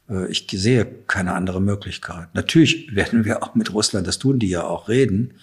Äh, 0.08 0.30
ich 0.30 0.46
sehe 0.50 0.86
keine 1.06 1.32
andere 1.32 1.60
Möglichkeit. 1.60 2.28
Natürlich 2.34 2.94
werden 2.94 3.24
wir 3.24 3.42
auch 3.42 3.54
mit 3.54 3.72
Russland, 3.72 4.06
das 4.06 4.18
tun 4.18 4.38
die 4.38 4.48
ja 4.48 4.64
auch, 4.64 4.88
reden. 4.88 5.34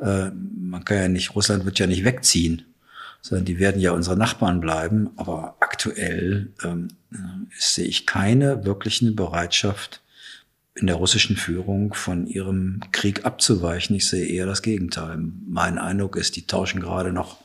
Äh, 0.00 0.30
man 0.30 0.84
kann 0.84 0.96
ja 0.96 1.08
nicht, 1.08 1.34
Russland 1.34 1.64
wird 1.64 1.78
ja 1.78 1.86
nicht 1.86 2.04
wegziehen, 2.04 2.62
sondern 3.20 3.44
die 3.44 3.60
werden 3.60 3.80
ja 3.80 3.92
unsere 3.92 4.16
Nachbarn 4.16 4.60
bleiben. 4.60 5.10
Aber 5.16 5.56
aktuell 5.60 6.52
ähm, 6.64 6.88
äh, 7.12 7.16
sehe 7.56 7.86
ich 7.86 8.04
keine 8.04 8.64
wirklichen 8.64 9.14
Bereitschaft, 9.14 10.02
in 10.74 10.86
der 10.86 10.96
russischen 10.96 11.36
Führung 11.36 11.94
von 11.94 12.26
ihrem 12.26 12.80
Krieg 12.90 13.24
abzuweichen. 13.24 13.94
Ich 13.94 14.08
sehe 14.08 14.26
eher 14.26 14.46
das 14.46 14.62
Gegenteil. 14.62 15.18
Mein 15.46 15.78
Eindruck 15.78 16.16
ist, 16.16 16.36
die 16.36 16.46
tauschen 16.46 16.80
gerade 16.80 17.12
noch 17.12 17.38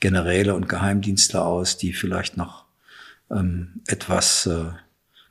Generäle 0.00 0.54
und 0.54 0.68
Geheimdienstler 0.68 1.44
aus, 1.44 1.76
die 1.76 1.92
vielleicht 1.92 2.36
noch 2.36 2.64
ähm, 3.30 3.80
etwas 3.86 4.46
äh, 4.46 4.70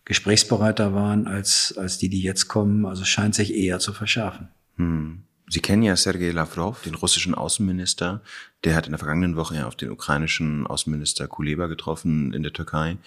gesprächsbereiter 0.05 0.93
waren 0.93 1.27
als, 1.27 1.77
als 1.77 1.97
die, 1.97 2.09
die 2.09 2.21
jetzt 2.21 2.47
kommen. 2.47 2.85
Also 2.85 3.03
scheint 3.03 3.35
sich 3.35 3.53
eher 3.53 3.79
zu 3.79 3.93
verschärfen. 3.93 4.47
Hm. 4.77 5.23
Sie 5.49 5.61
kennen 5.61 5.83
ja 5.83 5.95
Sergei 5.95 6.31
Lavrov, 6.31 6.83
den 6.83 6.95
russischen 6.95 7.33
Außenminister. 7.33 8.21
Der 8.65 8.75
hat 8.75 8.85
in 8.85 8.91
der 8.91 8.99
vergangenen 8.99 9.37
Woche 9.37 9.55
ja 9.55 9.67
auf 9.67 9.75
den 9.75 9.91
ukrainischen 9.91 10.67
Außenminister 10.67 11.27
Kuleba 11.27 11.67
getroffen 11.67 12.33
in 12.33 12.43
der 12.43 12.51
Türkei. 12.51 12.97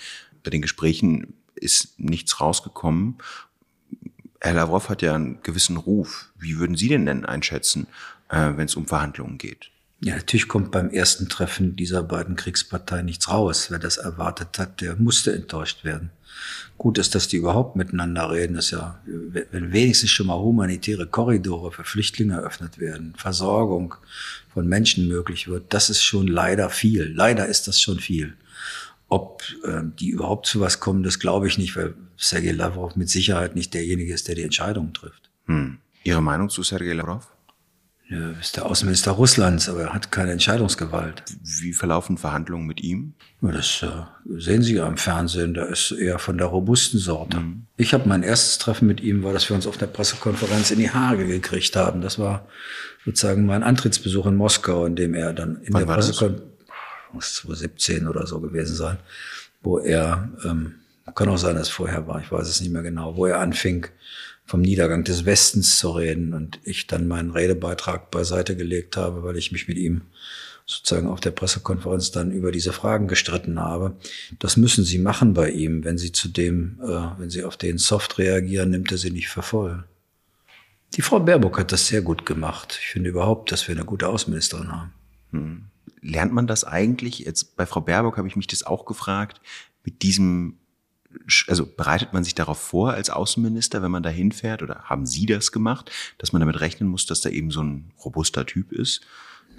Bei 0.42 0.50
den 0.50 0.62
Gesprächen 0.62 1.34
ist 1.54 2.00
nichts 2.00 2.40
rausgekommen. 2.40 3.18
Herr 4.40 4.54
Lavrov 4.54 4.88
hat 4.88 5.02
ja 5.02 5.14
einen 5.14 5.42
gewissen 5.42 5.76
Ruf. 5.76 6.30
Wie 6.38 6.58
würden 6.58 6.76
Sie 6.76 6.88
den 6.88 7.06
denn 7.06 7.26
einschätzen, 7.26 7.86
äh, 8.30 8.52
wenn 8.56 8.66
es 8.66 8.74
um 8.74 8.86
Verhandlungen 8.86 9.38
geht? 9.38 9.70
Ja, 10.02 10.16
natürlich 10.16 10.48
kommt 10.48 10.70
beim 10.70 10.88
ersten 10.88 11.28
Treffen 11.28 11.76
dieser 11.76 12.02
beiden 12.02 12.34
Kriegsparteien 12.34 13.04
nichts 13.04 13.28
raus. 13.28 13.70
Wer 13.70 13.78
das 13.78 13.98
erwartet 13.98 14.58
hat, 14.58 14.80
der 14.80 14.96
musste 14.96 15.34
enttäuscht 15.34 15.84
werden. 15.84 16.10
Gut 16.78 16.96
ist, 16.96 17.14
dass 17.14 17.28
die 17.28 17.36
überhaupt 17.36 17.76
miteinander 17.76 18.30
reden. 18.30 18.54
Das 18.54 18.66
ist 18.66 18.70
ja, 18.70 18.98
wenn 19.04 19.72
wenigstens 19.72 20.08
schon 20.10 20.28
mal 20.28 20.38
humanitäre 20.38 21.06
Korridore 21.06 21.70
für 21.70 21.84
Flüchtlinge 21.84 22.34
eröffnet 22.34 22.78
werden, 22.78 23.12
Versorgung 23.18 23.94
von 24.54 24.66
Menschen 24.66 25.06
möglich 25.06 25.48
wird, 25.48 25.74
das 25.74 25.90
ist 25.90 26.02
schon 26.02 26.26
leider 26.26 26.70
viel. 26.70 27.12
Leider 27.14 27.46
ist 27.46 27.68
das 27.68 27.78
schon 27.78 28.00
viel. 28.00 28.34
Ob 29.10 29.42
äh, 29.64 29.82
die 29.98 30.10
überhaupt 30.10 30.46
zu 30.46 30.60
was 30.60 30.80
kommen, 30.80 31.02
das 31.02 31.18
glaube 31.18 31.48
ich 31.48 31.58
nicht, 31.58 31.76
weil 31.76 31.94
Sergei 32.16 32.52
Lavrov 32.52 32.96
mit 32.96 33.10
Sicherheit 33.10 33.56
nicht 33.56 33.74
derjenige 33.74 34.14
ist, 34.14 34.28
der 34.28 34.36
die 34.36 34.44
Entscheidungen 34.44 34.94
trifft. 34.94 35.30
Hm. 35.46 35.78
Ihre 36.04 36.22
Meinung 36.22 36.48
zu 36.48 36.62
Sergei 36.62 36.92
Lavrov? 36.92 37.26
Er 38.08 38.38
ist 38.40 38.56
der 38.56 38.66
Außenminister 38.66 39.12
Russlands, 39.12 39.68
aber 39.68 39.82
er 39.82 39.92
hat 39.92 40.10
keine 40.10 40.32
Entscheidungsgewalt. 40.32 41.22
Wie 41.60 41.72
verlaufen 41.72 42.18
Verhandlungen 42.18 42.66
mit 42.66 42.80
ihm? 42.82 43.14
Das 43.40 43.82
äh, 43.82 44.38
sehen 44.38 44.62
Sie 44.62 44.74
ja 44.74 44.88
im 44.88 44.96
Fernsehen, 44.96 45.54
da 45.54 45.64
ist 45.64 45.92
eher 45.92 46.18
von 46.18 46.36
der 46.36 46.48
robusten 46.48 46.98
Sorte. 46.98 47.38
Mhm. 47.38 47.66
Ich 47.76 47.94
habe 47.94 48.08
mein 48.08 48.24
erstes 48.24 48.58
Treffen 48.58 48.88
mit 48.88 49.00
ihm, 49.00 49.22
war, 49.22 49.32
dass 49.32 49.48
wir 49.48 49.54
uns 49.54 49.66
auf 49.66 49.76
der 49.76 49.86
Pressekonferenz 49.86 50.72
in 50.72 50.78
die 50.78 50.90
Haare 50.90 51.24
gekriegt 51.24 51.76
haben. 51.76 52.00
Das 52.00 52.18
war 52.18 52.48
sozusagen 53.04 53.46
mein 53.46 53.62
Antrittsbesuch 53.62 54.26
in 54.26 54.36
Moskau, 54.36 54.86
in 54.86 54.96
dem 54.96 55.14
er 55.14 55.32
dann 55.32 55.60
in 55.62 55.72
Wann 55.72 55.86
der 55.86 55.94
Pressekonferenz 55.94 56.49
muss 57.12 57.34
2017 57.34 58.08
oder 58.08 58.26
so 58.26 58.40
gewesen 58.40 58.74
sein, 58.74 58.98
wo 59.62 59.78
er, 59.78 60.30
ähm, 60.44 60.74
kann 61.14 61.28
auch 61.28 61.38
sein, 61.38 61.56
dass 61.56 61.68
es 61.68 61.74
vorher 61.74 62.06
war, 62.06 62.20
ich 62.20 62.30
weiß 62.30 62.48
es 62.48 62.60
nicht 62.60 62.72
mehr 62.72 62.82
genau, 62.82 63.16
wo 63.16 63.26
er 63.26 63.40
anfing, 63.40 63.86
vom 64.46 64.62
Niedergang 64.62 65.04
des 65.04 65.24
Westens 65.26 65.78
zu 65.78 65.90
reden 65.90 66.34
und 66.34 66.58
ich 66.64 66.88
dann 66.88 67.06
meinen 67.06 67.30
Redebeitrag 67.30 68.10
beiseite 68.10 68.56
gelegt 68.56 68.96
habe, 68.96 69.22
weil 69.22 69.36
ich 69.36 69.52
mich 69.52 69.68
mit 69.68 69.78
ihm 69.78 70.02
sozusagen 70.66 71.08
auf 71.08 71.20
der 71.20 71.30
Pressekonferenz 71.30 72.10
dann 72.10 72.32
über 72.32 72.50
diese 72.50 72.72
Fragen 72.72 73.06
gestritten 73.06 73.60
habe. 73.60 73.96
Das 74.38 74.56
müssen 74.56 74.84
Sie 74.84 74.98
machen 74.98 75.34
bei 75.34 75.50
ihm. 75.50 75.84
Wenn 75.84 75.98
Sie 75.98 76.10
zu 76.10 76.28
dem, 76.28 76.80
äh, 76.82 77.18
wenn 77.18 77.30
Sie 77.30 77.44
auf 77.44 77.56
den 77.56 77.78
soft 77.78 78.18
reagieren, 78.18 78.70
nimmt 78.70 78.90
er 78.90 78.98
Sie 78.98 79.10
nicht 79.10 79.28
für 79.28 79.42
voll. 79.42 79.84
Die 80.94 81.02
Frau 81.02 81.20
Baerbock 81.20 81.58
hat 81.58 81.70
das 81.70 81.86
sehr 81.86 82.02
gut 82.02 82.26
gemacht. 82.26 82.78
Ich 82.80 82.88
finde 82.88 83.10
überhaupt, 83.10 83.52
dass 83.52 83.68
wir 83.68 83.74
eine 83.76 83.84
gute 83.84 84.08
Außenministerin 84.08 84.72
haben. 84.72 84.92
Hm 85.30 85.70
lernt 86.00 86.32
man 86.32 86.46
das 86.46 86.64
eigentlich? 86.64 87.20
Jetzt 87.20 87.56
bei 87.56 87.66
Frau 87.66 87.80
Baerbock 87.80 88.16
habe 88.16 88.28
ich 88.28 88.36
mich 88.36 88.46
das 88.46 88.62
auch 88.62 88.84
gefragt, 88.84 89.40
mit 89.84 90.02
diesem, 90.02 90.58
also 91.46 91.66
bereitet 91.66 92.12
man 92.12 92.24
sich 92.24 92.34
darauf 92.34 92.58
vor 92.58 92.92
als 92.92 93.10
Außenminister, 93.10 93.82
wenn 93.82 93.90
man 93.90 94.02
da 94.02 94.10
hinfährt, 94.10 94.62
oder 94.62 94.84
haben 94.84 95.06
Sie 95.06 95.26
das 95.26 95.52
gemacht, 95.52 95.90
dass 96.18 96.32
man 96.32 96.40
damit 96.40 96.60
rechnen 96.60 96.88
muss, 96.88 97.06
dass 97.06 97.20
da 97.20 97.30
eben 97.30 97.50
so 97.50 97.62
ein 97.62 97.92
robuster 98.04 98.46
Typ 98.46 98.72
ist? 98.72 99.02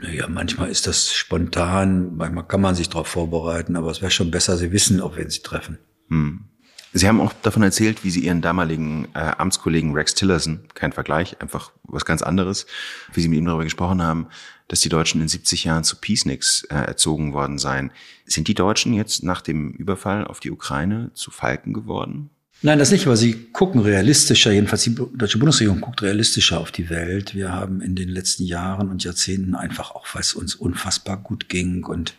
Naja, 0.02 0.28
manchmal 0.28 0.70
ist 0.70 0.88
das 0.88 1.14
spontan, 1.14 2.16
manchmal 2.16 2.48
kann 2.48 2.62
man 2.62 2.76
sich 2.76 2.90
darauf 2.90 3.08
vorbereiten, 3.08 3.76
aber 3.76 3.92
es 3.92 4.02
wäre 4.02 4.12
schon 4.12 4.32
besser, 4.32 4.58
Sie 4.58 4.72
wissen, 4.72 5.00
auf 5.00 5.16
wen 5.16 5.30
Sie 5.30 5.42
treffen. 5.42 5.78
Hm. 6.10 6.46
Sie 6.94 7.08
haben 7.08 7.22
auch 7.22 7.32
davon 7.42 7.64
erzählt, 7.64 8.04
wie 8.04 8.10
Sie 8.10 8.26
Ihren 8.26 8.42
damaligen 8.42 9.08
äh, 9.14 9.20
Amtskollegen 9.38 9.94
Rex 9.94 10.14
Tillerson, 10.14 10.62
kein 10.74 10.92
Vergleich, 10.92 11.42
einfach 11.42 11.72
was 11.84 12.04
ganz 12.04 12.22
anderes, 12.22 12.66
wie 13.14 13.22
Sie 13.22 13.30
mit 13.30 13.40
ihm 13.40 13.46
darüber 13.46 13.64
gesprochen 13.64 14.02
haben, 14.02 14.28
dass 14.68 14.82
die 14.82 14.90
Deutschen 14.90 15.22
in 15.22 15.28
70 15.28 15.64
Jahren 15.64 15.84
zu 15.86 15.96
Peaceniks 15.96 16.64
äh, 16.66 16.76
erzogen 16.76 17.34
worden 17.34 17.60
seien. 17.60 17.92
Sind 18.26 18.48
die 18.48 18.54
Deutschen 18.54 18.94
jetzt 18.94 19.24
nach 19.24 19.42
dem 19.42 19.72
Überfall 19.72 20.26
auf 20.26 20.42
die 20.42 20.52
Ukraine 20.52 21.12
zu 21.14 21.32
Falken 21.32 21.74
geworden? 21.74 22.30
Nein, 22.64 22.78
das 22.78 22.92
nicht, 22.92 23.08
aber 23.08 23.18
sie 23.18 23.48
gucken 23.54 23.82
realistischer, 23.82 24.52
jedenfalls 24.52 24.84
die 24.84 24.94
deutsche 24.94 25.40
Bundesregierung 25.40 25.82
guckt 25.82 26.04
realistischer 26.04 26.60
auf 26.60 26.72
die 26.72 26.90
Welt. 26.90 27.34
Wir 27.34 27.52
haben 27.52 27.82
in 27.82 27.96
den 27.96 28.10
letzten 28.10 28.44
Jahren 28.44 28.90
und 28.90 29.04
Jahrzehnten 29.04 29.56
einfach 29.56 29.92
auch, 29.92 30.06
weil 30.14 30.22
es 30.22 30.34
uns 30.34 30.54
unfassbar 30.54 31.18
gut 31.18 31.50
ging 31.50 31.84
und 31.84 32.14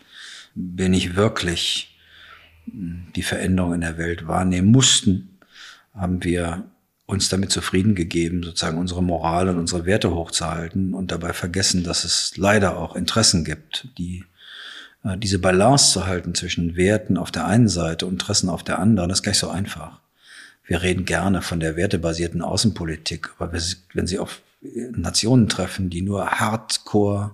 wir 0.53 0.89
nicht 0.89 1.15
wirklich 1.15 1.92
die 2.65 3.23
Veränderung 3.23 3.73
in 3.73 3.81
der 3.81 3.97
Welt 3.97 4.27
wahrnehmen 4.27 4.71
mussten, 4.71 5.39
haben 5.93 6.23
wir 6.23 6.63
uns 7.05 7.29
damit 7.29 7.51
zufrieden 7.51 7.95
gegeben, 7.95 8.43
sozusagen 8.43 8.77
unsere 8.77 9.03
Moral 9.03 9.49
und 9.49 9.57
unsere 9.57 9.85
Werte 9.85 10.13
hochzuhalten 10.13 10.93
und 10.93 11.11
dabei 11.11 11.33
vergessen, 11.33 11.83
dass 11.83 12.05
es 12.05 12.37
leider 12.37 12.77
auch 12.77 12.95
Interessen 12.95 13.43
gibt, 13.43 13.87
die 13.97 14.23
äh, 15.03 15.17
diese 15.17 15.39
Balance 15.39 15.91
zu 15.91 16.07
halten 16.07 16.33
zwischen 16.33 16.75
Werten 16.75 17.17
auf 17.17 17.31
der 17.31 17.45
einen 17.45 17.67
Seite 17.67 18.05
und 18.05 18.13
Interessen 18.13 18.49
auf 18.49 18.63
der 18.63 18.79
anderen, 18.79 19.09
das 19.09 19.19
ist 19.19 19.23
gar 19.23 19.31
nicht 19.31 19.39
so 19.39 19.49
einfach. 19.49 19.99
Wir 20.65 20.81
reden 20.81 21.05
gerne 21.05 21.41
von 21.41 21.59
der 21.59 21.75
wertebasierten 21.75 22.41
Außenpolitik, 22.41 23.31
aber 23.37 23.51
wenn 23.93 24.07
Sie 24.07 24.17
auf 24.17 24.41
Nationen 24.61 25.49
treffen, 25.49 25.89
die 25.89 26.01
nur 26.01 26.25
hardcore 26.25 27.31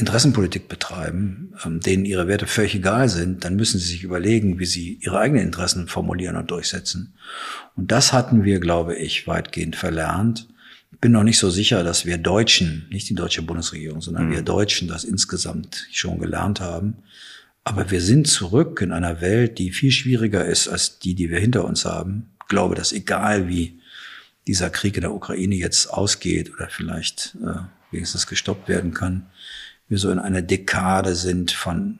Interessenpolitik 0.00 0.68
betreiben, 0.68 1.54
ähm, 1.64 1.80
denen 1.80 2.04
ihre 2.04 2.26
Werte 2.26 2.46
völlig 2.46 2.74
egal 2.74 3.08
sind, 3.08 3.44
dann 3.44 3.56
müssen 3.56 3.78
sie 3.78 3.86
sich 3.86 4.02
überlegen, 4.02 4.58
wie 4.58 4.66
sie 4.66 4.98
ihre 5.00 5.18
eigenen 5.18 5.44
Interessen 5.44 5.86
formulieren 5.86 6.36
und 6.36 6.50
durchsetzen. 6.50 7.14
Und 7.76 7.92
das 7.92 8.12
hatten 8.12 8.44
wir, 8.44 8.58
glaube 8.58 8.96
ich, 8.96 9.26
weitgehend 9.26 9.76
verlernt. 9.76 10.48
Bin 11.00 11.12
noch 11.12 11.22
nicht 11.22 11.38
so 11.38 11.50
sicher, 11.50 11.84
dass 11.84 12.04
wir 12.04 12.18
Deutschen, 12.18 12.86
nicht 12.90 13.08
die 13.08 13.14
deutsche 13.14 13.42
Bundesregierung, 13.42 14.00
sondern 14.00 14.26
mhm. 14.26 14.32
wir 14.32 14.42
Deutschen 14.42 14.88
das 14.88 15.04
insgesamt 15.04 15.86
schon 15.92 16.18
gelernt 16.18 16.60
haben. 16.60 16.96
Aber 17.62 17.90
wir 17.90 18.00
sind 18.00 18.26
zurück 18.26 18.80
in 18.82 18.90
einer 18.90 19.20
Welt, 19.20 19.58
die 19.58 19.70
viel 19.70 19.92
schwieriger 19.92 20.44
ist 20.44 20.66
als 20.66 20.98
die, 20.98 21.14
die 21.14 21.30
wir 21.30 21.38
hinter 21.38 21.64
uns 21.64 21.84
haben. 21.84 22.30
Ich 22.42 22.48
glaube, 22.48 22.74
dass 22.74 22.92
egal 22.92 23.48
wie 23.48 23.78
dieser 24.46 24.70
Krieg 24.70 24.96
in 24.96 25.02
der 25.02 25.14
Ukraine 25.14 25.54
jetzt 25.54 25.86
ausgeht 25.86 26.52
oder 26.52 26.68
vielleicht 26.68 27.36
äh, 27.42 27.60
wenigstens 27.92 28.26
gestoppt 28.26 28.68
werden 28.68 28.94
kann, 28.94 29.26
wir 29.90 29.98
so 29.98 30.10
in 30.10 30.20
einer 30.20 30.40
Dekade 30.40 31.14
sind 31.16 31.50
von 31.50 31.98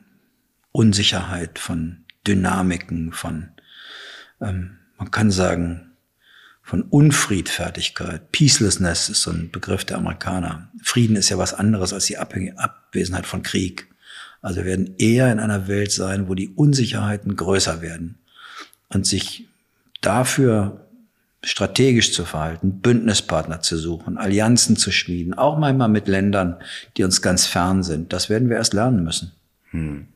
Unsicherheit, 0.71 1.59
von 1.59 2.05
Dynamiken, 2.25 3.11
von, 3.11 3.49
ähm, 4.39 4.77
man 4.97 5.11
kann 5.11 5.29
sagen, 5.29 5.91
von 6.63 6.83
Unfriedfertigkeit. 6.83 8.31
Peacelessness 8.31 9.09
ist 9.09 9.23
so 9.23 9.31
ein 9.31 9.51
Begriff 9.51 9.83
der 9.83 9.97
Amerikaner. 9.97 10.71
Frieden 10.81 11.17
ist 11.17 11.29
ja 11.29 11.37
was 11.37 11.53
anderes 11.53 11.91
als 11.91 12.05
die 12.05 12.17
Abwesenheit 12.17 13.25
von 13.25 13.43
Krieg. 13.43 13.93
Also 14.41 14.61
wir 14.61 14.65
werden 14.65 14.95
eher 14.97 15.29
in 15.31 15.39
einer 15.39 15.67
Welt 15.67 15.91
sein, 15.91 16.29
wo 16.29 16.33
die 16.33 16.49
Unsicherheiten 16.49 17.35
größer 17.35 17.81
werden 17.81 18.19
und 18.87 19.05
sich 19.05 19.49
dafür 19.99 20.80
strategisch 21.43 22.13
zu 22.13 22.23
verhalten, 22.23 22.81
Bündnispartner 22.81 23.61
zu 23.61 23.77
suchen, 23.77 24.17
Allianzen 24.17 24.77
zu 24.77 24.91
schmieden, 24.91 25.33
auch 25.33 25.57
manchmal 25.57 25.89
mit 25.89 26.07
Ländern, 26.07 26.57
die 26.97 27.03
uns 27.03 27.21
ganz 27.21 27.47
fern 27.47 27.83
sind. 27.83 28.13
Das 28.13 28.29
werden 28.29 28.49
wir 28.49 28.57
erst 28.57 28.73
lernen 28.73 29.03
müssen. 29.03 29.31
Hm. 29.71 30.07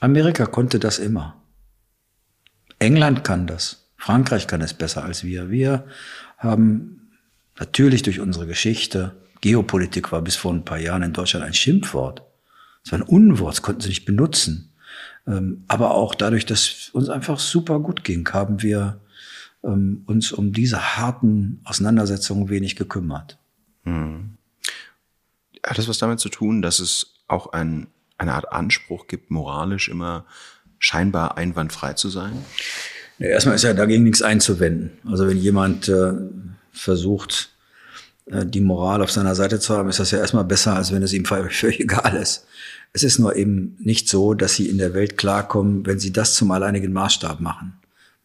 Amerika 0.00 0.46
konnte 0.46 0.78
das 0.78 0.98
immer. 0.98 1.36
England 2.78 3.24
kann 3.24 3.46
das. 3.46 3.88
Frankreich 3.96 4.46
kann 4.46 4.60
es 4.60 4.74
besser 4.74 5.04
als 5.04 5.24
wir. 5.24 5.50
Wir 5.50 5.84
haben 6.38 7.10
natürlich 7.58 8.02
durch 8.02 8.20
unsere 8.20 8.46
Geschichte, 8.46 9.12
Geopolitik 9.40 10.12
war 10.12 10.22
bis 10.22 10.36
vor 10.36 10.52
ein 10.52 10.64
paar 10.64 10.78
Jahren 10.78 11.02
in 11.02 11.12
Deutschland 11.12 11.44
ein 11.44 11.54
Schimpfwort. 11.54 12.22
Es 12.84 12.92
war 12.92 13.00
ein 13.00 13.02
Unwort, 13.02 13.54
das 13.54 13.62
konnten 13.62 13.80
sie 13.80 13.88
nicht 13.88 14.04
benutzen. 14.04 14.72
Ähm, 15.26 15.64
aber 15.68 15.92
auch 15.94 16.14
dadurch, 16.14 16.46
dass 16.46 16.90
uns 16.92 17.08
einfach 17.08 17.38
super 17.38 17.80
gut 17.80 18.04
ging, 18.04 18.28
haben 18.32 18.62
wir 18.62 19.00
ähm, 19.64 20.02
uns 20.06 20.32
um 20.32 20.52
diese 20.52 20.96
harten 20.96 21.60
Auseinandersetzungen 21.64 22.48
wenig 22.48 22.76
gekümmert. 22.76 23.38
Hm. 23.84 24.36
Hat 25.64 25.78
das 25.78 25.88
was 25.88 25.98
damit 25.98 26.20
zu 26.20 26.28
tun, 26.28 26.62
dass 26.62 26.80
es 26.80 27.14
auch 27.28 27.52
ein, 27.52 27.86
eine 28.18 28.34
Art 28.34 28.52
Anspruch 28.52 29.06
gibt, 29.06 29.30
moralisch 29.30 29.88
immer 29.88 30.26
scheinbar 30.78 31.36
einwandfrei 31.36 31.94
zu 31.94 32.08
sein? 32.08 32.32
Ja, 33.18 33.28
erstmal 33.28 33.54
ist 33.54 33.62
ja 33.62 33.72
dagegen 33.72 34.02
nichts 34.02 34.22
einzuwenden. 34.22 34.98
Also 35.08 35.28
wenn 35.28 35.38
jemand 35.38 35.88
äh, 35.88 36.12
versucht, 36.72 37.50
äh, 38.26 38.44
die 38.44 38.60
Moral 38.60 39.02
auf 39.02 39.10
seiner 39.10 39.34
Seite 39.34 39.60
zu 39.60 39.76
haben, 39.76 39.88
ist 39.88 40.00
das 40.00 40.10
ja 40.10 40.18
erstmal 40.18 40.44
besser, 40.44 40.74
als 40.74 40.92
wenn 40.92 41.02
es 41.02 41.12
ihm 41.12 41.24
völlig 41.24 41.80
egal 41.80 42.16
ist. 42.16 42.46
Es 42.92 43.04
ist 43.04 43.18
nur 43.18 43.36
eben 43.36 43.76
nicht 43.78 44.08
so, 44.08 44.34
dass 44.34 44.54
sie 44.54 44.68
in 44.68 44.78
der 44.78 44.92
Welt 44.92 45.16
klarkommen, 45.16 45.86
wenn 45.86 45.98
sie 45.98 46.12
das 46.12 46.34
zum 46.34 46.50
alleinigen 46.50 46.92
Maßstab 46.92 47.40
machen. 47.40 47.74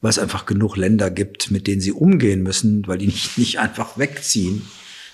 Weil 0.02 0.10
es 0.12 0.20
einfach 0.20 0.46
genug 0.46 0.78
Länder 0.78 1.10
gibt, 1.10 1.50
mit 1.52 1.68
denen 1.68 1.82
sie 1.82 1.92
umgehen 1.92 2.44
müssen, 2.44 2.88
weil 2.88 3.00
die 3.00 3.08
nicht, 3.08 3.38
nicht 3.38 3.60
einfach 3.60 3.98
wegziehen. 3.98 4.64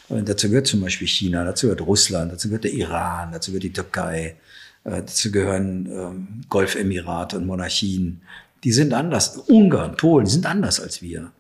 Und 0.10 0.28
dazu 0.28 0.50
gehört 0.50 0.68
zum 0.68 0.82
Beispiel 0.82 1.08
China, 1.08 1.44
dazu 1.46 1.68
gehört 1.68 1.82
Russland, 1.82 2.32
dazu 2.32 2.50
gehört 2.50 2.66
der 2.66 2.74
Iran, 2.74 3.32
dazu 3.32 3.52
gehört 3.52 3.64
die 3.64 3.74
Türkei, 3.74 4.36
äh, 4.84 4.92
dazu 4.92 5.32
gehören 5.32 5.88
ähm, 5.92 6.28
Golfemirate 6.50 7.38
und 7.38 7.46
Monarchien. 7.46 8.22
Die 8.64 8.72
sind 8.72 8.94
anders. 8.94 9.38
Ungarn, 9.38 9.96
Polen 9.98 10.28
sind 10.28 10.46
anders 10.46 10.80
als 10.80 11.02
wir. 11.02 11.32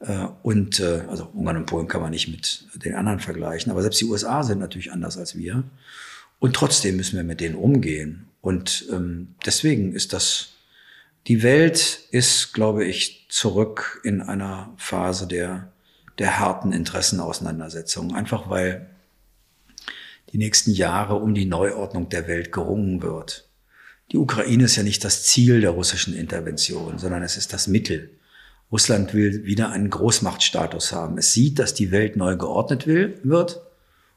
Äh, 0.00 0.26
und 0.42 0.80
äh, 0.80 1.02
also 1.08 1.28
Ungarn 1.32 1.58
und 1.58 1.66
Polen 1.66 1.88
kann 1.88 2.00
man 2.00 2.10
nicht 2.10 2.28
mit 2.28 2.66
den 2.84 2.94
anderen 2.94 3.20
vergleichen, 3.20 3.70
aber 3.70 3.82
selbst 3.82 4.00
die 4.00 4.06
USA 4.06 4.42
sind 4.42 4.58
natürlich 4.58 4.92
anders 4.92 5.16
als 5.16 5.36
wir. 5.36 5.64
Und 6.38 6.56
trotzdem 6.56 6.96
müssen 6.96 7.16
wir 7.16 7.24
mit 7.24 7.40
denen 7.40 7.54
umgehen. 7.54 8.26
Und 8.40 8.86
ähm, 8.90 9.28
deswegen 9.46 9.94
ist 9.94 10.12
das, 10.12 10.54
die 11.26 11.42
Welt 11.42 12.00
ist, 12.10 12.52
glaube 12.52 12.84
ich, 12.84 13.26
zurück 13.28 14.00
in 14.04 14.20
einer 14.20 14.72
Phase 14.76 15.26
der, 15.26 15.72
der 16.18 16.40
harten 16.40 16.72
Interessenauseinandersetzung. 16.72 18.14
Einfach 18.14 18.50
weil 18.50 18.90
die 20.32 20.38
nächsten 20.38 20.72
Jahre 20.72 21.16
um 21.16 21.34
die 21.34 21.44
Neuordnung 21.44 22.08
der 22.08 22.26
Welt 22.26 22.52
gerungen 22.52 23.02
wird. 23.02 23.48
Die 24.10 24.18
Ukraine 24.18 24.64
ist 24.64 24.76
ja 24.76 24.82
nicht 24.82 25.04
das 25.04 25.22
Ziel 25.24 25.60
der 25.60 25.70
russischen 25.70 26.14
Intervention, 26.14 26.98
sondern 26.98 27.22
es 27.22 27.36
ist 27.36 27.52
das 27.52 27.66
Mittel. 27.66 28.10
Russland 28.70 29.14
will 29.14 29.44
wieder 29.44 29.70
einen 29.70 29.90
Großmachtstatus 29.90 30.92
haben. 30.92 31.18
Es 31.18 31.32
sieht, 31.32 31.58
dass 31.58 31.74
die 31.74 31.90
Welt 31.90 32.16
neu 32.16 32.36
geordnet 32.36 32.86
will, 32.86 33.20
wird 33.22 33.62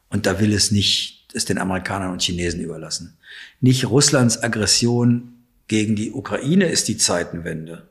und 0.10 0.26
da 0.26 0.40
will 0.40 0.54
es 0.54 0.72
nicht 0.72 1.16
es 1.36 1.44
den 1.44 1.58
Amerikanern 1.58 2.12
und 2.12 2.22
Chinesen 2.22 2.62
überlassen. 2.62 3.18
Nicht 3.60 3.90
Russlands 3.90 4.42
Aggression 4.42 5.35
gegen 5.68 5.96
die 5.96 6.12
Ukraine 6.12 6.66
ist 6.66 6.88
die 6.88 6.98
Zeitenwende, 6.98 7.88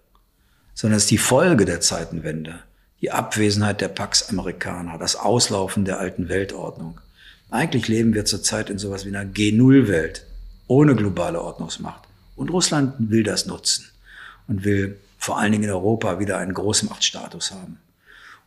sondern 0.75 0.97
es 0.97 1.05
ist 1.05 1.11
die 1.11 1.19
Folge 1.19 1.65
der 1.65 1.81
Zeitenwende. 1.81 2.61
Die 3.01 3.11
Abwesenheit 3.11 3.81
der 3.81 3.89
Pax 3.89 4.31
Amerikaner, 4.31 4.97
das 4.97 5.17
Auslaufen 5.17 5.85
der 5.85 5.99
alten 5.99 6.29
Weltordnung. 6.29 7.01
Eigentlich 7.51 7.89
leben 7.89 8.15
wir 8.15 8.25
zurzeit 8.25 8.71
in 8.71 8.79
sowas 8.79 9.05
wie 9.05 9.15
einer 9.15 9.31
G0-Welt, 9.31 10.25
ohne 10.69 10.95
globale 10.95 11.43
Ordnungsmacht. 11.43 12.03
Und 12.35 12.51
Russland 12.51 12.95
will 12.99 13.23
das 13.23 13.47
nutzen 13.47 13.85
und 14.49 14.65
will 14.65 14.99
vor 15.19 15.39
allen 15.39 15.53
Dingen 15.53 15.65
in 15.65 15.71
Europa 15.71 16.19
wieder 16.19 16.39
einen 16.39 16.55
Großmachtstatus 16.55 17.53
haben. 17.53 17.79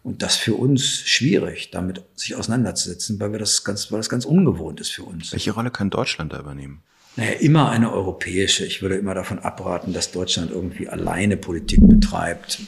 Und 0.04 0.22
das 0.22 0.38
für 0.38 0.56
uns 0.56 0.84
schwierig, 0.86 1.72
damit 1.72 2.02
sich 2.16 2.36
auseinanderzusetzen, 2.36 3.20
weil 3.20 3.32
wir 3.34 3.40
das 3.40 3.64
ganz, 3.64 3.92
weil 3.92 4.00
das 4.00 4.10
ganz 4.10 4.26
ungewohnt 4.26 4.80
ist 4.80 4.92
für 4.92 5.04
uns. 5.04 5.34
Welche 5.34 5.52
Rolle 5.52 5.70
kann 5.70 5.90
Deutschland 5.90 6.34
da 6.34 6.40
übernehmen? 6.40 6.82
Naja, 7.18 7.32
immer 7.40 7.70
eine 7.72 7.92
europäische. 7.92 8.64
Ich 8.64 8.84
würde 8.84 8.96
immer 8.96 9.16
davon 9.16 9.40
abraten, 9.40 9.92
dass 9.92 10.12
Deutschland 10.12 10.52
irgendwie 10.52 10.88
alleine 10.88 11.36
Politik 11.36 11.80
betreibt, 11.82 12.60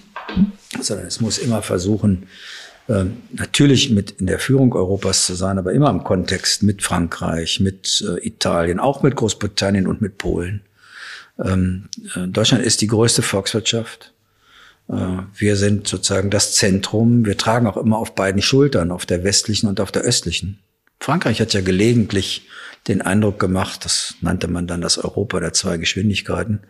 sondern 0.82 1.06
es 1.06 1.22
muss 1.22 1.38
immer 1.38 1.62
versuchen, 1.62 2.28
äh, 2.88 3.06
natürlich 3.32 3.92
mit 3.92 4.12
in 4.20 4.26
der 4.26 4.40
Führung 4.40 4.74
Europas 4.74 5.28
zu 5.28 5.36
sein, 5.36 5.60
aber 5.60 5.72
immer 5.72 5.92
im 5.92 6.04
Kontext 6.04 6.64
mit 6.64 6.82
Frankreich, 6.82 7.60
mit 7.60 8.04
äh, 8.08 8.26
Italien, 8.28 8.80
auch 8.80 9.04
mit 9.04 9.16
Großbritannien 9.16 9.86
und 9.86 10.02
mit 10.02 10.18
Polen. 10.18 10.62
Ähm, 11.38 11.88
äh, 12.16 12.28
Deutschland 12.28 12.64
ist 12.64 12.82
die 12.82 12.88
größte 12.88 13.22
Volkswirtschaft. 13.22 14.14
Äh, 14.90 14.96
wir 15.36 15.58
sind 15.58 15.88
sozusagen 15.88 16.32
das 16.32 16.56
Zentrum. 16.56 17.24
Wir 17.24 17.38
tragen 17.38 17.68
auch 17.68 17.78
immer 17.78 18.00
auf 18.00 18.16
beiden 18.16 18.42
Schultern, 18.42 18.90
auf 18.90 19.06
der 19.06 19.24
westlichen 19.24 19.68
und 19.68 19.80
auf 19.80 19.92
der 19.92 20.02
östlichen. 20.02 20.58
Frankreich 21.00 21.40
hat 21.40 21.54
ja 21.54 21.62
gelegentlich 21.62 22.48
den 22.88 23.02
Eindruck 23.02 23.40
gemacht, 23.40 23.86
das 23.86 24.16
nannte 24.22 24.48
man 24.48 24.68
dann 24.68 24.82
das 24.82 24.98
Europa 24.98 25.40
der 25.40 25.54
zwei 25.54 25.78
Geschwindigkeiten, 25.78 26.62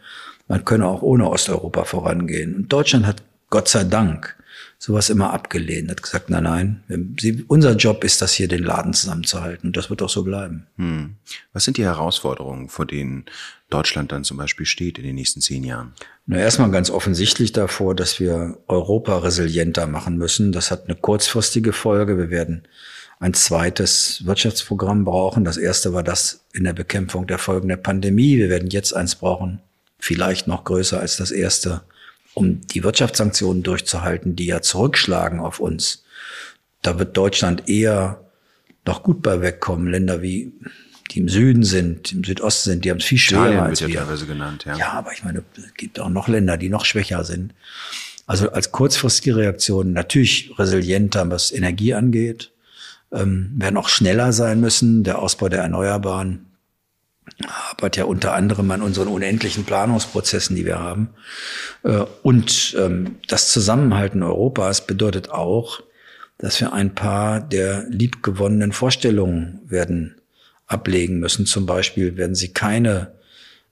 man 0.48 0.66
könne 0.66 0.88
auch 0.88 1.02
ohne 1.02 1.30
Osteuropa 1.30 1.86
vorangehen. 1.86 2.56
Und 2.56 2.74
Deutschland 2.74 3.06
hat 3.06 3.24
Gott 3.50 3.68
sei 3.68 3.84
Dank 3.84 4.36
sowas 4.78 5.10
immer 5.10 5.34
abgelehnt, 5.34 5.92
hat 5.92 6.02
gesagt, 6.02 6.30
nein, 6.30 6.44
nein, 6.44 7.16
Sie, 7.20 7.44
unser 7.48 7.76
Job 7.76 8.04
ist 8.06 8.22
das 8.22 8.34
hier, 8.34 8.48
den 8.48 8.64
Laden 8.64 8.94
zusammenzuhalten 8.94 9.68
und 9.68 9.78
das 9.78 9.90
wird 9.90 10.02
auch 10.02 10.10
so 10.10 10.24
bleiben. 10.24 10.68
Hm. 10.78 11.16
Was 11.52 11.66
sind 11.66 11.78
die 11.78 11.84
Herausforderungen, 11.84 12.70
vor 12.70 12.86
denen 12.86 13.26
Deutschland 13.70 14.14
dann 14.14 14.24
zum 14.24 14.38
Beispiel 14.38 14.66
steht 14.66 14.98
in 14.98 15.04
den 15.04 15.16
nächsten 15.16 15.42
zehn 15.42 15.66
Jahren? 15.66 15.94
Na, 16.26 16.38
erstmal 16.38 16.72
ganz 16.72 16.90
offensichtlich 16.90 17.52
davor, 17.52 17.94
dass 17.94 18.22
wir 18.22 18.58
Europa 18.68 19.18
resilienter 19.18 19.86
machen 19.86 20.18
müssen. 20.18 20.54
Das 20.54 20.72
hat 20.72 20.86
eine 20.86 20.96
kurzfristige 20.96 21.74
Folge. 21.74 22.18
Wir 22.18 22.30
werden 22.30 22.64
ein 23.20 23.34
zweites 23.34 24.26
Wirtschaftsprogramm 24.26 25.04
brauchen. 25.04 25.44
Das 25.44 25.58
erste 25.58 25.94
war 25.94 26.04
das 26.04 26.46
in 26.54 26.64
der 26.64 26.74
Bekämpfung 26.74 27.28
der 27.28 27.38
Folgen 27.38 27.68
der 27.68 27.78
Pandemie. 27.78 28.38
Wir 28.38 28.50
werden 28.50 28.70
jetzt 28.70 28.94
eins 28.94 29.16
brauchen, 29.16 29.60
vielleicht 30.00 30.48
noch 30.48 30.64
größer 30.64 31.00
als 31.00 31.18
das 31.18 31.32
erste 31.32 31.82
um 32.34 32.62
die 32.68 32.84
Wirtschaftssanktionen 32.84 33.64
durchzuhalten, 33.64 34.36
die 34.36 34.46
ja 34.46 34.62
zurückschlagen 34.62 35.40
auf 35.40 35.60
uns. 35.60 36.06
Da 36.82 36.98
wird 36.98 37.18
Deutschland 37.18 37.68
eher 37.68 38.22
noch 38.86 39.04
gut 39.04 39.22
bei 39.22 39.42
wegkommen. 39.42 39.92
Länder 39.92 40.22
wie 40.22 40.54
die 41.12 41.20
im 41.20 41.28
Süden 41.28 41.64
sind, 41.64 42.12
im 42.14 42.24
Südosten 42.24 42.70
sind, 42.70 42.86
die 42.86 42.92
haben 42.92 43.00
es 43.00 43.06
viel 43.06 43.18
schwerer 43.18 43.46
Italien 43.46 43.64
als 43.66 43.82
wird 43.82 43.92
ja 43.92 44.02
teilweise 44.02 44.26
genannt, 44.28 44.66
ja. 44.66 44.78
Ja, 44.78 44.92
aber 44.94 45.12
ich 45.12 45.24
meine, 45.24 45.44
es 45.58 45.74
gibt 45.74 46.00
auch 46.00 46.10
noch 46.10 46.28
Länder, 46.28 46.56
die 46.56 46.70
noch 46.70 46.86
schwächer 46.86 47.24
sind. 47.24 47.54
Also 48.28 48.52
als 48.52 48.72
kurzfristige 48.72 49.36
Reaktion 49.36 49.92
natürlich 49.92 50.52
resilienter, 50.58 51.30
was 51.32 51.52
Energie 51.52 51.96
angeht, 51.96 52.52
ähm, 53.12 53.54
werden 53.56 53.78
auch 53.78 53.90
schneller 53.90 54.34
sein 54.34 54.60
müssen. 54.60 55.04
Der 55.04 55.20
Ausbau 55.20 55.50
der 55.50 55.62
Erneuerbaren 55.62 56.46
arbeitet 57.48 57.98
ja 57.98 58.04
unter 58.06 58.34
anderem 58.34 58.70
an 58.72 58.82
unseren 58.82 59.08
unendlichen 59.08 59.64
Planungsprozessen, 59.64 60.56
die 60.56 60.66
wir 60.66 60.80
haben. 60.80 61.10
Äh, 61.84 62.06
und 62.24 62.76
ähm, 62.78 63.18
das 63.28 63.52
Zusammenhalten 63.52 64.24
Europas 64.24 64.86
bedeutet 64.86 65.30
auch, 65.30 65.82
dass 66.38 66.60
wir 66.62 66.74
ein 66.74 66.96
paar 66.96 67.42
der 67.42 67.86
liebgewonnenen 67.90 68.72
Vorstellungen 68.72 69.60
werden 69.68 70.16
ablegen 70.68 71.20
müssen. 71.20 71.46
Zum 71.46 71.66
Beispiel 71.66 72.16
werden 72.16 72.36
sie 72.36 72.54
keine 72.54 73.12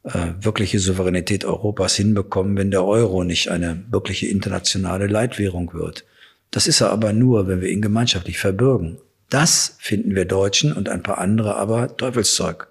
äh, 0.03 0.33
wirkliche 0.41 0.79
Souveränität 0.79 1.45
Europas 1.45 1.95
hinbekommen, 1.95 2.57
wenn 2.57 2.71
der 2.71 2.83
Euro 2.83 3.23
nicht 3.23 3.49
eine 3.49 3.83
wirkliche 3.89 4.27
internationale 4.27 5.07
Leitwährung 5.07 5.73
wird. 5.73 6.05
Das 6.51 6.67
ist 6.67 6.81
er 6.81 6.91
aber 6.91 7.13
nur, 7.13 7.47
wenn 7.47 7.61
wir 7.61 7.69
ihn 7.69 7.81
gemeinschaftlich 7.81 8.37
verbürgen. 8.37 8.97
Das 9.29 9.75
finden 9.79 10.15
wir 10.15 10.25
Deutschen 10.25 10.73
und 10.73 10.89
ein 10.89 11.03
paar 11.03 11.17
andere 11.17 11.55
aber 11.55 11.97
Teufelszeug. 11.97 12.67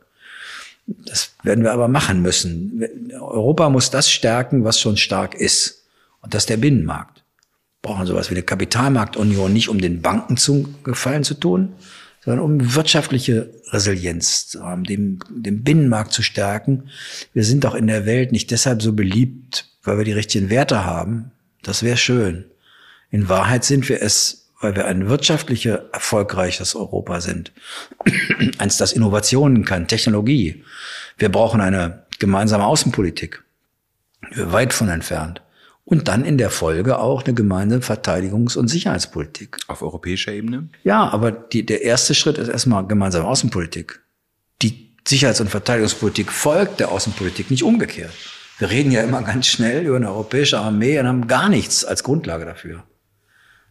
Das 0.86 1.32
werden 1.42 1.64
wir 1.64 1.72
aber 1.72 1.88
machen 1.88 2.22
müssen. 2.22 3.10
Europa 3.12 3.68
muss 3.70 3.90
das 3.90 4.10
stärken, 4.10 4.64
was 4.64 4.80
schon 4.80 4.96
stark 4.96 5.34
ist. 5.34 5.84
Und 6.22 6.34
das 6.34 6.44
ist 6.44 6.50
der 6.50 6.56
Binnenmarkt. 6.56 7.24
brauchen 7.82 8.06
sowas 8.06 8.30
wie 8.30 8.34
eine 8.34 8.42
Kapitalmarktunion 8.42 9.52
nicht, 9.52 9.68
um 9.68 9.80
den 9.80 10.00
Banken 10.00 10.36
zu 10.36 10.68
Gefallen 10.82 11.24
zu 11.24 11.34
tun, 11.34 11.74
sondern 12.24 12.44
um 12.44 12.74
wirtschaftliche 12.74 13.50
Resilienz 13.70 14.48
zu 14.48 14.64
haben, 14.64 14.84
den, 14.84 15.20
den 15.28 15.62
Binnenmarkt 15.62 16.12
zu 16.12 16.22
stärken. 16.22 16.90
Wir 17.32 17.44
sind 17.44 17.64
doch 17.64 17.74
in 17.74 17.86
der 17.86 18.06
Welt 18.06 18.32
nicht 18.32 18.50
deshalb 18.50 18.82
so 18.82 18.92
beliebt, 18.92 19.68
weil 19.84 19.98
wir 19.98 20.04
die 20.04 20.12
richtigen 20.12 20.50
Werte 20.50 20.84
haben. 20.84 21.30
Das 21.62 21.82
wäre 21.82 21.96
schön. 21.96 22.44
In 23.10 23.28
Wahrheit 23.28 23.64
sind 23.64 23.88
wir 23.88 24.02
es, 24.02 24.45
weil 24.60 24.74
wir 24.76 24.86
ein 24.86 25.08
wirtschaftlicher 25.08 25.84
erfolgreiches 25.92 26.74
Europa 26.74 27.20
sind. 27.20 27.52
Eins, 28.58 28.76
das 28.78 28.92
Innovationen 28.92 29.64
kann, 29.64 29.88
Technologie. 29.88 30.64
Wir 31.18 31.30
brauchen 31.30 31.60
eine 31.60 32.06
gemeinsame 32.18 32.64
Außenpolitik. 32.64 33.42
Weit 34.34 34.72
von 34.72 34.88
entfernt 34.88 35.42
und 35.86 36.08
dann 36.08 36.24
in 36.24 36.36
der 36.36 36.50
Folge 36.50 36.98
auch 36.98 37.24
eine 37.24 37.32
gemeinsame 37.32 37.80
Verteidigungs- 37.80 38.58
und 38.58 38.68
Sicherheitspolitik. 38.68 39.58
Auf 39.68 39.82
europäischer 39.82 40.32
Ebene? 40.32 40.68
Ja, 40.82 41.08
aber 41.08 41.30
die, 41.30 41.64
der 41.64 41.82
erste 41.82 42.14
Schritt 42.14 42.38
ist 42.38 42.48
erstmal 42.48 42.86
gemeinsame 42.86 43.26
Außenpolitik. 43.26 44.00
Die 44.62 44.96
Sicherheits- 45.06 45.40
und 45.40 45.48
Verteidigungspolitik 45.48 46.32
folgt 46.32 46.80
der 46.80 46.90
Außenpolitik, 46.90 47.50
nicht 47.52 47.62
umgekehrt. 47.62 48.12
Wir 48.58 48.70
reden 48.70 48.90
ja 48.90 49.02
immer 49.02 49.22
ganz 49.22 49.46
schnell 49.46 49.86
über 49.86 49.96
eine 49.96 50.08
europäische 50.08 50.58
Armee 50.58 50.98
und 50.98 51.06
haben 51.06 51.28
gar 51.28 51.48
nichts 51.48 51.84
als 51.84 52.02
Grundlage 52.02 52.44
dafür. 52.44 52.82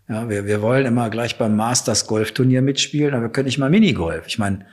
Ja, 0.07 0.29
wir, 0.29 0.45
wir 0.45 0.61
wollen 0.61 0.85
immer 0.85 1.09
gleich 1.09 1.37
beim 1.37 1.55
Masters 1.55 2.05
Golfturnier 2.05 2.61
mitspielen, 2.61 3.13
aber 3.13 3.23
wir 3.23 3.29
können 3.29 3.45
nicht 3.45 3.57
mal 3.57 3.69
Minigolf. 3.69 4.27
Ich 4.27 4.37
meine, 4.37 4.65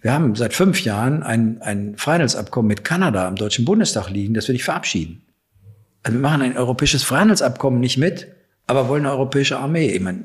wir 0.00 0.12
haben 0.12 0.34
seit 0.34 0.54
fünf 0.54 0.82
Jahren 0.82 1.22
ein, 1.22 1.60
ein 1.60 1.96
Freihandelsabkommen 1.96 2.68
mit 2.68 2.84
Kanada 2.84 3.28
im 3.28 3.36
Deutschen 3.36 3.64
Bundestag 3.64 4.08
liegen, 4.10 4.34
das 4.34 4.48
wir 4.48 4.52
nicht 4.52 4.64
verabschieden. 4.64 5.22
Also 6.02 6.16
wir 6.16 6.22
machen 6.22 6.42
ein 6.42 6.56
europäisches 6.56 7.02
Freihandelsabkommen 7.02 7.80
nicht 7.80 7.98
mit, 7.98 8.28
aber 8.66 8.88
wollen 8.88 9.04
eine 9.04 9.12
europäische 9.12 9.58
Armee. 9.58 9.90
Ich 9.90 10.00
meine, 10.00 10.24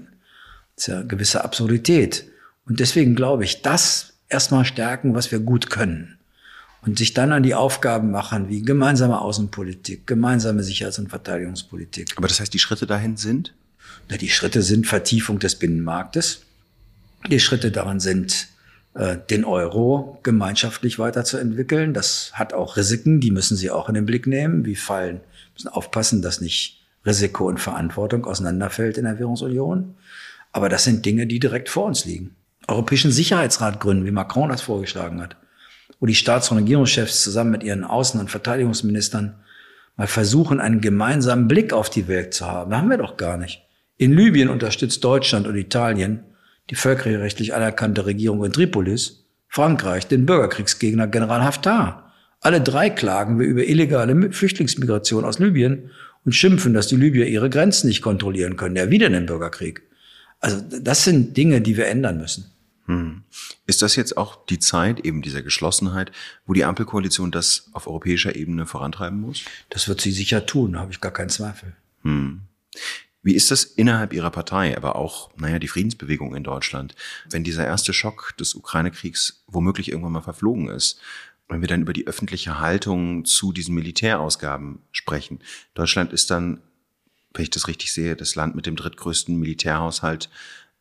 das 0.75 0.83
ist 0.83 0.87
ja 0.87 0.99
eine 0.99 1.07
gewisse 1.07 1.43
Absurdität. 1.43 2.25
Und 2.67 2.79
deswegen 2.79 3.15
glaube 3.15 3.43
ich, 3.43 3.63
das 3.63 4.13
erstmal 4.29 4.65
stärken, 4.65 5.15
was 5.15 5.31
wir 5.31 5.39
gut 5.39 5.69
können. 5.69 6.17
Und 6.81 6.99
sich 6.99 7.15
dann 7.15 7.31
an 7.31 7.41
die 7.41 7.55
Aufgaben 7.55 8.11
machen, 8.11 8.47
wie 8.47 8.61
gemeinsame 8.61 9.19
Außenpolitik, 9.19 10.05
gemeinsame 10.05 10.61
Sicherheits- 10.61 10.99
und 10.99 11.09
Verteidigungspolitik. 11.09 12.13
Aber 12.15 12.27
das 12.27 12.39
heißt, 12.39 12.53
die 12.53 12.59
Schritte 12.59 12.85
dahin 12.85 13.17
sind? 13.17 13.55
Na, 14.10 14.18
die 14.18 14.30
Schritte 14.30 14.62
sind 14.62 14.88
Vertiefung 14.88 15.39
des 15.39 15.56
Binnenmarktes. 15.56 16.41
Die 17.30 17.39
Schritte 17.39 17.72
daran 17.72 17.99
sind, 17.99 18.47
äh, 18.93 19.18
den 19.30 19.45
Euro 19.45 20.20
gemeinschaftlich 20.24 20.99
weiterzuentwickeln. 20.99 21.93
Das 21.93 22.32
hat 22.34 22.53
auch 22.53 22.78
Risiken, 22.78 23.20
die 23.20 23.32
müssen 23.32 23.58
Sie 23.58 23.72
auch 23.72 23.89
in 23.89 23.95
den 23.95 24.06
Blick 24.06 24.28
nehmen. 24.28 24.66
Wie 24.66 24.76
fallen 24.76 25.22
müssen 25.53 25.68
aufpassen, 25.70 26.22
dass 26.22 26.41
nicht 26.41 26.82
Risiko 27.06 27.47
und 27.47 27.60
Verantwortung 27.60 28.26
auseinanderfällt 28.26 28.97
in 28.97 29.06
der 29.06 29.20
Währungsunion. 29.20 29.95
Aber 30.51 30.70
das 30.70 30.84
sind 30.84 31.06
Dinge, 31.06 31.28
die 31.28 31.39
direkt 31.39 31.70
vor 31.70 31.86
uns 31.86 32.06
liegen. 32.06 32.36
Europäischen 32.68 33.12
Sicherheitsrat 33.12 33.80
gründen, 33.80 34.06
wie 34.06 34.12
Macron 34.12 34.49
das 34.49 34.62
vorgeschlagen 34.62 35.22
hat, 35.22 35.36
wo 35.99 36.06
die 36.06 36.16
Staats- 36.16 36.49
und 36.49 36.58
Regierungschefs 36.58 37.24
zusammen 37.24 37.51
mit 37.51 37.64
ihren 37.64 37.84
Außen- 37.84 38.20
und 38.20 38.32
Verteidigungsministern 38.32 39.36
mal 39.97 40.08
versuchen, 40.08 40.60
einen 40.60 40.82
gemeinsamen 40.82 41.47
Blick 41.47 41.74
auf 41.74 41.89
die 41.89 42.08
Welt 42.08 42.34
zu 42.34 42.45
haben. 42.45 42.72
Da 42.72 42.78
haben 42.78 42.89
wir 42.89 42.97
doch 42.97 43.18
gar 43.18 43.38
nicht. 43.38 43.64
In 43.97 44.13
Libyen 44.13 44.49
unterstützt 44.49 45.03
Deutschland 45.03 45.47
und 45.47 45.55
Italien 45.55 46.23
die 46.69 46.75
völkerrechtlich 46.75 47.53
anerkannte 47.53 48.05
Regierung 48.05 48.43
in 48.43 48.51
Tripolis, 48.51 49.25
Frankreich 49.47 50.07
den 50.07 50.25
Bürgerkriegsgegner 50.25 51.07
General 51.07 51.43
Haftar. 51.43 52.11
Alle 52.41 52.61
drei 52.61 52.89
klagen 52.89 53.39
wir 53.39 53.47
über 53.47 53.63
illegale 53.63 54.31
Flüchtlingsmigration 54.31 55.25
aus 55.25 55.39
Libyen 55.39 55.91
und 56.25 56.33
schimpfen, 56.33 56.73
dass 56.73 56.87
die 56.87 56.95
Libyer 56.95 57.27
ihre 57.27 57.49
Grenzen 57.49 57.87
nicht 57.87 58.01
kontrollieren 58.01 58.57
können. 58.57 58.75
Ja, 58.75 58.89
wieder 58.89 59.09
den 59.09 59.25
Bürgerkrieg. 59.25 59.83
Also 60.39 60.61
das 60.81 61.03
sind 61.03 61.37
Dinge, 61.37 61.61
die 61.61 61.77
wir 61.77 61.87
ändern 61.87 62.17
müssen. 62.17 62.51
Hm. 62.87 63.23
Ist 63.65 63.81
das 63.81 63.95
jetzt 63.95 64.15
auch 64.17 64.45
die 64.45 64.59
Zeit 64.59 64.99
eben 64.99 65.21
dieser 65.21 65.41
Geschlossenheit, 65.41 66.11
wo 66.45 66.53
die 66.53 66.65
Ampelkoalition 66.65 67.31
das 67.31 67.69
auf 67.73 67.87
europäischer 67.87 68.35
Ebene 68.35 68.67
vorantreiben 68.67 69.19
muss? 69.19 69.43
Das 69.69 69.87
wird 69.87 70.01
sie 70.01 70.11
sicher 70.11 70.45
tun, 70.45 70.73
da 70.73 70.79
habe 70.81 70.91
ich 70.91 71.01
gar 71.01 71.11
keinen 71.11 71.29
Zweifel. 71.29 71.73
Hm. 72.03 72.41
Wie 73.26 73.34
ist 73.34 73.49
das 73.49 73.63
innerhalb 73.63 74.13
Ihrer 74.13 74.30
Partei, 74.30 74.78
aber 74.78 74.95
auch, 74.95 75.32
naja, 75.36 75.57
die 75.57 75.67
Friedensbewegung 75.67 76.36
in 76.36 76.43
Deutschland, 76.43 76.93
wenn 77.32 77.43
dieser 77.43 77.65
erste 77.65 77.91
Schock 77.91 78.38
des 78.38 78.53
Ukraine-Kriegs 78.53 79.43
womöglich 79.47 79.89
irgendwann 79.89 80.13
mal 80.13 80.21
verflogen 80.21 80.69
ist? 80.69 81.01
wenn 81.47 81.61
wir 81.61 81.67
dann 81.67 81.84
über 81.84 81.93
die 81.93 82.07
öffentliche 82.07 82.59
Haltung 82.59 83.23
zu 83.23 83.51
diesen 83.51 83.76
Militärausgaben 83.76 84.80
sprechen. 84.91 85.39
Deutschland 85.76 86.11
ist 86.11 86.32
dann, 86.32 86.59
wenn 87.36 87.43
ich 87.43 87.51
das 87.51 87.67
richtig 87.67 87.93
sehe, 87.93 88.15
das 88.15 88.34
Land 88.34 88.55
mit 88.55 88.65
dem 88.65 88.76
drittgrößten 88.76 89.38
Militärhaushalt 89.38 90.32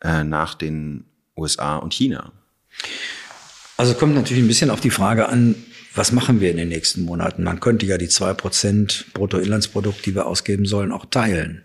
äh, 0.00 0.24
nach 0.24 0.54
den 0.54 1.04
USA 1.36 1.76
und 1.76 1.92
China. 1.92 2.32
Also 3.76 3.92
kommt 3.92 4.14
natürlich 4.14 4.42
ein 4.42 4.48
bisschen 4.48 4.70
auf 4.70 4.80
die 4.80 4.88
Frage 4.88 5.28
an, 5.28 5.54
was 5.94 6.12
machen 6.12 6.40
wir 6.40 6.50
in 6.50 6.56
den 6.56 6.70
nächsten 6.70 7.02
Monaten? 7.02 7.44
Man 7.44 7.60
könnte 7.60 7.84
ja 7.84 7.98
die 7.98 8.08
zwei 8.08 8.32
Prozent 8.32 9.06
Bruttoinlandsprodukt, 9.12 10.06
die 10.06 10.14
wir 10.14 10.26
ausgeben 10.26 10.64
sollen, 10.64 10.92
auch 10.92 11.04
teilen. 11.04 11.62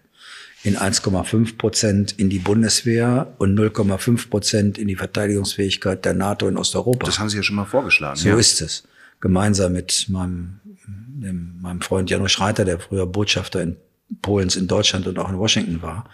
In 0.64 0.76
1,5 0.76 1.58
Prozent 1.58 2.12
in 2.18 2.30
die 2.30 2.40
Bundeswehr 2.40 3.34
und 3.38 3.58
0,5 3.58 4.30
Prozent 4.30 4.78
in 4.78 4.88
die 4.88 4.98
Verteidigungsfähigkeit 4.98 6.04
der 6.04 6.14
NATO 6.14 6.48
in 6.48 6.58
Osteuropa. 6.58 7.06
Das 7.06 7.20
haben 7.20 7.30
Sie 7.30 7.38
ja 7.38 7.44
schon 7.44 7.56
mal 7.56 7.66
vorgeschlagen. 7.66 8.18
So 8.18 8.30
ja. 8.30 8.38
ist 8.38 8.62
es 8.62 8.84
gemeinsam 9.22 9.74
mit 9.74 10.08
meinem, 10.10 10.60
dem, 10.88 11.60
meinem 11.62 11.82
Freund 11.82 12.10
Janusz 12.10 12.40
Reiter, 12.40 12.66
der 12.66 12.80
früher 12.80 13.06
Botschafter 13.06 13.62
in 13.62 13.78
Polens 14.22 14.56
in 14.56 14.68
Deutschland 14.68 15.08
und 15.08 15.18
auch 15.20 15.30
in 15.30 15.38
Washington 15.38 15.82
war. 15.82 16.10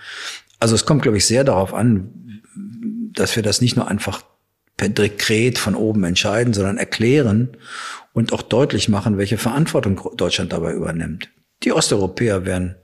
Also 0.60 0.76
es 0.76 0.86
kommt, 0.86 1.02
glaube 1.02 1.18
ich, 1.18 1.26
sehr 1.26 1.44
darauf 1.44 1.74
an, 1.74 2.42
dass 3.14 3.36
wir 3.36 3.44
das 3.44 3.62
nicht 3.62 3.76
nur 3.76 3.88
einfach 3.88 4.24
per 4.78 4.90
Dekret 4.90 5.58
von 5.58 5.76
oben 5.76 6.04
entscheiden, 6.04 6.54
sondern 6.54 6.78
erklären 6.78 7.50
und 8.14 8.34
auch 8.34 8.42
deutlich 8.42 8.90
machen, 8.90 9.18
welche 9.18 9.38
Verantwortung 9.38 10.12
Deutschland 10.18 10.54
dabei 10.54 10.74
übernimmt. 10.74 11.30
Die 11.64 11.72
Osteuropäer 11.72 12.46
wären 12.46 12.76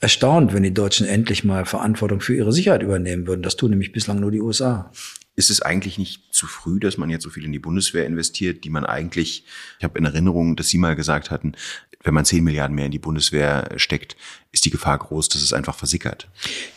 erstaunt, 0.00 0.54
wenn 0.54 0.62
die 0.62 0.74
Deutschen 0.74 1.06
endlich 1.06 1.44
mal 1.44 1.66
Verantwortung 1.66 2.20
für 2.20 2.34
ihre 2.34 2.52
Sicherheit 2.52 2.82
übernehmen 2.82 3.26
würden. 3.26 3.42
Das 3.42 3.56
tun 3.56 3.70
nämlich 3.70 3.92
bislang 3.92 4.18
nur 4.18 4.30
die 4.30 4.40
USA. 4.40 4.90
Ist 5.36 5.50
es 5.50 5.62
eigentlich 5.62 5.98
nicht 5.98 6.34
zu 6.34 6.46
früh, 6.46 6.80
dass 6.80 6.98
man 6.98 7.08
jetzt 7.08 7.22
so 7.22 7.30
viel 7.30 7.44
in 7.44 7.52
die 7.52 7.58
Bundeswehr 7.58 8.06
investiert, 8.06 8.64
die 8.64 8.70
man 8.70 8.84
eigentlich, 8.84 9.44
ich 9.78 9.84
habe 9.84 9.98
in 9.98 10.04
Erinnerung, 10.04 10.56
dass 10.56 10.68
Sie 10.68 10.78
mal 10.78 10.96
gesagt 10.96 11.30
hatten, 11.30 11.52
wenn 12.02 12.14
man 12.14 12.24
10 12.24 12.42
Milliarden 12.42 12.74
mehr 12.74 12.86
in 12.86 12.90
die 12.90 12.98
Bundeswehr 12.98 13.68
steckt, 13.76 14.16
ist 14.52 14.64
die 14.64 14.70
Gefahr 14.70 14.98
groß, 14.98 15.28
dass 15.28 15.42
es 15.42 15.52
einfach 15.52 15.74
versickert. 15.74 16.28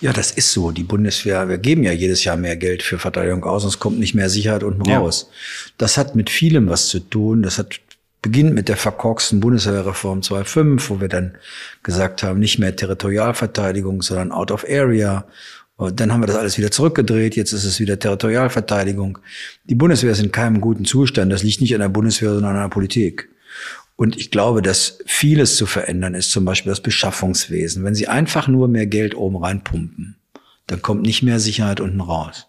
Ja, 0.02 0.12
das 0.12 0.32
ist 0.32 0.52
so. 0.52 0.72
Die 0.72 0.84
Bundeswehr, 0.84 1.48
wir 1.48 1.58
geben 1.58 1.84
ja 1.84 1.94
jedes 1.94 2.26
Jahr 2.26 2.36
mehr 2.36 2.58
Geld 2.58 2.84
für 2.84 3.00
Verteidigung 3.00 3.44
aus 3.46 3.64
und 3.64 3.70
es 3.70 3.80
kommt 3.80 4.00
nicht 4.00 4.16
mehr 4.16 4.30
Sicherheit 4.30 4.64
unten 4.64 4.84
ja. 4.90 5.00
raus. 5.00 5.30
Das 5.78 5.98
hat 5.98 6.16
mit 6.16 6.30
vielem 6.30 6.68
was 6.68 6.90
zu 6.90 7.00
tun. 7.00 7.42
Das 7.42 7.58
hat 7.58 7.80
beginnt 8.24 8.56
mit 8.56 8.70
der 8.70 8.78
verkorksten 8.78 9.40
Bundeswehrreform 9.40 10.22
2.5, 10.22 10.90
wo 10.90 11.00
wir 11.00 11.10
dann 11.10 11.36
gesagt 11.84 12.24
haben, 12.24 12.40
nicht 12.40 12.58
mehr 12.58 12.76
Territorialverteidigung, 12.76 14.02
sondern 14.02 14.32
Out 14.32 14.50
of 14.50 14.66
Area 14.68 15.28
und 15.76 16.00
dann 16.00 16.14
haben 16.14 16.22
wir 16.22 16.28
das 16.28 16.36
alles 16.36 16.58
wieder 16.58 16.72
zurückgedreht. 16.72 17.36
Jetzt 17.36 17.52
ist 17.52 17.66
es 17.66 17.80
wieder 17.80 17.98
Territorialverteidigung. 17.98 19.20
Die 19.66 19.76
Bundeswehr 19.76 20.12
ist 20.12 20.22
in 20.22 20.32
keinem 20.32 20.62
guten 20.62 20.86
Zustand. 20.86 21.32
Das 21.32 21.44
liegt 21.44 21.62
nicht 21.62 21.74
an 21.74 21.82
der 21.82 21.90
Bundeswehr, 21.90 22.34
sondern 22.34 22.56
an 22.56 22.64
der 22.64 22.70
Politik. 22.70 23.30
Und 23.96 24.18
ich 24.18 24.32
glaube, 24.32 24.62
dass 24.62 25.00
vieles 25.06 25.56
zu 25.56 25.66
verändern 25.66 26.14
ist, 26.14 26.32
zum 26.32 26.46
Beispiel 26.46 26.72
das 26.72 26.82
Beschaffungswesen. 26.82 27.84
Wenn 27.84 27.96
Sie 27.96 28.08
einfach 28.08 28.48
nur 28.48 28.68
mehr 28.68 28.86
Geld 28.86 29.16
oben 29.16 29.38
reinpumpen, 29.38 30.16
dann 30.68 30.82
kommt 30.82 31.02
nicht 31.04 31.22
mehr 31.22 31.40
Sicherheit 31.40 31.80
unten 31.80 32.02
raus. 32.02 32.48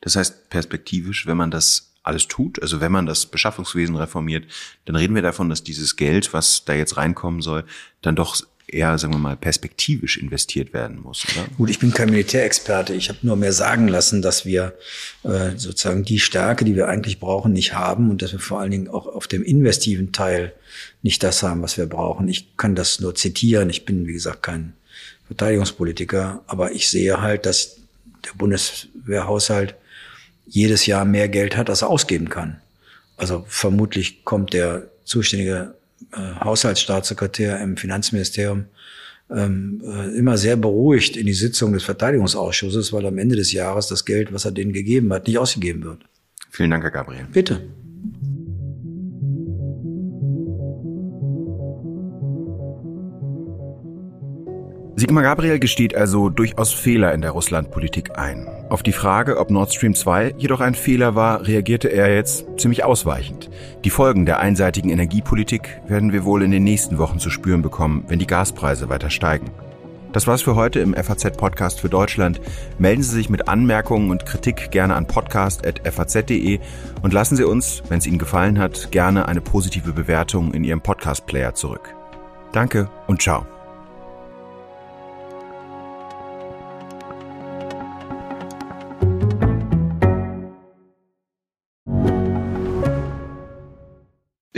Das 0.00 0.16
heißt, 0.16 0.50
perspektivisch, 0.50 1.26
wenn 1.26 1.36
man 1.36 1.50
das 1.50 1.93
alles 2.04 2.28
tut, 2.28 2.62
also 2.62 2.80
wenn 2.80 2.92
man 2.92 3.06
das 3.06 3.26
Beschaffungswesen 3.26 3.96
reformiert, 3.96 4.44
dann 4.84 4.94
reden 4.94 5.14
wir 5.14 5.22
davon, 5.22 5.48
dass 5.48 5.64
dieses 5.64 5.96
Geld, 5.96 6.32
was 6.32 6.64
da 6.64 6.74
jetzt 6.74 6.96
reinkommen 6.96 7.42
soll, 7.42 7.64
dann 8.02 8.14
doch 8.14 8.36
eher, 8.66 8.96
sagen 8.98 9.12
wir 9.14 9.18
mal, 9.18 9.36
perspektivisch 9.36 10.16
investiert 10.16 10.72
werden 10.72 11.00
muss, 11.00 11.24
oder? 11.24 11.46
Gut, 11.56 11.70
ich 11.70 11.78
bin 11.78 11.92
kein 11.92 12.10
Militärexperte. 12.10 12.94
Ich 12.94 13.08
habe 13.08 13.18
nur 13.22 13.36
mehr 13.36 13.52
sagen 13.52 13.88
lassen, 13.88 14.22
dass 14.22 14.46
wir 14.46 14.74
äh, 15.22 15.50
sozusagen 15.56 16.04
die 16.04 16.18
Stärke, 16.18 16.64
die 16.64 16.74
wir 16.74 16.88
eigentlich 16.88 17.20
brauchen, 17.20 17.52
nicht 17.52 17.74
haben 17.74 18.10
und 18.10 18.22
dass 18.22 18.32
wir 18.32 18.38
vor 18.38 18.60
allen 18.60 18.70
Dingen 18.70 18.88
auch 18.88 19.06
auf 19.06 19.26
dem 19.26 19.42
investiven 19.42 20.12
Teil 20.12 20.52
nicht 21.02 21.22
das 21.22 21.42
haben, 21.42 21.62
was 21.62 21.76
wir 21.76 21.86
brauchen. 21.86 22.28
Ich 22.28 22.56
kann 22.56 22.74
das 22.74 23.00
nur 23.00 23.14
zitieren. 23.14 23.70
Ich 23.70 23.84
bin, 23.84 24.06
wie 24.06 24.12
gesagt, 24.12 24.42
kein 24.42 24.72
Verteidigungspolitiker, 25.26 26.42
aber 26.46 26.72
ich 26.72 26.88
sehe 26.88 27.20
halt, 27.20 27.46
dass 27.46 27.76
der 28.24 28.32
Bundeswehrhaushalt 28.36 29.74
jedes 30.46 30.86
Jahr 30.86 31.04
mehr 31.04 31.28
Geld 31.28 31.56
hat, 31.56 31.70
als 31.70 31.82
er 31.82 31.90
ausgeben 31.90 32.28
kann. 32.28 32.60
Also 33.16 33.44
vermutlich 33.48 34.24
kommt 34.24 34.52
der 34.52 34.90
zuständige 35.04 35.74
äh, 36.12 36.44
Haushaltsstaatssekretär 36.44 37.60
im 37.60 37.76
Finanzministerium 37.76 38.66
ähm, 39.30 39.82
äh, 39.84 40.16
immer 40.16 40.36
sehr 40.36 40.56
beruhigt 40.56 41.16
in 41.16 41.26
die 41.26 41.34
Sitzung 41.34 41.72
des 41.72 41.84
Verteidigungsausschusses, 41.84 42.92
weil 42.92 43.06
am 43.06 43.18
Ende 43.18 43.36
des 43.36 43.52
Jahres 43.52 43.86
das 43.86 44.04
Geld, 44.04 44.32
was 44.32 44.44
er 44.44 44.52
denen 44.52 44.72
gegeben 44.72 45.12
hat, 45.12 45.26
nicht 45.26 45.38
ausgegeben 45.38 45.84
wird. 45.84 46.02
Vielen 46.50 46.70
Dank, 46.70 46.84
Herr 46.84 46.90
Gabriel. 46.90 47.26
Bitte. 47.32 47.62
Sigmar 55.04 55.22
Gabriel 55.22 55.58
gesteht 55.58 55.94
also 55.94 56.30
durchaus 56.30 56.72
Fehler 56.72 57.12
in 57.12 57.20
der 57.20 57.32
Russlandpolitik 57.32 58.16
ein. 58.16 58.48
Auf 58.70 58.82
die 58.82 58.92
Frage, 58.92 59.36
ob 59.36 59.50
Nord 59.50 59.70
Stream 59.70 59.94
2 59.94 60.36
jedoch 60.38 60.62
ein 60.62 60.74
Fehler 60.74 61.14
war, 61.14 61.46
reagierte 61.46 61.88
er 61.88 62.14
jetzt 62.14 62.46
ziemlich 62.56 62.84
ausweichend. 62.84 63.50
Die 63.84 63.90
Folgen 63.90 64.24
der 64.24 64.40
einseitigen 64.40 64.88
Energiepolitik 64.88 65.82
werden 65.86 66.14
wir 66.14 66.24
wohl 66.24 66.42
in 66.42 66.52
den 66.52 66.64
nächsten 66.64 66.96
Wochen 66.96 67.18
zu 67.18 67.28
spüren 67.28 67.60
bekommen, 67.60 68.04
wenn 68.08 68.18
die 68.18 68.26
Gaspreise 68.26 68.88
weiter 68.88 69.10
steigen. 69.10 69.50
Das 70.14 70.26
war's 70.26 70.40
für 70.40 70.54
heute 70.54 70.80
im 70.80 70.94
FAZ-Podcast 70.94 71.80
für 71.80 71.90
Deutschland. 71.90 72.40
Melden 72.78 73.02
Sie 73.02 73.14
sich 73.14 73.28
mit 73.28 73.46
Anmerkungen 73.46 74.10
und 74.10 74.24
Kritik 74.24 74.70
gerne 74.70 74.94
an 74.94 75.06
podcast.faz.de 75.06 76.60
und 77.02 77.12
lassen 77.12 77.36
Sie 77.36 77.44
uns, 77.44 77.82
wenn 77.90 77.98
es 77.98 78.06
Ihnen 78.06 78.16
gefallen 78.16 78.58
hat, 78.58 78.90
gerne 78.90 79.28
eine 79.28 79.42
positive 79.42 79.92
Bewertung 79.92 80.54
in 80.54 80.64
Ihrem 80.64 80.80
Podcast-Player 80.80 81.52
zurück. 81.52 81.94
Danke 82.52 82.88
und 83.06 83.20
ciao. 83.20 83.44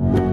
Thank 0.00 0.18
you. 0.18 0.29